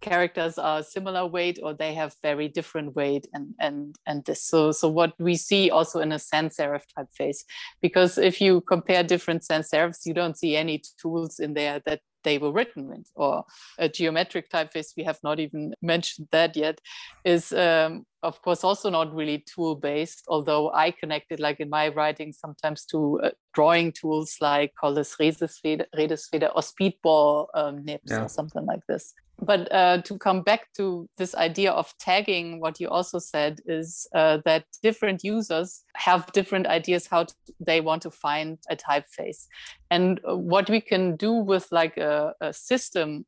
characters 0.01 0.57
are 0.57 0.81
similar 0.81 1.25
weight 1.25 1.59
or 1.61 1.73
they 1.73 1.93
have 1.93 2.15
very 2.21 2.47
different 2.47 2.95
weight 2.95 3.27
and 3.33 3.53
and 3.59 3.95
and 4.05 4.23
this 4.25 4.41
so 4.43 4.71
so 4.71 4.87
what 4.87 5.13
we 5.19 5.35
see 5.35 5.69
also 5.69 5.99
in 5.99 6.11
a 6.11 6.19
sans 6.19 6.55
serif 6.55 6.83
typeface 6.97 7.43
because 7.81 8.17
if 8.17 8.39
you 8.39 8.61
compare 8.61 9.03
different 9.03 9.43
sans 9.43 9.69
serifs 9.69 10.05
you 10.05 10.13
don't 10.13 10.37
see 10.37 10.55
any 10.55 10.81
tools 11.01 11.39
in 11.39 11.53
there 11.53 11.81
that 11.85 11.99
they 12.23 12.37
were 12.37 12.51
written 12.51 12.87
with 12.87 13.07
or 13.15 13.43
a 13.77 13.89
geometric 13.89 14.49
typeface 14.49 14.93
we 14.97 15.03
have 15.03 15.19
not 15.23 15.39
even 15.39 15.73
mentioned 15.81 16.27
that 16.31 16.55
yet 16.55 16.79
is 17.23 17.51
um, 17.53 18.05
of 18.23 18.41
course 18.41 18.63
also 18.63 18.89
not 18.89 19.13
really 19.13 19.43
tool 19.53 19.75
based 19.75 20.23
although 20.27 20.71
i 20.73 20.91
connected 20.91 21.39
like 21.39 21.59
in 21.59 21.69
my 21.69 21.87
writing 21.89 22.33
sometimes 22.33 22.85
to 22.85 23.19
uh, 23.23 23.29
drawing 23.53 23.91
tools 23.91 24.37
like 24.41 24.73
called 24.79 24.97
this 24.97 25.15
Redisfeder 25.15 26.51
or 26.55 26.61
speedball 26.61 27.47
um, 27.53 27.83
nibs 27.83 28.11
yeah. 28.11 28.23
or 28.23 28.29
something 28.29 28.65
like 28.65 28.85
this 28.87 29.13
but 29.41 29.71
uh, 29.71 30.01
to 30.03 30.17
come 30.17 30.41
back 30.41 30.71
to 30.77 31.09
this 31.17 31.33
idea 31.35 31.71
of 31.71 31.93
tagging, 31.99 32.59
what 32.59 32.79
you 32.79 32.89
also 32.89 33.19
said 33.19 33.59
is 33.65 34.07
uh, 34.13 34.39
that 34.45 34.65
different 34.83 35.23
users 35.23 35.83
have 35.95 36.31
different 36.33 36.67
ideas 36.67 37.07
how 37.07 37.23
to, 37.23 37.33
they 37.59 37.81
want 37.81 38.01
to 38.03 38.11
find 38.11 38.57
a 38.69 38.75
typeface. 38.75 39.45
And 39.89 40.19
uh, 40.27 40.35
what 40.35 40.69
we 40.69 40.81
can 40.81 41.15
do 41.15 41.33
with 41.33 41.67
like 41.71 41.97
a, 41.97 42.33
a 42.41 42.53
system 42.53 43.25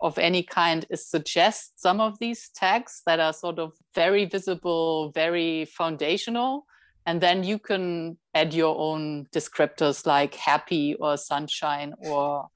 of 0.00 0.18
any 0.18 0.42
kind 0.42 0.86
is 0.90 1.06
suggest 1.06 1.80
some 1.80 2.00
of 2.00 2.18
these 2.18 2.50
tags 2.54 3.02
that 3.06 3.20
are 3.20 3.32
sort 3.32 3.58
of 3.58 3.72
very 3.94 4.24
visible, 4.26 5.12
very 5.12 5.64
foundational. 5.66 6.66
And 7.06 7.20
then 7.20 7.44
you 7.44 7.58
can 7.58 8.18
add 8.34 8.54
your 8.54 8.76
own 8.78 9.26
descriptors 9.34 10.06
like 10.06 10.34
happy 10.34 10.94
or 10.94 11.16
sunshine 11.16 11.94
or 11.98 12.48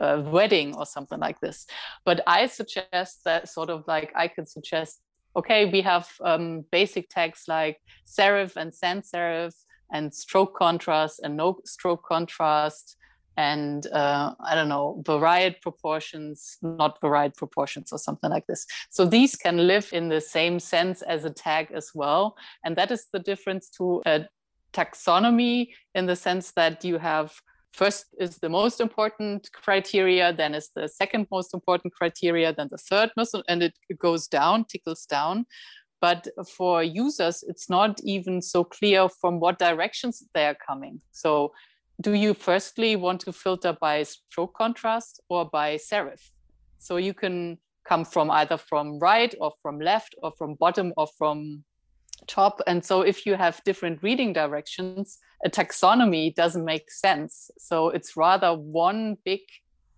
a 0.00 0.20
wedding 0.20 0.74
or 0.74 0.86
something 0.86 1.18
like 1.18 1.40
this. 1.40 1.66
But 2.04 2.22
I 2.26 2.46
suggest 2.46 3.20
that 3.24 3.48
sort 3.48 3.70
of 3.70 3.84
like 3.86 4.12
I 4.14 4.28
could 4.28 4.48
suggest, 4.48 5.00
okay, 5.36 5.70
we 5.70 5.80
have 5.82 6.08
um, 6.24 6.64
basic 6.70 7.08
tags 7.08 7.44
like 7.48 7.78
serif 8.06 8.56
and 8.56 8.72
sans 8.72 9.10
serif 9.10 9.54
and 9.92 10.14
stroke 10.14 10.56
contrast 10.56 11.20
and 11.22 11.36
no 11.36 11.58
stroke 11.64 12.04
contrast 12.04 12.96
and 13.36 13.86
uh, 13.88 14.34
I 14.40 14.54
don't 14.54 14.68
know, 14.68 15.02
varied 15.04 15.60
proportions, 15.60 16.56
not 16.62 17.00
varied 17.00 17.34
proportions, 17.34 17.92
or 17.92 17.98
something 17.98 18.30
like 18.30 18.46
this. 18.46 18.66
So 18.90 19.04
these 19.04 19.34
can 19.34 19.66
live 19.66 19.90
in 19.92 20.08
the 20.08 20.20
same 20.20 20.60
sense 20.60 21.02
as 21.02 21.24
a 21.24 21.30
tag 21.30 21.72
as 21.74 21.90
well. 21.94 22.36
And 22.64 22.76
that 22.76 22.90
is 22.90 23.06
the 23.12 23.18
difference 23.18 23.68
to 23.70 24.02
a 24.06 24.26
taxonomy 24.72 25.70
in 25.94 26.06
the 26.06 26.16
sense 26.16 26.52
that 26.52 26.84
you 26.84 26.98
have 26.98 27.32
first 27.74 28.06
is 28.18 28.38
the 28.38 28.48
most 28.48 28.80
important 28.80 29.50
criteria, 29.52 30.32
then 30.32 30.54
is 30.54 30.70
the 30.74 30.88
second 30.88 31.26
most 31.30 31.52
important 31.52 31.92
criteria, 31.92 32.52
then 32.52 32.68
the 32.70 32.78
third 32.78 33.10
most, 33.16 33.34
and 33.48 33.62
it 33.62 33.74
goes 33.98 34.28
down, 34.28 34.64
tickles 34.64 35.04
down. 35.06 35.44
But 36.00 36.28
for 36.56 36.82
users, 36.82 37.42
it's 37.48 37.68
not 37.68 38.00
even 38.04 38.42
so 38.42 38.62
clear 38.62 39.08
from 39.08 39.40
what 39.40 39.58
directions 39.58 40.22
they 40.34 40.46
are 40.46 40.56
coming. 40.66 41.00
So 41.12 41.52
do 42.00 42.12
you 42.12 42.34
firstly 42.34 42.96
want 42.96 43.20
to 43.22 43.32
filter 43.32 43.76
by 43.80 44.02
stroke 44.02 44.54
contrast 44.54 45.20
or 45.28 45.44
by 45.46 45.76
serif? 45.76 46.20
So 46.78 46.96
you 46.96 47.14
can 47.14 47.58
come 47.88 48.04
from 48.04 48.30
either 48.30 48.56
from 48.56 48.98
right 48.98 49.34
or 49.40 49.52
from 49.62 49.80
left 49.80 50.14
or 50.22 50.32
from 50.38 50.54
bottom 50.54 50.92
or 50.96 51.08
from 51.18 51.64
top. 52.26 52.60
And 52.66 52.84
so 52.84 53.02
if 53.02 53.26
you 53.26 53.34
have 53.34 53.62
different 53.64 54.02
reading 54.02 54.32
directions, 54.32 55.18
a 55.44 55.50
taxonomy 55.50 56.34
doesn't 56.34 56.64
make 56.64 56.90
sense. 56.90 57.50
So 57.58 57.88
it's 57.90 58.16
rather 58.16 58.54
one 58.54 59.16
big 59.24 59.40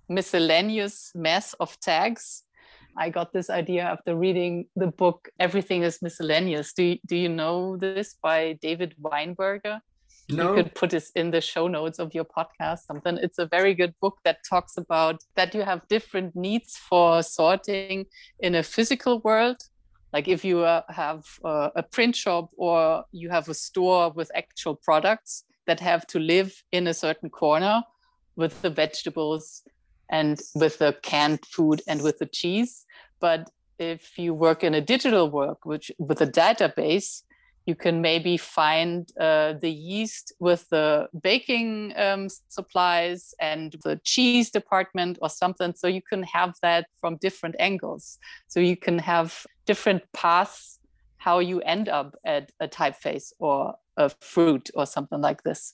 miscellaneous 0.09 1.13
mess 1.15 1.55
of 1.55 1.79
tags. 1.81 2.43
I 2.99 3.11
got 3.11 3.33
this 3.33 3.51
idea 3.51 3.83
after 3.83 4.17
reading 4.17 4.67
the 4.75 4.87
book 4.87 5.29
Everything 5.39 5.83
is 5.83 6.01
Miscellaneous. 6.01 6.73
Do, 6.73 6.97
do 7.05 7.17
you 7.17 7.29
know 7.29 7.77
this 7.77 8.17
by 8.23 8.55
David 8.63 8.95
Weinberger? 9.01 9.81
No. 10.29 10.49
You 10.49 10.63
could 10.63 10.75
put 10.75 10.91
this 10.91 11.11
in 11.15 11.31
the 11.31 11.41
show 11.41 11.69
notes 11.69 11.99
of 11.99 12.13
your 12.15 12.25
podcast, 12.25 12.81
something. 12.87 13.17
It's 13.23 13.39
a 13.39 13.47
very 13.47 13.75
good 13.75 13.95
book 14.01 14.19
that 14.25 14.39
talks 14.49 14.77
about 14.77 15.21
that 15.37 15.55
you 15.55 15.63
have 15.63 15.87
different 15.89 16.35
needs 16.35 16.77
for 16.77 17.23
sorting 17.23 18.07
in 18.41 18.55
a 18.57 18.63
physical 18.63 19.21
world. 19.21 19.59
Like 20.13 20.29
if 20.29 20.45
you 20.45 20.61
uh, 20.61 20.83
have 20.89 21.25
uh, 21.45 21.71
a 21.75 21.83
print 21.83 22.17
shop 22.17 22.51
or 22.57 23.05
you 23.13 23.31
have 23.31 23.49
a 23.49 23.55
store 23.55 24.11
with 24.11 24.31
actual 24.35 24.75
products 24.75 25.45
that 25.67 25.81
have 25.81 26.07
to 26.09 26.19
live 26.19 26.63
in 26.73 26.87
a 26.87 26.95
certain 26.95 27.29
corner 27.29 27.83
with 28.37 28.63
the 28.63 28.71
vegetables 28.71 29.63
and 30.11 30.41
with 30.55 30.79
the 30.79 30.97
canned 31.03 31.45
food 31.47 31.83
and 31.89 32.03
with 32.03 32.19
the 32.19 32.27
cheese. 32.27 32.87
But 33.21 33.51
if 33.79 34.19
you 34.19 34.33
work 34.33 34.63
in 34.63 34.75
a 34.75 34.81
digital 34.81 35.31
work, 35.31 35.65
which 35.65 35.91
with 35.99 36.21
a 36.21 36.27
database, 36.27 37.23
you 37.67 37.75
can 37.75 38.01
maybe 38.01 38.37
find 38.37 39.11
uh, 39.21 39.55
the 39.55 39.71
yeast 39.71 40.33
with 40.39 40.69
the 40.71 41.09
baking 41.21 41.93
um, 41.97 42.29
supplies 42.49 43.35
and 43.41 43.75
the 43.83 44.01
cheese 44.05 44.51
department 44.51 45.19
or 45.21 45.29
something. 45.29 45.75
So 45.75 45.89
you 45.89 46.01
can 46.01 46.23
have 46.23 46.55
that 46.63 46.87
from 47.01 47.17
different 47.17 47.57
angles. 47.59 48.19
So 48.47 48.61
you 48.61 48.77
can 48.77 49.01
have 49.01 49.45
different 49.67 50.03
paths 50.13 50.77
how 51.19 51.41
you 51.41 51.61
end 51.63 51.89
up 51.89 52.15
at 52.25 52.53
a 52.61 52.69
typeface 52.69 53.33
or 53.41 53.75
a 53.97 54.09
fruit 54.21 54.71
or 54.75 54.87
something 54.87 55.21
like 55.21 55.43
this. 55.43 55.73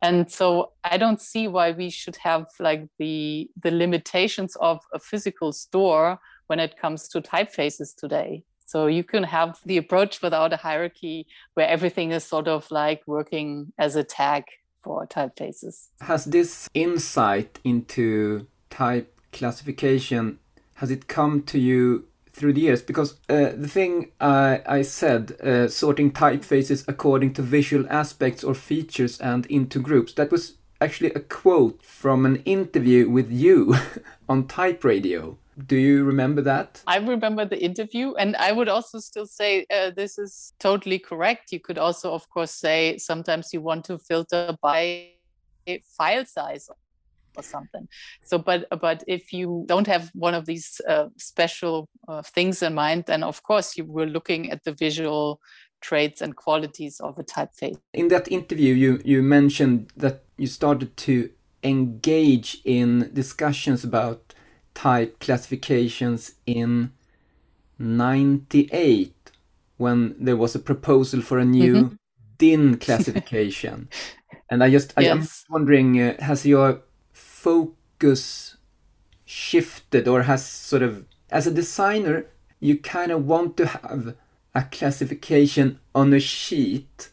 And 0.00 0.30
so 0.30 0.72
I 0.82 0.96
don't 0.96 1.20
see 1.20 1.46
why 1.48 1.72
we 1.72 1.90
should 1.90 2.16
have 2.16 2.46
like 2.58 2.88
the 2.98 3.50
the 3.62 3.70
limitations 3.70 4.56
of 4.56 4.80
a 4.92 4.98
physical 4.98 5.52
store 5.52 6.18
when 6.46 6.58
it 6.58 6.78
comes 6.78 7.08
to 7.08 7.20
typefaces 7.20 7.94
today. 7.94 8.44
So 8.66 8.86
you 8.86 9.04
can 9.04 9.24
have 9.24 9.58
the 9.64 9.76
approach 9.76 10.22
without 10.22 10.52
a 10.52 10.56
hierarchy 10.56 11.26
where 11.54 11.68
everything 11.68 12.12
is 12.12 12.24
sort 12.24 12.48
of 12.48 12.70
like 12.70 13.02
working 13.06 13.72
as 13.78 13.96
a 13.96 14.04
tag 14.04 14.44
for 14.82 15.06
typefaces. 15.06 15.88
Has 16.00 16.24
this 16.24 16.68
insight 16.74 17.60
into 17.64 18.46
type 18.70 19.10
classification 19.32 20.38
has 20.74 20.90
it 20.90 21.06
come 21.06 21.42
to 21.42 21.58
you 21.58 22.06
through 22.34 22.52
the 22.52 22.60
years 22.60 22.82
because 22.82 23.14
uh, 23.28 23.52
the 23.56 23.68
thing 23.68 24.10
I, 24.20 24.60
I 24.66 24.82
said, 24.82 25.40
uh, 25.40 25.68
sorting 25.68 26.12
typefaces 26.12 26.84
according 26.88 27.34
to 27.34 27.42
visual 27.42 27.86
aspects 27.88 28.42
or 28.42 28.54
features 28.54 29.20
and 29.20 29.46
into 29.46 29.78
groups, 29.78 30.12
that 30.14 30.30
was 30.30 30.54
actually 30.80 31.12
a 31.12 31.20
quote 31.20 31.82
from 31.82 32.26
an 32.26 32.36
interview 32.44 33.08
with 33.08 33.30
you 33.30 33.76
on 34.28 34.46
Type 34.46 34.84
Radio. 34.84 35.38
Do 35.66 35.76
you 35.76 36.02
remember 36.02 36.42
that? 36.42 36.82
I 36.88 36.96
remember 36.96 37.44
the 37.44 37.62
interview, 37.62 38.14
and 38.14 38.34
I 38.36 38.50
would 38.50 38.68
also 38.68 38.98
still 38.98 39.26
say 39.26 39.64
uh, 39.72 39.90
this 39.90 40.18
is 40.18 40.52
totally 40.58 40.98
correct. 40.98 41.52
You 41.52 41.60
could 41.60 41.78
also, 41.78 42.12
of 42.12 42.28
course, 42.28 42.50
say 42.50 42.98
sometimes 42.98 43.52
you 43.52 43.60
want 43.60 43.84
to 43.84 43.98
filter 43.98 44.56
by 44.60 45.10
file 45.96 46.26
size 46.26 46.68
or 47.36 47.42
something 47.42 47.88
so 48.22 48.38
but 48.38 48.66
but 48.80 49.02
if 49.06 49.32
you 49.32 49.64
don't 49.66 49.86
have 49.86 50.10
one 50.14 50.34
of 50.34 50.46
these 50.46 50.80
uh, 50.88 51.06
special 51.16 51.88
uh, 52.08 52.22
things 52.22 52.62
in 52.62 52.74
mind 52.74 53.04
then 53.06 53.22
of 53.22 53.42
course 53.42 53.76
you 53.76 53.84
were 53.84 54.06
looking 54.06 54.50
at 54.50 54.62
the 54.64 54.72
visual 54.72 55.40
traits 55.80 56.20
and 56.20 56.36
qualities 56.36 57.00
of 57.00 57.18
a 57.18 57.24
typeface 57.24 57.78
in 57.92 58.08
that 58.08 58.30
interview 58.30 58.74
you 58.74 59.00
you 59.04 59.22
mentioned 59.22 59.90
that 59.96 60.24
you 60.36 60.46
started 60.46 60.96
to 60.96 61.30
engage 61.62 62.60
in 62.64 63.10
discussions 63.12 63.84
about 63.84 64.34
type 64.74 65.18
classifications 65.20 66.32
in 66.46 66.92
98 67.78 69.12
when 69.76 70.14
there 70.18 70.36
was 70.36 70.54
a 70.54 70.58
proposal 70.58 71.20
for 71.20 71.38
a 71.38 71.44
new 71.44 71.74
mm 71.74 71.84
-hmm. 71.84 71.96
DIN 72.38 72.78
classification 72.78 73.88
and 74.50 74.62
i 74.62 74.70
just 74.70 74.92
yes. 74.96 75.06
I, 75.06 75.10
am 75.10 75.26
wondering 75.48 76.00
uh, 76.00 76.14
has 76.20 76.44
your 76.44 76.82
focus 77.44 78.56
shifted 79.26 80.08
or 80.08 80.22
has 80.22 80.46
sort 80.46 80.82
of 80.82 81.04
as 81.30 81.46
a 81.46 81.50
designer 81.50 82.24
you 82.58 82.78
kind 82.78 83.12
of 83.12 83.26
want 83.26 83.54
to 83.54 83.66
have 83.66 84.14
a 84.54 84.62
classification 84.62 85.78
on 85.94 86.14
a 86.14 86.20
sheet 86.20 87.10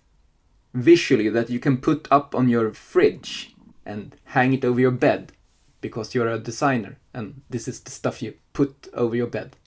visually 0.73 1.27
that 1.27 1.49
you 1.49 1.59
can 1.59 1.77
put 1.77 2.07
up 2.09 2.33
on 2.33 2.47
your 2.47 2.71
fridge 2.71 3.53
and 3.85 4.15
hang 4.35 4.53
it 4.53 4.63
over 4.63 4.79
your 4.79 4.97
bed 5.07 5.33
because 5.81 6.15
you're 6.15 6.29
a 6.29 6.39
designer 6.39 6.95
and 7.13 7.41
this 7.49 7.67
is 7.67 7.81
the 7.81 7.91
stuff 7.91 8.21
you 8.21 8.33
put 8.53 8.87
over 8.93 9.15
your 9.15 9.27
bed. 9.27 9.57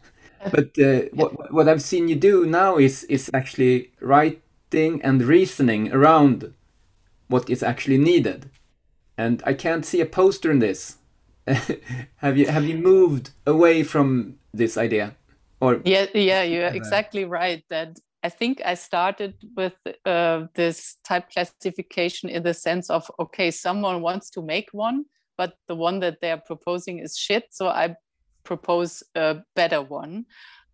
But 0.50 0.78
uh, 0.78 1.08
what, 1.12 1.52
what 1.52 1.68
i've 1.68 1.88
seen 1.90 2.08
you 2.08 2.16
do 2.16 2.44
now 2.44 2.76
is 2.76 3.04
is 3.04 3.30
actually 3.32 3.92
writing 4.00 4.92
and 5.02 5.22
reasoning 5.22 5.92
around 5.92 6.54
what 7.28 7.48
is 7.48 7.62
actually 7.62 7.98
needed 7.98 8.50
and 9.16 9.42
I 9.46 9.54
can't 9.54 9.84
see 9.84 10.00
a 10.00 10.06
poster 10.06 10.50
in 10.50 10.58
this. 10.58 10.96
have 12.16 12.36
you 12.38 12.46
have 12.46 12.64
you 12.64 12.76
moved 12.76 13.30
away 13.46 13.82
from 13.82 14.38
this 14.52 14.76
idea? 14.76 15.14
Or 15.60 15.80
yeah, 15.84 16.06
yeah, 16.14 16.42
you're 16.42 16.68
exactly 16.68 17.24
right. 17.24 17.62
That 17.70 17.98
I 18.22 18.28
think 18.30 18.62
I 18.64 18.74
started 18.74 19.34
with 19.56 19.74
uh, 20.06 20.46
this 20.54 20.96
type 21.04 21.30
classification 21.30 22.28
in 22.30 22.42
the 22.42 22.54
sense 22.54 22.90
of 22.90 23.10
okay, 23.18 23.50
someone 23.50 24.00
wants 24.00 24.30
to 24.30 24.42
make 24.42 24.70
one, 24.72 25.04
but 25.36 25.54
the 25.68 25.74
one 25.74 26.00
that 26.00 26.20
they're 26.20 26.42
proposing 26.44 26.98
is 26.98 27.16
shit, 27.16 27.48
so 27.50 27.68
I 27.68 27.96
propose 28.44 29.02
a 29.14 29.36
better 29.54 29.82
one, 29.82 30.26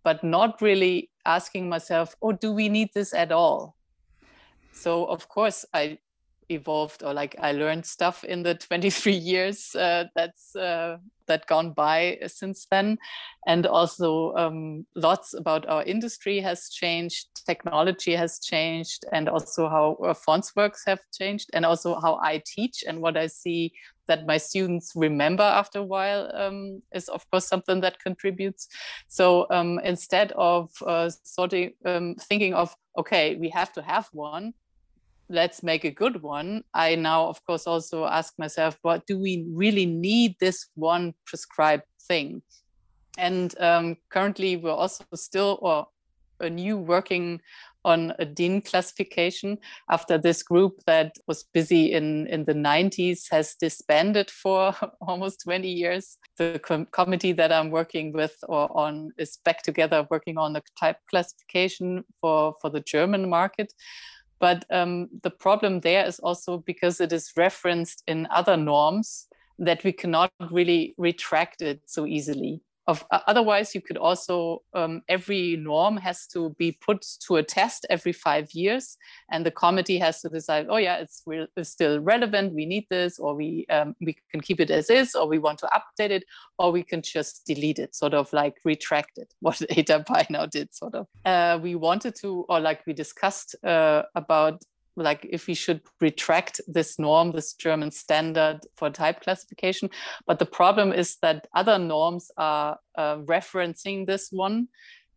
but 0.04 0.22
not 0.22 0.60
really 0.60 1.10
asking 1.24 1.68
myself, 1.68 2.14
oh, 2.22 2.32
do 2.32 2.52
we 2.52 2.68
need 2.68 2.90
this 2.94 3.14
at 3.14 3.32
all? 3.32 3.76
So 4.72 5.04
of 5.06 5.28
course 5.28 5.64
I 5.74 5.98
evolved 6.50 7.02
or 7.02 7.14
like 7.14 7.36
I 7.40 7.52
learned 7.52 7.86
stuff 7.86 8.24
in 8.24 8.42
the 8.42 8.54
23 8.68 9.12
years 9.12 9.74
uh, 9.74 10.04
that's 10.14 10.54
uh, 10.56 10.98
that 11.26 11.46
gone 11.46 11.72
by 11.72 12.18
since 12.26 12.66
then, 12.70 12.98
and 13.46 13.64
also 13.64 14.34
um, 14.34 14.84
lots 14.96 15.32
about 15.32 15.66
our 15.68 15.84
industry 15.84 16.40
has 16.40 16.68
changed, 16.68 17.28
technology 17.46 18.16
has 18.16 18.40
changed, 18.40 19.04
and 19.12 19.28
also 19.28 19.68
how 19.68 19.96
uh, 20.04 20.40
works 20.56 20.82
have 20.86 21.00
changed, 21.16 21.48
and 21.52 21.64
also 21.64 21.98
how 22.00 22.18
I 22.22 22.42
teach 22.44 22.82
and 22.86 23.00
what 23.00 23.16
I 23.16 23.28
see 23.28 23.72
that 24.08 24.26
my 24.26 24.38
students 24.38 24.90
remember 24.96 25.44
after 25.44 25.78
a 25.78 25.84
while 25.84 26.28
um, 26.34 26.82
is 26.92 27.08
of 27.08 27.24
course 27.30 27.46
something 27.46 27.80
that 27.80 28.00
contributes. 28.00 28.66
So 29.06 29.46
um, 29.50 29.78
instead 29.84 30.32
of 30.32 30.70
uh, 30.84 31.10
sort 31.22 31.52
of 31.52 31.70
um, 31.84 32.16
thinking 32.16 32.54
of 32.54 32.74
okay, 32.98 33.36
we 33.36 33.48
have 33.50 33.72
to 33.74 33.82
have 33.82 34.08
one 34.12 34.52
let's 35.30 35.62
make 35.62 35.84
a 35.84 35.90
good 35.90 36.22
one 36.22 36.62
i 36.74 36.94
now 36.94 37.26
of 37.26 37.42
course 37.46 37.66
also 37.66 38.04
ask 38.04 38.34
myself 38.38 38.76
what 38.82 39.06
do 39.06 39.18
we 39.18 39.46
really 39.54 39.86
need 39.86 40.34
this 40.40 40.66
one 40.74 41.14
prescribed 41.24 41.84
thing 42.08 42.42
and 43.16 43.54
um, 43.60 43.96
currently 44.10 44.56
we're 44.56 44.70
also 44.70 45.04
still 45.14 45.58
or 45.62 45.86
a 46.40 46.50
new 46.50 46.76
working 46.76 47.40
on 47.84 48.12
a 48.18 48.24
DIN 48.24 48.60
classification 48.60 49.58
after 49.90 50.18
this 50.18 50.42
group 50.42 50.80
that 50.86 51.16
was 51.26 51.44
busy 51.54 51.92
in, 51.92 52.26
in 52.26 52.44
the 52.44 52.52
90s 52.54 53.24
has 53.30 53.54
disbanded 53.54 54.30
for 54.30 54.74
almost 55.00 55.42
20 55.44 55.68
years. 55.68 56.18
The 56.36 56.60
com 56.62 56.86
committee 56.92 57.32
that 57.32 57.52
I'm 57.52 57.70
working 57.70 58.12
with 58.12 58.36
or 58.48 58.68
on 58.76 59.12
is 59.18 59.38
back 59.44 59.62
together 59.62 60.06
working 60.10 60.36
on 60.36 60.52
the 60.52 60.62
type 60.78 60.96
classification 61.08 62.04
for, 62.20 62.54
for 62.60 62.70
the 62.70 62.80
German 62.80 63.28
market. 63.28 63.72
But 64.40 64.64
um, 64.70 65.08
the 65.22 65.30
problem 65.30 65.80
there 65.80 66.04
is 66.06 66.18
also 66.18 66.58
because 66.58 67.00
it 67.00 67.12
is 67.12 67.32
referenced 67.36 68.02
in 68.06 68.26
other 68.30 68.56
norms 68.56 69.28
that 69.58 69.84
we 69.84 69.92
cannot 69.92 70.32
really 70.50 70.94
retract 70.96 71.60
it 71.60 71.82
so 71.84 72.06
easily. 72.06 72.62
Of, 72.90 73.04
uh, 73.12 73.20
otherwise, 73.28 73.72
you 73.72 73.80
could 73.80 73.96
also, 73.96 74.62
um, 74.74 75.02
every 75.08 75.56
norm 75.56 75.96
has 75.98 76.26
to 76.32 76.50
be 76.58 76.72
put 76.72 77.06
to 77.26 77.36
a 77.36 77.42
test 77.42 77.86
every 77.88 78.12
five 78.12 78.50
years, 78.52 78.96
and 79.30 79.46
the 79.46 79.52
committee 79.52 79.98
has 79.98 80.20
to 80.22 80.28
decide, 80.28 80.66
oh 80.68 80.76
yeah, 80.76 80.96
it's, 80.96 81.22
re- 81.24 81.46
it's 81.56 81.70
still 81.70 82.00
relevant, 82.00 82.52
we 82.52 82.66
need 82.66 82.86
this, 82.90 83.20
or 83.20 83.36
we, 83.36 83.64
um, 83.70 83.94
we 84.00 84.16
can 84.32 84.40
keep 84.40 84.58
it 84.58 84.72
as 84.72 84.90
is, 84.90 85.14
or 85.14 85.28
we 85.28 85.38
want 85.38 85.60
to 85.60 85.68
update 85.68 86.10
it, 86.10 86.24
or 86.58 86.72
we 86.72 86.82
can 86.82 87.00
just 87.00 87.46
delete 87.46 87.78
it, 87.78 87.94
sort 87.94 88.12
of 88.12 88.32
like 88.32 88.56
retract 88.64 89.18
it, 89.18 89.32
what 89.40 89.58
ATypI 89.70 90.28
now 90.28 90.46
did, 90.46 90.74
sort 90.74 90.96
of. 90.96 91.06
Uh, 91.24 91.60
we 91.62 91.76
wanted 91.76 92.16
to, 92.22 92.44
or 92.48 92.58
like 92.58 92.84
we 92.88 92.92
discussed 92.92 93.54
uh, 93.64 94.02
about 94.16 94.64
like 95.00 95.26
if 95.30 95.46
we 95.46 95.54
should 95.54 95.80
retract 96.00 96.60
this 96.66 96.98
norm, 96.98 97.32
this 97.32 97.54
German 97.54 97.90
standard 97.90 98.60
for 98.76 98.90
type 98.90 99.20
classification. 99.20 99.90
But 100.26 100.38
the 100.38 100.46
problem 100.46 100.92
is 100.92 101.16
that 101.22 101.46
other 101.54 101.78
norms 101.78 102.30
are 102.36 102.78
uh, 102.96 103.16
referencing 103.18 104.06
this 104.06 104.28
one, 104.30 104.68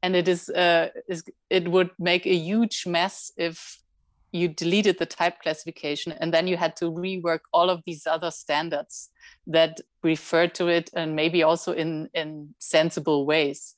and 0.01 0.15
it 0.15 0.27
is, 0.27 0.49
uh, 0.49 0.89
is 1.07 1.23
it 1.49 1.69
would 1.69 1.91
make 1.99 2.25
a 2.25 2.35
huge 2.35 2.85
mess 2.85 3.31
if 3.37 3.79
you 4.33 4.47
deleted 4.47 4.97
the 4.97 5.05
type 5.05 5.39
classification 5.41 6.11
and 6.19 6.33
then 6.33 6.47
you 6.47 6.57
had 6.57 6.75
to 6.75 6.85
rework 6.85 7.41
all 7.53 7.69
of 7.69 7.83
these 7.85 8.07
other 8.07 8.31
standards 8.31 9.09
that 9.45 9.79
refer 10.01 10.47
to 10.47 10.67
it 10.67 10.89
and 10.95 11.15
maybe 11.15 11.43
also 11.43 11.71
in 11.71 12.09
in 12.15 12.53
sensible 12.57 13.27
ways 13.27 13.75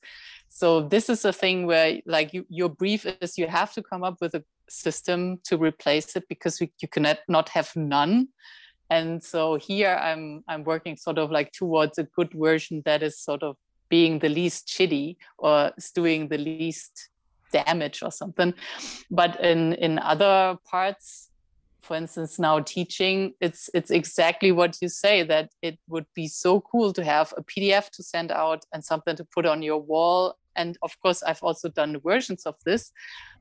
so 0.56 0.80
this 0.80 1.10
is 1.10 1.22
a 1.26 1.34
thing 1.34 1.66
where 1.66 2.00
like 2.06 2.32
you, 2.32 2.46
your 2.48 2.70
brief 2.70 3.04
is 3.04 3.36
you 3.36 3.46
have 3.46 3.74
to 3.74 3.82
come 3.82 4.02
up 4.02 4.16
with 4.22 4.34
a 4.34 4.42
system 4.70 5.38
to 5.44 5.58
replace 5.58 6.16
it 6.16 6.24
because 6.30 6.58
we, 6.58 6.72
you 6.80 6.88
cannot 6.88 7.18
not 7.28 7.50
have 7.50 7.76
none. 7.76 8.28
And 8.88 9.22
so 9.22 9.56
here 9.56 9.94
i'm 10.00 10.44
i'm 10.48 10.64
working 10.64 10.96
sort 10.96 11.18
of 11.18 11.30
like 11.30 11.52
towards 11.52 11.98
a 11.98 12.04
good 12.04 12.32
version 12.32 12.80
that 12.86 13.02
is 13.02 13.18
sort 13.18 13.42
of 13.42 13.56
being 13.90 14.20
the 14.20 14.30
least 14.30 14.66
shitty 14.66 15.18
or 15.36 15.72
is 15.76 15.90
doing 15.90 16.28
the 16.28 16.38
least 16.38 17.10
damage 17.52 18.02
or 18.02 18.10
something. 18.10 18.54
But 19.10 19.38
in 19.44 19.74
in 19.74 19.98
other 19.98 20.56
parts 20.64 21.28
for 21.82 21.96
instance 21.96 22.38
now 22.38 22.60
teaching 22.60 23.34
it's 23.42 23.68
it's 23.74 23.90
exactly 23.90 24.52
what 24.52 24.78
you 24.80 24.88
say 24.88 25.22
that 25.22 25.50
it 25.60 25.78
would 25.86 26.06
be 26.14 26.26
so 26.26 26.60
cool 26.62 26.92
to 26.92 27.04
have 27.04 27.32
a 27.36 27.42
pdf 27.44 27.90
to 27.90 28.02
send 28.02 28.32
out 28.32 28.64
and 28.72 28.84
something 28.84 29.14
to 29.14 29.24
put 29.24 29.46
on 29.46 29.62
your 29.62 29.78
wall 29.78 30.34
and 30.56 30.76
of 30.82 30.98
course 31.00 31.22
i've 31.22 31.42
also 31.42 31.68
done 31.68 32.00
versions 32.04 32.46
of 32.46 32.54
this 32.64 32.92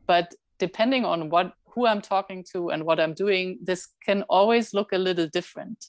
but 0.07 0.33
depending 0.59 1.05
on 1.05 1.29
what 1.29 1.53
who 1.67 1.85
i'm 1.85 2.01
talking 2.01 2.43
to 2.51 2.69
and 2.69 2.83
what 2.83 2.99
i'm 2.99 3.13
doing 3.13 3.57
this 3.61 3.87
can 4.05 4.23
always 4.29 4.73
look 4.73 4.91
a 4.91 4.97
little 4.97 5.27
different. 5.27 5.87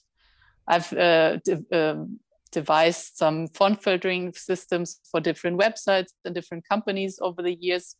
I've 0.67 0.91
uh, 0.93 1.37
um, 1.71 2.19
devised 2.51 3.15
some 3.15 3.47
font 3.47 3.81
filtering 3.81 4.33
systems 4.33 4.99
for 5.09 5.19
different 5.19 5.59
websites 5.59 6.11
and 6.25 6.35
different 6.35 6.67
companies 6.67 7.19
over 7.21 7.41
the 7.41 7.55
years 7.55 7.95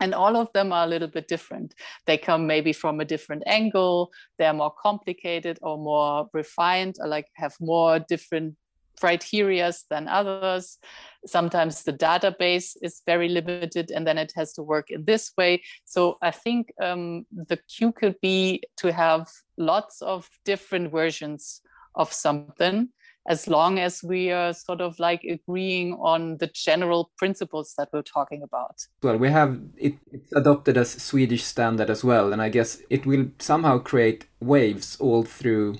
and 0.00 0.14
all 0.14 0.36
of 0.36 0.48
them 0.52 0.72
are 0.72 0.84
a 0.84 0.88
little 0.88 1.08
bit 1.08 1.26
different. 1.26 1.74
They 2.06 2.18
come 2.18 2.46
maybe 2.46 2.72
from 2.72 3.00
a 3.00 3.04
different 3.04 3.42
angle 3.46 4.10
they're 4.38 4.52
more 4.52 4.72
complicated 4.80 5.58
or 5.62 5.76
more 5.78 6.28
refined 6.32 6.96
or 7.00 7.08
like 7.08 7.26
have 7.34 7.54
more 7.60 7.98
different 7.98 8.54
criterias 9.00 9.84
than 9.90 10.08
others. 10.08 10.78
Sometimes 11.26 11.82
the 11.82 11.92
database 11.92 12.76
is 12.82 13.02
very 13.06 13.28
limited 13.28 13.90
and 13.90 14.06
then 14.06 14.18
it 14.18 14.32
has 14.36 14.52
to 14.54 14.62
work 14.62 14.90
in 14.90 15.04
this 15.04 15.32
way. 15.36 15.62
So 15.84 16.18
i 16.22 16.30
think 16.30 16.72
um, 16.82 17.26
the 17.50 17.56
cue 17.56 17.92
could 17.92 18.16
be 18.20 18.62
to 18.76 18.92
have 18.92 19.28
lots 19.56 20.02
of 20.02 20.28
different 20.44 20.90
versions 20.90 21.60
of 21.94 22.12
something 22.12 22.88
as 23.28 23.46
long 23.46 23.78
as 23.78 24.02
we 24.02 24.30
are 24.30 24.54
sort 24.54 24.80
of 24.80 24.98
like 24.98 25.22
agreeing 25.24 25.92
on 26.00 26.38
the 26.38 26.46
general 26.46 27.10
principles 27.18 27.74
that 27.76 27.90
we're 27.92 28.02
talking 28.02 28.42
about. 28.42 28.86
Well, 29.02 29.18
we 29.18 29.28
have 29.28 29.60
it, 29.76 29.94
it's 30.10 30.32
adopted 30.32 30.78
as 30.78 30.90
Swedish 30.90 31.44
standard 31.44 31.90
as 31.90 32.02
well, 32.02 32.32
and 32.32 32.40
I 32.40 32.48
guess 32.48 32.80
it 32.88 33.04
will 33.04 33.26
somehow 33.38 33.78
create 33.78 34.26
waves 34.40 34.96
all 34.98 35.24
through 35.24 35.76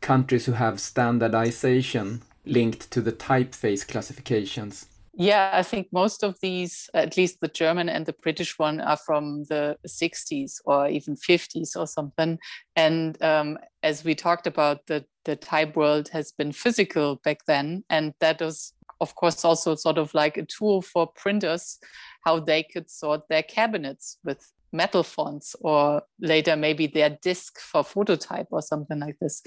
countries 0.00 0.46
who 0.46 0.52
have 0.52 0.78
standardization 0.78 2.22
linked 2.44 2.90
to 2.90 3.00
the 3.00 3.12
typeface 3.12 3.86
classifications. 3.86 4.86
Yeah, 5.16 5.50
I 5.52 5.62
think 5.62 5.88
most 5.92 6.24
of 6.24 6.40
these, 6.40 6.90
at 6.92 7.16
least 7.16 7.40
the 7.40 7.48
German 7.48 7.88
and 7.88 8.04
the 8.04 8.14
British 8.14 8.58
one, 8.58 8.80
are 8.80 8.96
from 8.96 9.44
the 9.44 9.76
60s 9.86 10.54
or 10.64 10.88
even 10.88 11.14
50s 11.14 11.76
or 11.76 11.86
something. 11.86 12.38
And 12.74 13.22
um, 13.22 13.58
as 13.84 14.02
we 14.02 14.16
talked 14.16 14.48
about, 14.48 14.86
the, 14.86 15.04
the 15.24 15.36
type 15.36 15.76
world 15.76 16.08
has 16.08 16.32
been 16.32 16.50
physical 16.50 17.20
back 17.22 17.46
then. 17.46 17.84
And 17.88 18.14
that 18.18 18.40
was, 18.40 18.72
of 19.00 19.14
course, 19.14 19.44
also 19.44 19.76
sort 19.76 19.98
of 19.98 20.12
like 20.14 20.36
a 20.36 20.46
tool 20.46 20.82
for 20.82 21.06
printers, 21.06 21.78
how 22.24 22.40
they 22.40 22.64
could 22.64 22.90
sort 22.90 23.28
their 23.28 23.44
cabinets 23.44 24.18
with 24.24 24.50
metal 24.74 25.02
fonts 25.02 25.54
or 25.60 26.02
later 26.20 26.56
maybe 26.56 26.86
their 26.86 27.16
disk 27.22 27.60
for 27.60 27.84
phototype 27.84 28.48
or 28.50 28.60
something 28.60 28.98
like 28.98 29.16
this. 29.20 29.42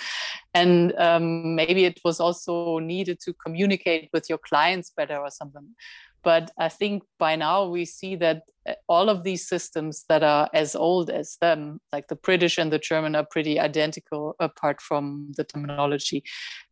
And 0.53 0.93
um, 0.97 1.55
maybe 1.55 1.85
it 1.85 1.99
was 2.03 2.19
also 2.19 2.79
needed 2.79 3.19
to 3.25 3.33
communicate 3.33 4.09
with 4.13 4.29
your 4.29 4.39
clients 4.39 4.91
better 4.95 5.17
or 5.17 5.29
something. 5.29 5.75
But 6.23 6.51
i 6.57 6.67
think 6.67 7.03
by 7.19 7.35
now 7.35 7.69
we 7.69 7.85
see 7.85 8.15
that 8.17 8.41
uh, 8.67 8.73
all 8.89 9.07
of 9.09 9.23
these 9.23 9.47
systems 9.47 10.03
that 10.09 10.23
are 10.23 10.49
as 10.53 10.75
old 10.75 11.09
as 11.09 11.37
them 11.39 11.79
like 11.93 12.07
the 12.07 12.15
british 12.15 12.57
and 12.57 12.71
the 12.71 12.79
german 12.79 13.15
are 13.15 13.25
pretty 13.31 13.59
identical 13.59 14.35
apart 14.39 14.81
from 14.81 15.31
the 15.37 15.43
terminology 15.43 16.23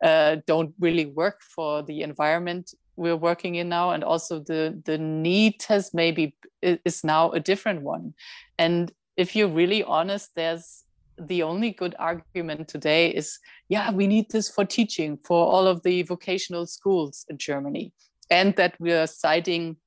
uh, 0.03 0.37
don't 0.45 0.73
really 0.79 1.05
work 1.05 1.41
for 1.55 1.83
the 1.83 2.01
environment 2.01 2.73
we're 2.95 3.15
working 3.15 3.55
in 3.55 3.69
now 3.69 3.91
and 3.91 4.03
also 4.03 4.39
the 4.39 4.81
the 4.85 4.97
need 4.97 5.63
has 5.67 5.93
maybe 5.93 6.35
is 6.61 7.03
now 7.03 7.31
a 7.31 7.39
different 7.39 7.81
one. 7.81 8.13
And 8.57 8.91
if 9.17 9.35
you're 9.35 9.47
really 9.47 9.83
honest 9.83 10.31
there's 10.35 10.83
the 11.17 11.43
only 11.43 11.71
good 11.71 11.95
argument 11.97 12.67
today 12.67 13.09
is 13.09 13.39
yeah 13.69 13.89
we 13.89 14.05
need 14.05 14.29
this 14.31 14.49
for 14.49 14.65
teaching 14.65 15.17
for 15.23 15.47
all 15.47 15.65
of 15.65 15.81
the 15.83 16.01
vocational 16.03 16.65
schools 16.65 17.25
in 17.29 17.37
germany 17.37 17.93
and 18.29 18.53
that 18.57 18.75
we 18.81 18.91
are 18.91 19.07
citing 19.07 19.77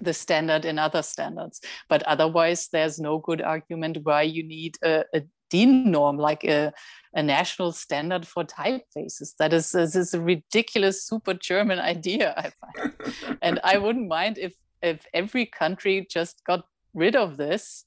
the 0.00 0.12
standard 0.12 0.64
and 0.64 0.78
other 0.78 1.02
standards. 1.02 1.60
But 1.88 2.02
otherwise 2.04 2.68
there's 2.72 2.98
no 2.98 3.18
good 3.18 3.42
argument 3.42 3.98
why 4.02 4.22
you 4.22 4.42
need 4.42 4.76
a, 4.82 5.04
a 5.14 5.22
DIN 5.50 5.90
norm, 5.90 6.18
like 6.18 6.44
a, 6.44 6.72
a 7.14 7.22
national 7.22 7.72
standard 7.72 8.26
for 8.26 8.44
typefaces. 8.44 9.34
That 9.38 9.52
is, 9.52 9.72
this 9.72 9.96
is 9.96 10.14
a 10.14 10.20
ridiculous, 10.20 11.06
super 11.06 11.34
German 11.34 11.78
idea, 11.94 12.34
I 12.36 12.50
find. 12.50 13.38
and 13.42 13.60
I 13.64 13.78
wouldn't 13.78 14.08
mind 14.08 14.38
if, 14.38 14.54
if 14.82 15.06
every 15.14 15.46
country 15.46 16.06
just 16.10 16.42
got 16.44 16.66
rid 16.94 17.16
of 17.16 17.36
this. 17.36 17.84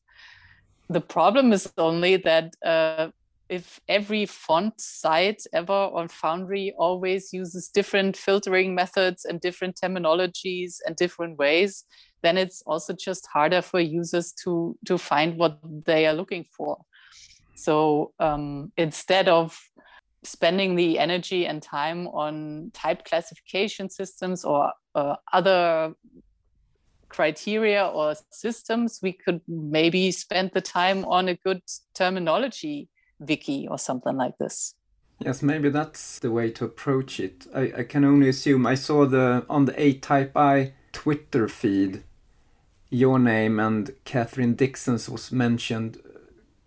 The 0.90 1.02
problem 1.02 1.54
is 1.54 1.72
only 1.78 2.18
that 2.18 2.56
uh, 2.66 3.10
if 3.50 3.80
every 3.88 4.26
font 4.28 4.80
site 4.80 5.44
ever 5.54 5.74
on 5.74 6.08
Foundry 6.08 6.74
always 6.78 7.34
uses 7.34 7.68
different 7.68 8.16
filtering 8.16 8.76
methods 8.76 9.26
and 9.26 9.42
different 9.42 9.76
terminologies 9.76 10.78
and 10.86 10.96
different 10.96 11.38
ways, 11.38 11.84
then 12.22 12.38
it's 12.38 12.62
also 12.68 12.94
just 12.94 13.28
harder 13.34 13.62
for 13.62 13.80
users 13.80 14.32
to, 14.44 14.78
to 14.86 14.98
find 14.98 15.38
what 15.38 15.60
they 15.86 16.06
are 16.06 16.14
looking 16.14 16.46
for. 16.56 16.78
So 17.60 18.14
um, 18.20 18.72
instead 18.78 19.28
of 19.28 19.60
spending 20.24 20.76
the 20.76 20.98
energy 20.98 21.46
and 21.46 21.62
time 21.62 22.08
on 22.08 22.72
type 22.74 23.04
classification 23.04 23.90
systems 23.90 24.46
or 24.46 24.72
uh, 24.96 25.16
other 25.34 25.94
criteria 27.10 27.86
or 27.86 28.16
systems, 28.30 29.00
we 29.04 29.12
could 29.12 29.42
maybe 29.48 30.12
spend 30.12 30.52
the 30.54 30.62
time 30.62 31.04
on 31.06 31.28
a 31.28 31.36
good 31.36 31.62
terminology 31.94 32.88
wiki 33.20 33.68
or 33.70 33.78
something 33.78 34.16
like 34.16 34.38
this. 34.40 34.76
Yes, 35.20 35.42
maybe 35.42 35.70
that's 35.70 36.20
the 36.20 36.32
way 36.32 36.52
to 36.52 36.64
approach 36.64 37.20
it. 37.20 37.46
I, 37.54 37.74
I 37.80 37.84
can 37.84 38.06
only 38.06 38.30
assume 38.30 38.66
I 38.66 38.76
saw 38.76 39.06
the 39.06 39.46
on 39.50 39.66
the 39.66 39.74
ATypI 39.74 40.72
Twitter 40.94 41.50
feed, 41.50 42.04
your 42.90 43.20
name 43.20 43.60
and 43.60 43.94
Catherine 44.06 44.54
Dixon's 44.54 45.10
was 45.10 45.30
mentioned 45.30 45.98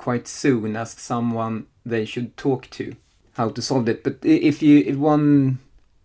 quite 0.03 0.27
soon 0.27 0.77
as 0.77 0.91
someone 0.91 1.67
they 1.87 2.05
should 2.05 2.37
talk 2.37 2.69
to 2.71 2.97
how 3.35 3.49
to 3.49 3.63
solve 3.63 3.89
it. 3.89 4.03
But 4.03 4.17
if 4.23 4.61
you 4.61 4.79
if 4.79 4.97
one 4.97 5.61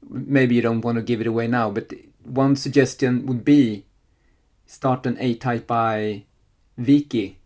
maybe 0.10 0.56
you 0.56 0.62
don't 0.62 0.86
want 0.86 0.98
to 0.98 1.02
give 1.02 1.20
it 1.20 1.28
away 1.28 1.48
now, 1.48 1.72
but 1.72 1.92
one 2.24 2.56
suggestion 2.56 3.26
would 3.26 3.44
be 3.44 3.86
start 4.68 5.06
an 5.08 5.16
ATypI 5.18 6.24
wiki. 6.78 7.40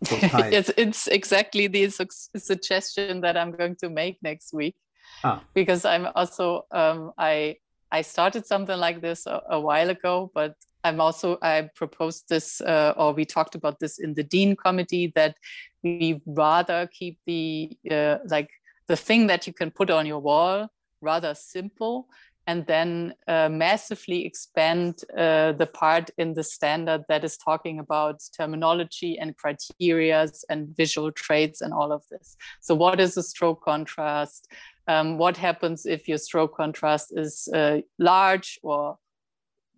yes, 0.10 0.70
it's 0.76 1.06
exactly 1.08 1.66
the 1.66 1.90
su- 1.90 2.06
suggestion 2.36 3.20
that 3.20 3.36
I'm 3.36 3.50
going 3.50 3.76
to 3.76 3.90
make 3.90 4.16
next 4.22 4.54
week. 4.54 4.76
Ah. 5.22 5.42
Because 5.52 5.84
I'm 5.84 6.08
also 6.14 6.64
um, 6.70 7.12
I 7.18 7.56
I 7.92 8.02
started 8.02 8.46
something 8.46 8.78
like 8.78 9.00
this 9.02 9.26
a, 9.26 9.42
a 9.50 9.60
while 9.60 9.90
ago, 9.90 10.30
but 10.34 10.54
I'm 10.84 11.00
also 11.00 11.38
I 11.42 11.68
proposed 11.74 12.28
this 12.28 12.60
uh, 12.60 12.94
or 12.96 13.12
we 13.12 13.24
talked 13.24 13.54
about 13.54 13.80
this 13.80 13.98
in 13.98 14.14
the 14.14 14.22
DIN 14.22 14.56
committee 14.56 15.12
that 15.14 15.36
we 15.82 16.20
rather 16.26 16.88
keep 16.92 17.18
the 17.26 17.70
uh, 17.90 18.18
like 18.28 18.50
the 18.88 18.96
thing 18.96 19.26
that 19.26 19.46
you 19.46 19.52
can 19.52 19.70
put 19.70 19.90
on 19.90 20.06
your 20.06 20.18
wall 20.18 20.68
rather 21.00 21.34
simple 21.34 22.08
and 22.48 22.66
then 22.66 23.12
uh, 23.28 23.50
massively 23.50 24.24
expand 24.24 25.02
uh, 25.18 25.52
the 25.52 25.66
part 25.66 26.10
in 26.16 26.32
the 26.32 26.42
standard 26.42 27.04
that 27.06 27.22
is 27.22 27.36
talking 27.36 27.78
about 27.78 28.22
terminology 28.34 29.18
and 29.18 29.36
criterias 29.36 30.44
and 30.48 30.74
visual 30.74 31.12
traits 31.12 31.60
and 31.60 31.74
all 31.74 31.92
of 31.92 32.02
this. 32.10 32.38
So 32.62 32.74
what 32.74 33.00
is 33.00 33.18
a 33.18 33.22
stroke 33.22 33.62
contrast? 33.62 34.48
Um, 34.86 35.18
what 35.18 35.36
happens 35.36 35.84
if 35.84 36.08
your 36.08 36.16
stroke 36.16 36.56
contrast 36.56 37.12
is 37.14 37.48
uh, 37.52 37.80
large 37.98 38.58
or 38.62 38.96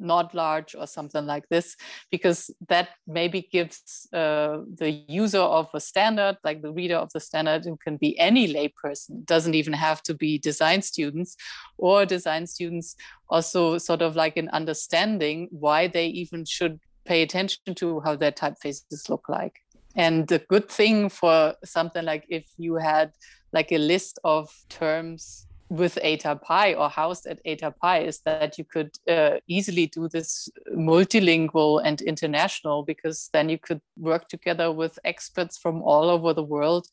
not 0.01 0.35
large 0.35 0.75
or 0.75 0.87
something 0.87 1.27
like 1.27 1.49
this, 1.49 1.77
because 2.11 2.51
that 2.69 2.89
maybe 3.07 3.49
gives 3.53 4.09
uh, 4.13 4.59
the 4.79 4.91
user 5.09 5.39
of 5.39 5.69
a 5.75 5.81
standard, 5.81 6.39
like 6.43 6.63
the 6.63 6.73
reader 6.73 6.97
of 6.97 7.11
the 7.13 7.21
standard, 7.21 7.65
who 7.65 7.77
can 7.77 7.97
be 7.97 8.19
any 8.19 8.53
layperson, 8.53 9.25
doesn't 9.27 9.55
even 9.55 9.73
have 9.73 10.03
to 10.03 10.15
be 10.15 10.39
design 10.39 10.83
students, 10.83 11.37
or 11.79 12.07
design 12.07 12.47
students 12.47 12.97
also 13.29 13.79
sort 13.79 14.03
of 14.03 14.17
like 14.17 14.37
an 14.37 14.49
understanding 14.49 15.49
why 15.51 15.87
they 15.87 16.07
even 16.07 16.45
should 16.45 16.81
pay 17.05 17.23
attention 17.23 17.75
to 17.75 18.01
how 18.01 18.17
their 18.17 18.33
typefaces 18.33 19.09
look 19.09 19.29
like. 19.29 19.61
And 19.97 20.29
the 20.29 20.39
good 20.39 20.69
thing 20.69 21.09
for 21.09 21.55
something 21.65 22.05
like 22.05 22.25
if 22.29 22.47
you 22.57 22.77
had 22.77 23.13
like 23.53 23.73
a 23.73 23.79
list 23.79 24.19
of 24.23 24.49
terms 24.69 25.47
with 25.71 25.99
ATypI 26.03 26.77
or 26.77 26.91
housed 26.91 27.27
at 27.29 27.43
ATypI 27.45 28.05
is 28.05 28.21
that 28.25 28.59
you 28.59 28.65
could 28.65 28.91
uh, 29.09 29.37
easily 29.47 29.87
do 29.87 30.09
this 30.09 30.49
multilingual 30.77 31.81
and 31.85 32.03
international 32.03 32.83
because 32.83 33.31
then 33.33 33.49
you 33.49 33.57
could 33.57 33.81
work 33.97 34.29
together 34.29 34.73
with 34.73 34.99
experts 35.05 35.57
from 35.57 35.81
all 35.83 36.11
over 36.11 36.35
the 36.35 36.43
world 36.43 36.89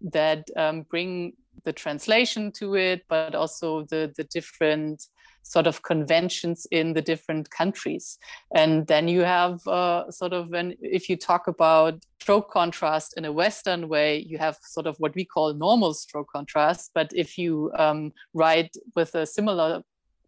that 0.00 0.48
um, 0.56 0.82
bring 0.82 1.34
the 1.64 1.74
translation 1.74 2.50
to 2.52 2.74
it, 2.74 3.02
but 3.08 3.34
also 3.34 3.84
the, 3.90 4.10
the 4.16 4.24
different 4.24 5.04
sort 5.42 5.66
of 5.66 5.82
conventions 5.82 6.66
in 6.70 6.92
the 6.92 7.02
different 7.02 7.50
countries. 7.50 8.18
And 8.54 8.86
then 8.86 9.08
you 9.08 9.22
have 9.22 9.66
uh, 9.66 10.10
sort 10.10 10.32
of 10.32 10.48
when 10.48 10.74
if 10.80 11.08
you 11.08 11.16
talk 11.16 11.46
about 11.48 12.02
stroke 12.20 12.50
contrast 12.50 13.14
in 13.16 13.24
a 13.24 13.32
Western 13.32 13.88
way, 13.88 14.18
you 14.18 14.38
have 14.38 14.56
sort 14.62 14.86
of 14.86 14.96
what 14.98 15.14
we 15.14 15.24
call 15.24 15.54
normal 15.54 15.94
stroke 15.94 16.28
contrast. 16.32 16.92
But 16.94 17.10
if 17.14 17.36
you 17.36 17.72
um, 17.76 18.12
write 18.32 18.74
with 18.94 19.14
a 19.14 19.26
similar 19.26 19.82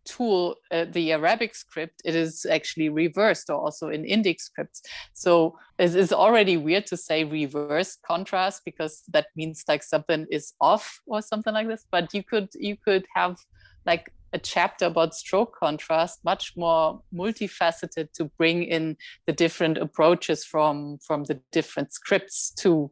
tool, 0.04 0.56
uh, 0.70 0.84
the 0.90 1.12
Arabic 1.12 1.54
script, 1.54 2.02
it 2.04 2.14
is 2.14 2.46
actually 2.46 2.88
reversed 2.88 3.50
or 3.50 3.56
also 3.56 3.88
in 3.88 4.04
Indic 4.04 4.40
scripts. 4.40 4.82
So 5.12 5.58
it 5.78 5.94
is 5.94 6.12
already 6.12 6.56
weird 6.56 6.86
to 6.86 6.96
say 6.96 7.24
reverse 7.24 7.96
contrast 8.06 8.62
because 8.64 9.02
that 9.08 9.26
means 9.36 9.64
like 9.68 9.82
something 9.82 10.26
is 10.30 10.52
off 10.60 11.00
or 11.06 11.22
something 11.22 11.54
like 11.54 11.68
this. 11.68 11.86
But 11.90 12.12
you 12.14 12.22
could 12.22 12.48
you 12.54 12.76
could 12.76 13.06
have 13.14 13.38
like 13.86 14.12
a 14.34 14.38
chapter 14.38 14.86
about 14.86 15.14
stroke 15.14 15.56
contrast 15.58 16.18
much 16.24 16.56
more 16.56 17.00
multifaceted 17.14 18.12
to 18.12 18.24
bring 18.36 18.64
in 18.64 18.96
the 19.26 19.32
different 19.32 19.78
approaches 19.78 20.44
from 20.44 20.98
from 20.98 21.24
the 21.24 21.40
different 21.52 21.92
scripts 21.92 22.50
to 22.50 22.90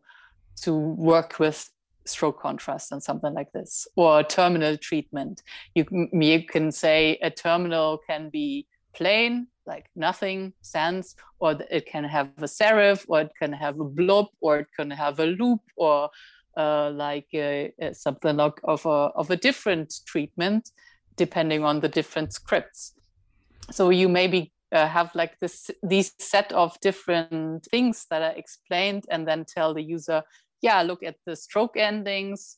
to 0.62 0.72
work 0.74 1.38
with 1.38 1.68
stroke 2.04 2.40
contrast 2.40 2.92
and 2.92 3.02
something 3.02 3.34
like 3.34 3.52
this 3.52 3.86
or 3.96 4.22
terminal 4.22 4.76
treatment. 4.76 5.42
You, 5.74 5.84
you 6.12 6.44
can 6.44 6.72
say 6.72 7.18
a 7.22 7.30
terminal 7.30 7.98
can 8.08 8.30
be 8.30 8.66
plain 8.94 9.46
like 9.66 9.86
nothing 9.94 10.52
sense 10.62 11.14
or 11.38 11.56
it 11.70 11.86
can 11.86 12.04
have 12.04 12.30
a 12.38 12.46
serif 12.46 13.04
or 13.08 13.20
it 13.22 13.30
can 13.38 13.52
have 13.52 13.78
a 13.78 13.84
blob 13.84 14.26
or 14.40 14.58
it 14.60 14.66
can 14.76 14.90
have 14.90 15.20
a 15.20 15.26
loop 15.26 15.60
or 15.76 16.10
uh, 16.56 16.90
like 16.90 17.28
uh, 17.34 17.92
something 17.92 18.36
like 18.36 18.60
of 18.64 18.84
a, 18.84 19.10
of 19.20 19.30
a 19.30 19.36
different 19.36 19.94
treatment 20.06 20.70
depending 21.16 21.64
on 21.64 21.80
the 21.80 21.88
different 21.88 22.32
scripts. 22.32 22.92
So 23.70 23.90
you 23.90 24.08
maybe 24.08 24.52
uh, 24.72 24.88
have 24.88 25.14
like 25.14 25.38
this 25.38 25.70
these 25.82 26.12
set 26.18 26.52
of 26.52 26.78
different 26.80 27.66
things 27.70 28.06
that 28.10 28.22
are 28.22 28.36
explained 28.36 29.04
and 29.10 29.26
then 29.26 29.44
tell 29.44 29.74
the 29.74 29.82
user, 29.82 30.22
yeah, 30.62 30.82
look 30.82 31.02
at 31.02 31.16
the 31.26 31.36
stroke 31.36 31.76
endings, 31.76 32.56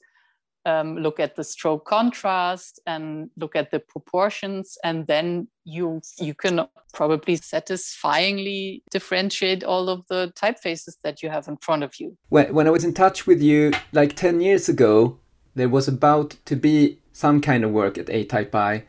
um, 0.66 0.96
look 0.96 1.20
at 1.20 1.36
the 1.36 1.44
stroke 1.44 1.84
contrast 1.84 2.80
and 2.86 3.30
look 3.36 3.54
at 3.56 3.70
the 3.70 3.80
proportions 3.80 4.78
and 4.82 5.06
then 5.06 5.48
you 5.64 6.00
you 6.18 6.34
can 6.34 6.66
probably 6.92 7.36
satisfyingly 7.36 8.82
differentiate 8.90 9.62
all 9.62 9.88
of 9.88 10.06
the 10.08 10.32
typefaces 10.36 10.96
that 11.02 11.22
you 11.22 11.28
have 11.28 11.48
in 11.48 11.56
front 11.58 11.82
of 11.82 11.94
you 11.98 12.16
when, 12.28 12.52
when 12.54 12.66
i 12.66 12.70
was 12.70 12.84
in 12.84 12.94
touch 12.94 13.26
with 13.26 13.42
you 13.42 13.72
like 13.92 14.14
10 14.14 14.40
years 14.40 14.68
ago 14.68 15.18
there 15.54 15.68
was 15.68 15.86
about 15.88 16.36
to 16.44 16.56
be 16.56 16.98
some 17.14 17.40
kind 17.40 17.64
of 17.64 17.70
work 17.70 17.96
at 17.96 18.06
ATypI, 18.06 18.82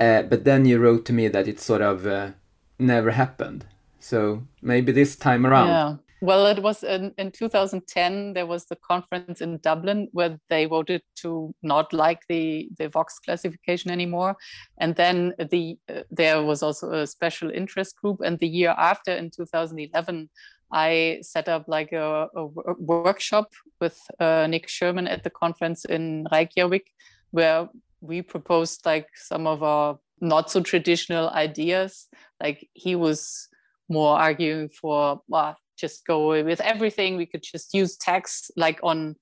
uh, 0.00 0.22
but 0.22 0.44
then 0.44 0.64
you 0.64 0.78
wrote 0.78 1.04
to 1.04 1.12
me 1.12 1.28
that 1.28 1.46
it 1.46 1.60
sort 1.60 1.82
of 1.82 2.06
uh, 2.06 2.30
never 2.78 3.10
happened. 3.10 3.66
So 4.00 4.42
maybe 4.62 4.90
this 4.90 5.14
time 5.14 5.46
around. 5.46 5.68
Yeah. 5.68 5.96
Well, 6.20 6.46
it 6.46 6.62
was 6.62 6.82
in, 6.82 7.14
in 7.16 7.30
2010. 7.30 8.32
There 8.32 8.46
was 8.46 8.64
the 8.64 8.76
conference 8.76 9.40
in 9.40 9.58
Dublin 9.58 10.08
where 10.12 10.40
they 10.48 10.64
voted 10.64 11.02
to 11.16 11.54
not 11.62 11.92
like 11.92 12.22
the 12.28 12.68
the 12.76 12.88
Vox 12.88 13.20
classification 13.20 13.92
anymore, 13.92 14.36
and 14.78 14.96
then 14.96 15.34
the 15.38 15.78
uh, 15.88 16.02
there 16.10 16.42
was 16.42 16.62
also 16.62 16.90
a 16.90 17.06
special 17.06 17.50
interest 17.50 18.00
group. 18.00 18.20
And 18.24 18.38
the 18.40 18.48
year 18.48 18.74
after, 18.76 19.12
in 19.12 19.30
2011, 19.30 20.28
I 20.72 21.20
set 21.22 21.48
up 21.48 21.66
like 21.68 21.92
a, 21.92 22.28
a 22.34 22.46
workshop 22.78 23.52
with 23.80 23.98
uh, 24.18 24.48
Nick 24.48 24.68
Sherman 24.68 25.06
at 25.06 25.22
the 25.22 25.30
conference 25.30 25.84
in 25.84 26.26
Reykjavik, 26.32 26.90
where 27.30 27.68
we 28.00 28.22
proposed 28.22 28.84
like 28.86 29.08
some 29.14 29.46
of 29.46 29.62
our 29.62 29.98
not 30.20 30.50
so 30.50 30.60
traditional 30.60 31.28
ideas. 31.30 32.08
Like 32.42 32.68
he 32.72 32.96
was 32.96 33.48
more 33.88 34.18
arguing 34.18 34.68
for, 34.68 35.20
well, 35.28 35.56
just 35.76 36.06
go 36.06 36.42
with 36.44 36.60
everything. 36.60 37.16
We 37.16 37.26
could 37.26 37.42
just 37.42 37.72
use 37.74 37.96
tags 37.96 38.50
like 38.56 38.80
on 38.82 39.16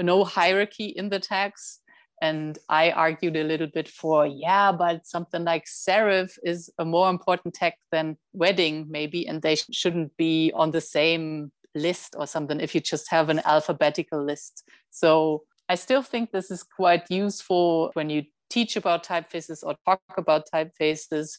no 0.00 0.24
hierarchy 0.24 0.86
in 0.86 1.08
the 1.08 1.18
tags 1.18 1.80
and 2.20 2.58
I 2.68 2.90
argued 2.90 3.36
a 3.36 3.44
little 3.44 3.68
bit 3.68 3.88
for, 3.88 4.26
yeah, 4.26 4.72
but 4.72 5.06
something 5.06 5.44
like 5.44 5.66
serif 5.66 6.36
is 6.42 6.70
a 6.78 6.84
more 6.84 7.10
important 7.10 7.54
tech 7.54 7.78
than 7.92 8.16
wedding, 8.32 8.86
maybe, 8.88 9.26
and 9.26 9.40
they 9.40 9.56
shouldn't 9.70 10.16
be 10.16 10.50
on 10.54 10.72
the 10.72 10.80
same 10.80 11.52
list 11.74 12.16
or 12.18 12.26
something 12.26 12.60
if 12.60 12.74
you 12.74 12.80
just 12.80 13.08
have 13.10 13.28
an 13.28 13.40
alphabetical 13.44 14.24
list. 14.24 14.64
So 14.90 15.44
I 15.68 15.74
still 15.74 16.02
think 16.02 16.30
this 16.30 16.50
is 16.50 16.62
quite 16.62 17.10
useful 17.10 17.90
when 17.94 18.10
you 18.10 18.24
teach 18.50 18.76
about 18.76 19.04
typefaces 19.04 19.62
or 19.62 19.76
talk 19.84 20.00
about 20.16 20.48
typefaces 20.52 21.38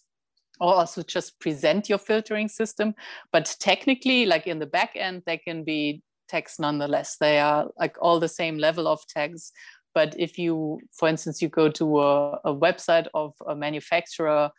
or 0.60 0.76
also 0.76 1.02
just 1.02 1.40
present 1.40 1.90
your 1.90 1.98
filtering 1.98 2.48
system. 2.48 2.94
But 3.32 3.56
technically, 3.60 4.26
like 4.26 4.46
in 4.46 4.60
the 4.60 4.66
back 4.66 4.92
end, 4.96 5.24
they 5.26 5.38
can 5.38 5.64
be 5.64 6.04
tags 6.28 6.58
nonetheless. 6.60 7.18
They 7.20 7.40
are 7.40 7.70
like 7.80 7.96
all 8.02 8.20
the 8.20 8.28
same 8.28 8.58
level 8.58 8.88
of 8.88 9.00
tags 9.08 9.52
but 9.94 10.16
if 10.18 10.38
you, 10.38 10.80
for 10.94 11.08
instance, 11.08 11.42
you 11.42 11.50
go 11.50 11.70
to 11.70 12.00
a, 12.00 12.32
a 12.46 12.56
website 12.56 13.08
of 13.14 13.34
a 13.48 13.56
manufacturer, 13.56 14.52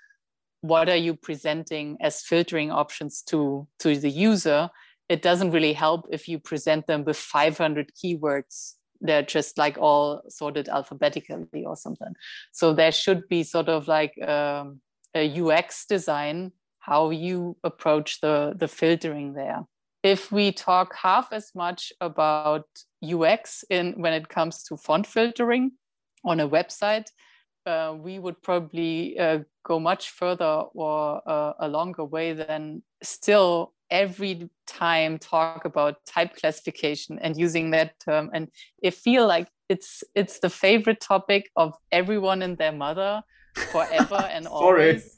what 0.61 0.89
are 0.89 0.97
you 0.97 1.15
presenting 1.15 1.97
as 2.01 2.23
filtering 2.23 2.71
options 2.71 3.23
to, 3.29 3.67
to 3.79 3.97
the 3.97 4.11
user? 4.11 4.71
It 5.09 5.23
doesn't 5.23 5.53
really 5.53 5.73
help 5.73 6.07
if 6.11 6.29
you 6.29 6.39
present 6.39 6.87
them 6.87 7.05
with 7.05 7.17
500 7.17 7.93
keywords 7.95 8.75
they're 9.01 9.22
just 9.22 9.59
like 9.59 9.78
all 9.78 10.22
sorted 10.28 10.68
alphabetically 10.68 11.64
or 11.64 11.77
something. 11.77 12.14
So 12.52 12.72
there 12.72 12.93
should 12.93 13.28
be 13.28 13.43
sort 13.43 13.68
of 13.68 13.89
like 13.89 14.20
um, 14.22 14.81
a 15.14 15.40
UX 15.40 15.86
design, 15.86 16.52
how 16.81 17.10
you 17.10 17.56
approach 17.64 18.20
the, 18.20 18.55
the 18.56 18.68
filtering 18.68 19.35
there 19.35 19.64
if 20.02 20.32
we 20.32 20.52
talk 20.52 20.94
half 20.94 21.32
as 21.32 21.52
much 21.55 21.93
about 22.01 22.66
UX 23.05 23.64
in 23.70 23.94
when 24.01 24.12
it 24.12 24.28
comes 24.28 24.62
to 24.64 24.77
font 24.77 25.06
filtering 25.06 25.72
on 26.24 26.40
a 26.40 26.48
website, 26.48 27.09
uh, 27.66 27.94
we 27.97 28.18
would 28.18 28.40
probably 28.43 29.18
uh, 29.18 29.40
go 29.64 29.78
much 29.78 30.10
further 30.10 30.64
or 30.74 31.20
uh, 31.28 31.52
a 31.60 31.68
longer 31.68 32.05
way 32.05 32.32
than 32.32 32.82
still 33.02 33.74
every 33.91 34.51
time 34.67 35.19
talk 35.19 35.65
about 35.65 35.97
type 36.07 36.37
classification 36.37 37.19
and 37.21 37.37
using 37.37 37.71
that 37.71 37.99
term 38.01 38.31
and 38.33 38.49
it 38.83 38.95
feel 38.95 39.27
like 39.27 39.49
it's 39.69 40.03
it's 40.15 40.41
the 40.41 40.51
favorite 40.51 41.01
topic 41.01 41.49
of 41.57 41.75
everyone 41.93 42.43
and 42.43 42.59
their 42.59 42.73
mother 42.73 43.23
forever 43.73 44.29
and 44.33 44.47
always. 44.47 45.17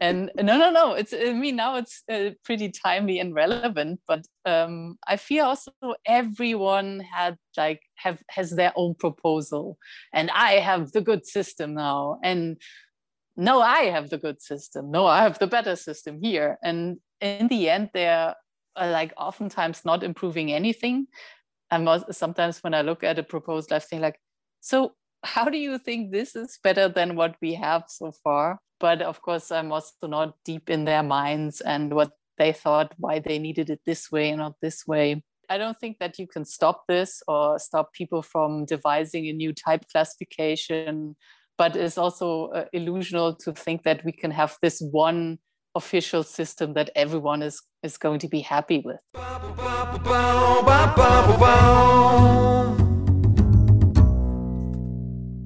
And 0.00 0.30
no 0.36 0.58
no 0.58 0.70
no 0.70 0.92
it's 0.94 1.14
i 1.14 1.32
mean 1.32 1.56
now 1.56 1.76
it's 1.76 2.02
uh, 2.12 2.30
pretty 2.44 2.70
timely 2.70 3.18
and 3.20 3.34
relevant 3.34 4.00
but 4.06 4.26
um, 4.44 4.98
i 5.06 5.16
feel 5.16 5.46
also 5.46 5.72
everyone 6.06 7.00
had 7.00 7.36
like 7.56 7.80
have 7.96 8.22
has 8.28 8.50
their 8.50 8.72
own 8.76 8.94
proposal. 8.94 9.78
And 10.12 10.30
i 10.34 10.54
have 10.54 10.92
the 10.92 11.00
good 11.00 11.24
system 11.26 11.74
now 11.74 12.18
and 12.22 12.60
no 13.36 13.60
i 13.60 13.82
have 13.94 14.10
the 14.10 14.18
good 14.18 14.42
system. 14.42 14.90
No 14.90 15.06
i 15.06 15.22
have 15.22 15.38
the 15.38 15.46
better 15.46 15.76
system 15.76 16.20
here. 16.20 16.58
And 16.62 16.98
in 17.20 17.48
the 17.48 17.68
end 17.68 17.90
they're 17.94 18.34
uh, 18.76 18.90
like 18.90 19.12
oftentimes 19.16 19.84
not 19.84 20.02
improving 20.02 20.52
anything 20.52 21.06
and 21.70 21.84
most, 21.84 22.12
sometimes 22.12 22.62
when 22.62 22.74
i 22.74 22.82
look 22.82 23.04
at 23.04 23.18
a 23.18 23.22
proposed 23.22 23.72
i 23.72 23.78
think 23.78 24.02
like 24.02 24.18
so 24.60 24.94
how 25.24 25.46
do 25.46 25.58
you 25.58 25.78
think 25.78 26.12
this 26.12 26.36
is 26.36 26.58
better 26.62 26.88
than 26.88 27.16
what 27.16 27.36
we 27.40 27.54
have 27.54 27.84
so 27.88 28.12
far? 28.12 28.58
But 28.78 29.02
of 29.02 29.22
course, 29.22 29.50
I'm 29.50 29.72
also 29.72 30.06
not 30.06 30.34
deep 30.44 30.68
in 30.68 30.84
their 30.84 31.02
minds 31.02 31.60
and 31.60 31.94
what 31.94 32.12
they 32.36 32.52
thought, 32.52 32.92
why 32.98 33.20
they 33.20 33.38
needed 33.38 33.70
it 33.70 33.80
this 33.86 34.12
way 34.12 34.30
and 34.30 34.38
not 34.38 34.54
this 34.60 34.86
way. 34.86 35.22
I 35.48 35.58
don't 35.58 35.78
think 35.78 35.98
that 35.98 36.18
you 36.18 36.26
can 36.26 36.44
stop 36.44 36.84
this 36.88 37.22
or 37.28 37.58
stop 37.58 37.92
people 37.92 38.22
from 38.22 38.64
devising 38.64 39.26
a 39.26 39.32
new 39.32 39.52
type 39.52 39.84
classification, 39.90 41.16
but 41.56 41.76
it's 41.76 41.98
also 41.98 42.48
uh, 42.48 42.64
illusional 42.74 43.38
to 43.40 43.52
think 43.52 43.82
that 43.84 44.04
we 44.04 44.12
can 44.12 44.30
have 44.30 44.56
this 44.62 44.80
one 44.80 45.38
official 45.74 46.22
system 46.22 46.74
that 46.74 46.90
everyone 46.94 47.42
is, 47.42 47.62
is 47.82 47.96
going 47.96 48.18
to 48.20 48.28
be 48.28 48.40
happy 48.40 48.78
with. 48.84 49.00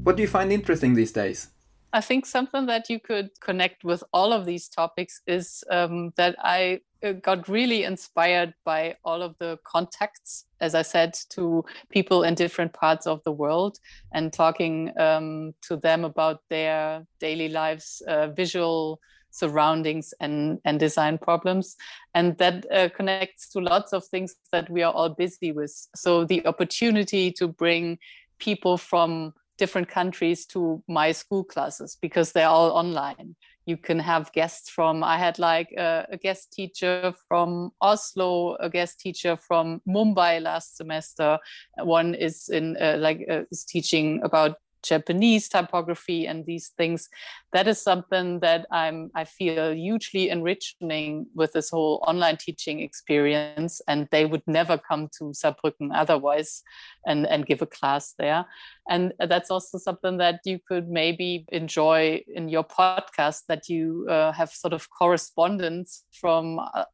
What 0.05 0.17
do 0.17 0.23
you 0.23 0.29
find 0.29 0.53
interesting 0.53 0.95
these 0.95 1.13
days? 1.13 1.49
I 1.93 2.03
think 2.03 2.27
something 2.27 2.67
that 2.67 2.91
you 2.91 3.01
could 3.01 3.31
connect 3.41 3.83
with 3.83 4.05
all 4.13 4.33
of 4.33 4.45
these 4.45 4.69
topics 4.69 5.23
is 5.27 5.65
um, 5.71 6.13
that 6.17 6.37
I 6.39 6.81
uh, 7.03 7.13
got 7.13 7.49
really 7.49 7.85
inspired 7.85 8.53
by 8.65 8.97
all 9.05 9.23
of 9.23 9.37
the 9.39 9.59
contacts, 9.65 10.45
as 10.61 10.75
I 10.75 10.83
said, 10.83 11.15
to 11.31 11.65
people 11.91 12.25
in 12.25 12.35
different 12.35 12.75
parts 12.75 13.07
of 13.07 13.23
the 13.25 13.33
world 13.33 13.79
and 14.13 14.33
talking 14.33 14.93
um, 14.99 15.55
to 15.63 15.77
them 15.77 16.05
about 16.05 16.43
their 16.51 17.07
daily 17.21 17.49
lives, 17.49 18.03
uh, 18.07 18.29
visual 18.29 19.01
surroundings 19.31 20.15
and, 20.21 20.59
and 20.65 20.81
design 20.81 21.19
problems. 21.19 21.77
And 22.15 22.37
that 22.39 22.67
uh, 22.73 22.89
connects 22.95 23.49
to 23.51 23.61
lots 23.61 23.93
of 23.93 24.05
things 24.05 24.37
that 24.53 24.71
we 24.71 24.83
are 24.83 24.93
all 24.93 25.11
busy 25.11 25.53
with. 25.53 25.89
So 25.95 26.25
the 26.25 26.47
opportunity 26.47 27.33
to 27.33 27.49
bring 27.49 27.99
people 28.39 28.77
from 28.79 29.35
different 29.59 29.89
countries 29.89 30.47
to 30.47 30.83
my 30.89 31.13
school 31.13 31.45
classes 31.45 31.99
because 32.01 32.33
they're 32.33 32.49
all 32.49 32.71
online. 32.71 33.35
You 33.67 33.77
can 33.77 33.99
have 33.99 34.33
guests 34.33 34.71
from, 34.71 35.05
I 35.05 35.19
had 35.19 35.39
like 35.39 35.73
a, 35.77 36.07
a 36.11 36.17
guest 36.17 36.53
teacher 36.53 37.13
from 37.27 37.73
Oslo, 37.83 38.55
a 38.55 38.71
guest 38.71 38.99
teacher 38.99 39.37
from 39.37 39.83
Mumbai 39.87 40.41
last 40.41 40.79
semester. 40.79 41.39
One 41.77 42.15
is 42.15 42.49
in 42.49 42.79
uh, 42.81 42.97
like 42.99 43.27
uh, 43.29 43.43
is 43.51 43.65
teaching 43.65 44.23
about 44.23 44.57
Japanese 44.83 45.49
typography 45.49 46.27
and 46.27 46.45
these 46.47 46.69
things. 46.77 47.09
That 47.53 47.69
is 47.69 47.81
something 47.83 48.41
that 48.41 48.67
I'm 48.71 49.11
I 49.15 49.25
feel 49.25 49.73
hugely 49.73 50.29
enriching 50.29 51.27
with 51.35 51.53
this 51.53 51.71
whole 51.71 52.05
online 52.07 52.37
teaching 52.37 52.81
experience. 52.81 53.81
And 53.89 54.09
they 54.11 54.27
would 54.27 54.43
never 54.47 54.79
come 54.79 55.09
to 55.19 55.33
Saarbrücken 55.33 55.91
otherwise 55.95 56.63
and, 57.07 57.27
and 57.27 57.47
give 57.47 57.63
a 57.63 57.67
class 57.67 58.15
there. 58.19 58.47
And 58.89 59.13
that's 59.19 59.51
also 59.51 59.79
something 59.79 60.19
that 60.19 60.41
you 60.45 60.59
could 60.67 60.89
maybe 60.89 61.45
enjoy 61.53 62.23
in 62.35 62.49
your 62.49 62.65
podcast 62.65 63.43
that 63.49 63.69
you 63.69 64.07
uh, 64.09 64.33
have 64.33 64.51
sort 64.51 64.73
of 64.73 64.89
correspondence 64.91 66.05
from 66.13 66.59
uh, 66.59 66.85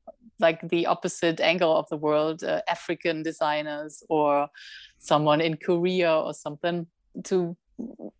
like 0.41 0.69
the 0.69 0.87
opposite 0.87 1.41
angle 1.41 1.77
of 1.77 1.89
the 1.89 1.97
world, 1.97 2.43
uh, 2.43 2.61
African 2.69 3.23
designers 3.23 4.03
or 4.09 4.49
someone 4.99 5.41
in 5.41 5.57
Korea 5.57 6.13
or 6.13 6.35
something 6.35 6.87
to 7.25 7.57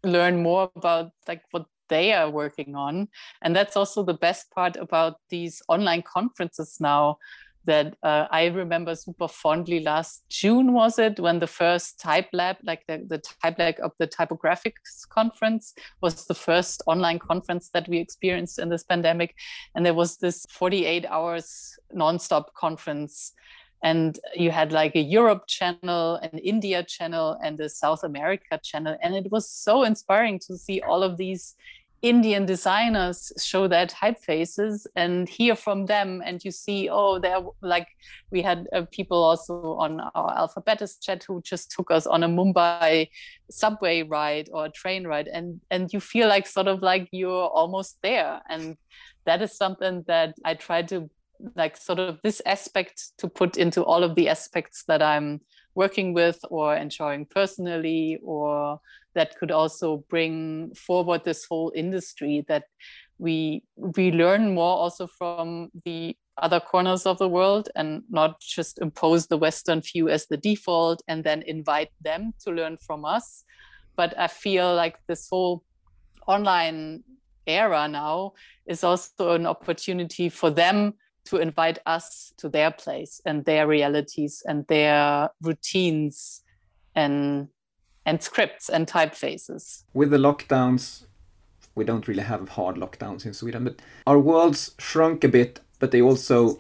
learn 0.05 0.43
more 0.43 0.71
about 0.77 1.11
like 1.29 1.43
what 1.51 1.67
they 1.89 2.13
are 2.13 2.31
working 2.31 2.75
on. 2.75 3.09
And 3.43 3.55
that's 3.55 3.77
also 3.77 4.03
the 4.03 4.15
best 4.15 4.51
part 4.51 4.77
about 4.77 5.17
these 5.29 5.63
online 5.69 6.03
conferences 6.03 6.77
now 6.81 7.19
that 7.67 7.97
uh, 8.03 8.27
I 8.31 8.47
remember 8.47 8.95
super 8.95 9.29
fondly 9.29 9.81
last 9.81 10.23
June 10.29 10.73
was 10.73 10.99
it 10.99 11.19
when 11.19 11.39
the 11.39 11.47
first 11.47 11.99
type 11.99 12.29
lab 12.33 12.57
like 12.63 12.83
the, 12.89 13.05
the 13.07 13.23
type 13.43 13.59
lab 13.59 13.77
of 13.83 13.93
the 13.99 14.07
typographics 14.07 15.09
conference 15.09 15.75
was 16.03 16.27
the 16.27 16.35
first 16.35 16.83
online 16.87 17.19
conference 17.19 17.71
that 17.73 17.89
we 17.89 17.99
experienced 17.99 18.59
in 18.59 18.69
this 18.69 18.85
pandemic. 18.85 19.35
And 19.75 19.85
there 19.85 19.95
was 19.95 20.19
this 20.19 20.45
48 20.51 21.07
hours 21.07 21.79
nonstop 21.95 22.53
conference 22.55 23.33
and 23.85 24.19
you 24.35 24.51
had 24.51 24.73
like 24.73 24.97
a 24.97 25.01
Europe 25.01 25.47
channel, 25.47 26.17
an 26.17 26.39
India 26.39 26.83
channel, 26.83 27.39
and 27.45 27.61
a 27.61 27.69
South 27.69 28.03
America 28.03 28.59
channel. 28.63 28.97
And 29.03 29.15
it 29.15 29.31
was 29.31 29.49
so 29.49 29.83
inspiring 29.83 30.39
to 30.47 30.57
see 30.57 30.81
all 30.81 31.03
of 31.03 31.19
these 31.19 31.55
Indian 32.01 32.47
designers 32.47 33.31
show 33.39 33.69
their 33.69 33.87
typefaces 33.87 34.87
and 34.97 35.29
hear 35.29 35.55
from 35.55 35.85
them. 35.85 36.23
And 36.25 36.43
you 36.43 36.51
see, 36.51 36.89
oh, 36.91 37.19
they're 37.19 37.45
like, 37.61 37.89
we 38.31 38.41
had 38.41 38.67
uh, 38.73 38.87
people 38.91 39.23
also 39.23 39.75
on 39.75 40.01
our 40.01 40.35
Alphabettes 40.35 40.99
chat 41.03 41.23
who 41.23 41.43
just 41.43 41.71
took 41.71 41.91
us 41.91 42.07
on 42.07 42.23
a 42.23 42.29
Mumbai 42.29 43.11
subway 43.51 44.03
ride 44.03 44.49
or 44.51 44.65
a 44.65 44.71
train 44.71 45.07
ride. 45.07 45.29
And, 45.29 45.61
and 45.71 45.93
you 45.93 46.01
feel 46.01 46.29
like 46.29 46.47
sort 46.47 46.69
of 46.69 46.81
like 46.81 47.09
you're 47.13 47.49
almost 47.49 47.99
there. 48.03 48.41
And 48.49 48.79
that 49.27 49.43
is 49.43 49.57
something 49.57 50.05
that 50.07 50.35
I 50.45 50.55
try 50.55 50.83
to 50.83 51.11
like 51.57 51.77
sort 51.77 51.99
of 51.99 52.19
this 52.23 52.41
aspect 52.47 53.13
to 53.19 53.29
put 53.29 53.57
into 53.57 53.83
all 53.83 54.03
of 54.03 54.15
the 54.15 54.29
aspects 54.29 54.85
that 54.89 55.03
I'm 55.03 55.41
working 55.75 56.15
with 56.15 56.39
or 56.51 56.77
enjoying 56.77 57.27
personally, 57.27 58.19
or 58.23 58.81
that 59.15 59.37
could 59.39 59.51
also 59.51 60.05
bring 60.09 60.75
forward 60.75 61.25
this 61.25 61.45
whole 61.45 61.73
industry 61.75 62.45
that 62.49 62.65
we 63.19 63.63
we 63.77 64.11
learn 64.11 64.55
more 64.55 64.77
also 64.77 65.07
from 65.07 65.71
the 65.85 66.17
other 66.39 66.59
corners 66.59 67.07
of 67.07 67.19
the 67.19 67.29
world 67.29 67.69
and 67.77 68.03
not 68.11 68.41
just 68.41 68.81
impose 68.81 69.29
the 69.29 69.37
Western 69.37 69.81
view 69.81 70.09
as 70.09 70.27
the 70.27 70.37
default 70.37 71.01
and 71.07 71.23
then 71.23 71.43
invite 71.43 71.91
them 72.03 72.35
to 72.41 72.51
learn 72.51 72.77
from 72.77 73.05
us. 73.05 73.45
But 73.97 74.19
I 74.19 74.27
feel 74.27 74.75
like 74.75 74.97
this 75.07 75.29
whole 75.29 75.63
online 76.27 77.05
era 77.47 77.87
now 77.87 78.33
is 78.67 78.83
also 78.83 79.33
an 79.33 79.47
opportunity 79.47 80.29
for 80.29 80.51
them 80.51 80.95
to 81.27 81.37
invite 81.39 81.79
us 81.87 82.33
to 82.37 82.49
their 82.49 82.71
place 82.71 83.21
and 83.25 83.45
their 83.45 83.67
realities 83.67 84.43
and 84.47 84.67
their 84.67 85.31
routines 85.43 86.43
and 86.95 87.49
and 88.07 88.23
scripts 88.23 88.69
and 88.69 88.87
typefaces. 88.87 89.85
With 89.95 90.11
the 90.11 90.19
lockdowns, 90.19 91.07
we 91.75 91.85
don't 91.85 92.07
really 92.07 92.23
have 92.23 92.51
hard 92.51 92.77
lockdowns 92.77 93.25
in 93.25 93.33
Sweden, 93.33 93.65
but 93.65 93.81
our 94.07 94.19
worlds 94.19 94.75
shrunk 94.79 95.25
a 95.25 95.29
bit, 95.29 95.61
but 95.79 95.91
they 95.91 96.03
also 96.03 96.59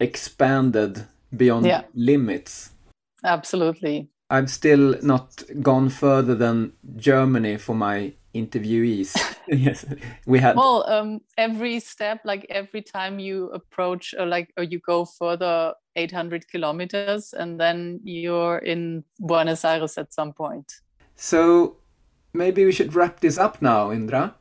expanded 0.00 1.06
beyond 1.36 1.66
yeah. 1.66 1.82
limits. 1.94 2.70
Absolutely. 3.22 4.08
I've 4.30 4.50
still 4.50 4.96
not 5.02 5.42
gone 5.60 5.90
further 5.90 6.34
than 6.34 6.72
Germany 6.96 7.58
for 7.58 7.74
my 7.74 8.14
interviewees. 8.34 9.14
yes, 9.48 9.84
we 10.26 10.38
had. 10.38 10.56
Well, 10.56 10.84
um, 10.88 11.20
every 11.36 11.80
step, 11.80 12.20
like 12.24 12.46
every 12.50 12.82
time 12.82 13.18
you 13.18 13.50
approach, 13.50 14.14
or 14.18 14.26
like, 14.26 14.52
or 14.56 14.64
you 14.64 14.78
go 14.80 15.04
further 15.04 15.74
800 15.96 16.48
kilometers, 16.48 17.32
and 17.34 17.58
then 17.60 18.00
you're 18.04 18.58
in 18.58 19.04
Buenos 19.20 19.64
Aires 19.64 19.98
at 19.98 20.12
some 20.12 20.32
point. 20.32 20.72
So 21.16 21.76
maybe 22.32 22.64
we 22.64 22.72
should 22.72 22.94
wrap 22.94 23.20
this 23.20 23.38
up 23.38 23.60
now, 23.62 23.90
Indra. 23.92 24.34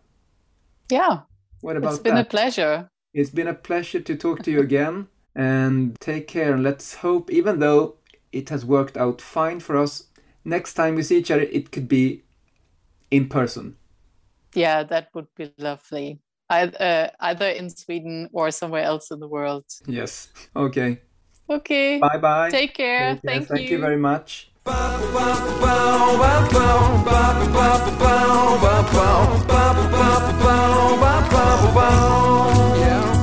Yeah. 0.89 1.21
What 1.61 1.77
about 1.77 1.93
It's 1.93 1.99
been 2.01 2.15
that? 2.15 2.27
a 2.27 2.29
pleasure. 2.29 2.89
It's 3.13 3.29
been 3.29 3.47
a 3.47 3.53
pleasure 3.53 3.99
to 4.01 4.15
talk 4.15 4.41
to 4.43 4.51
you 4.51 4.59
again. 4.61 5.07
and 5.33 5.97
take 6.01 6.27
care. 6.27 6.53
And 6.53 6.61
let's 6.63 6.95
hope, 6.95 7.31
even 7.31 7.59
though 7.59 7.95
it 8.33 8.49
has 8.49 8.65
worked 8.65 8.97
out 8.97 9.21
fine 9.21 9.61
for 9.61 9.77
us, 9.77 10.07
next 10.43 10.73
time 10.73 10.95
we 10.95 11.03
see 11.03 11.17
each 11.19 11.31
other, 11.31 11.43
it 11.43 11.71
could 11.71 11.87
be 11.87 12.23
in 13.09 13.29
person 13.29 13.77
yeah, 14.53 14.83
that 14.83 15.09
would 15.13 15.27
be 15.35 15.51
lovely. 15.57 16.19
Uh, 16.49 17.07
either 17.21 17.47
in 17.47 17.69
Sweden 17.69 18.29
or 18.33 18.51
somewhere 18.51 18.83
else 18.83 19.09
in 19.09 19.19
the 19.19 19.27
world. 19.27 19.65
Yes. 19.87 20.29
Okay. 20.55 20.99
Okay. 21.49 21.99
Bye 21.99 22.17
bye. 22.17 22.49
Take 22.49 22.73
care. 22.73 23.13
Take 23.13 23.21
care. 23.23 23.31
Thank, 23.33 23.47
Thank 23.47 23.69
you. 23.69 23.77
you 23.77 23.81
very 23.81 23.97
much. 23.97 24.51
Yeah. 32.79 33.20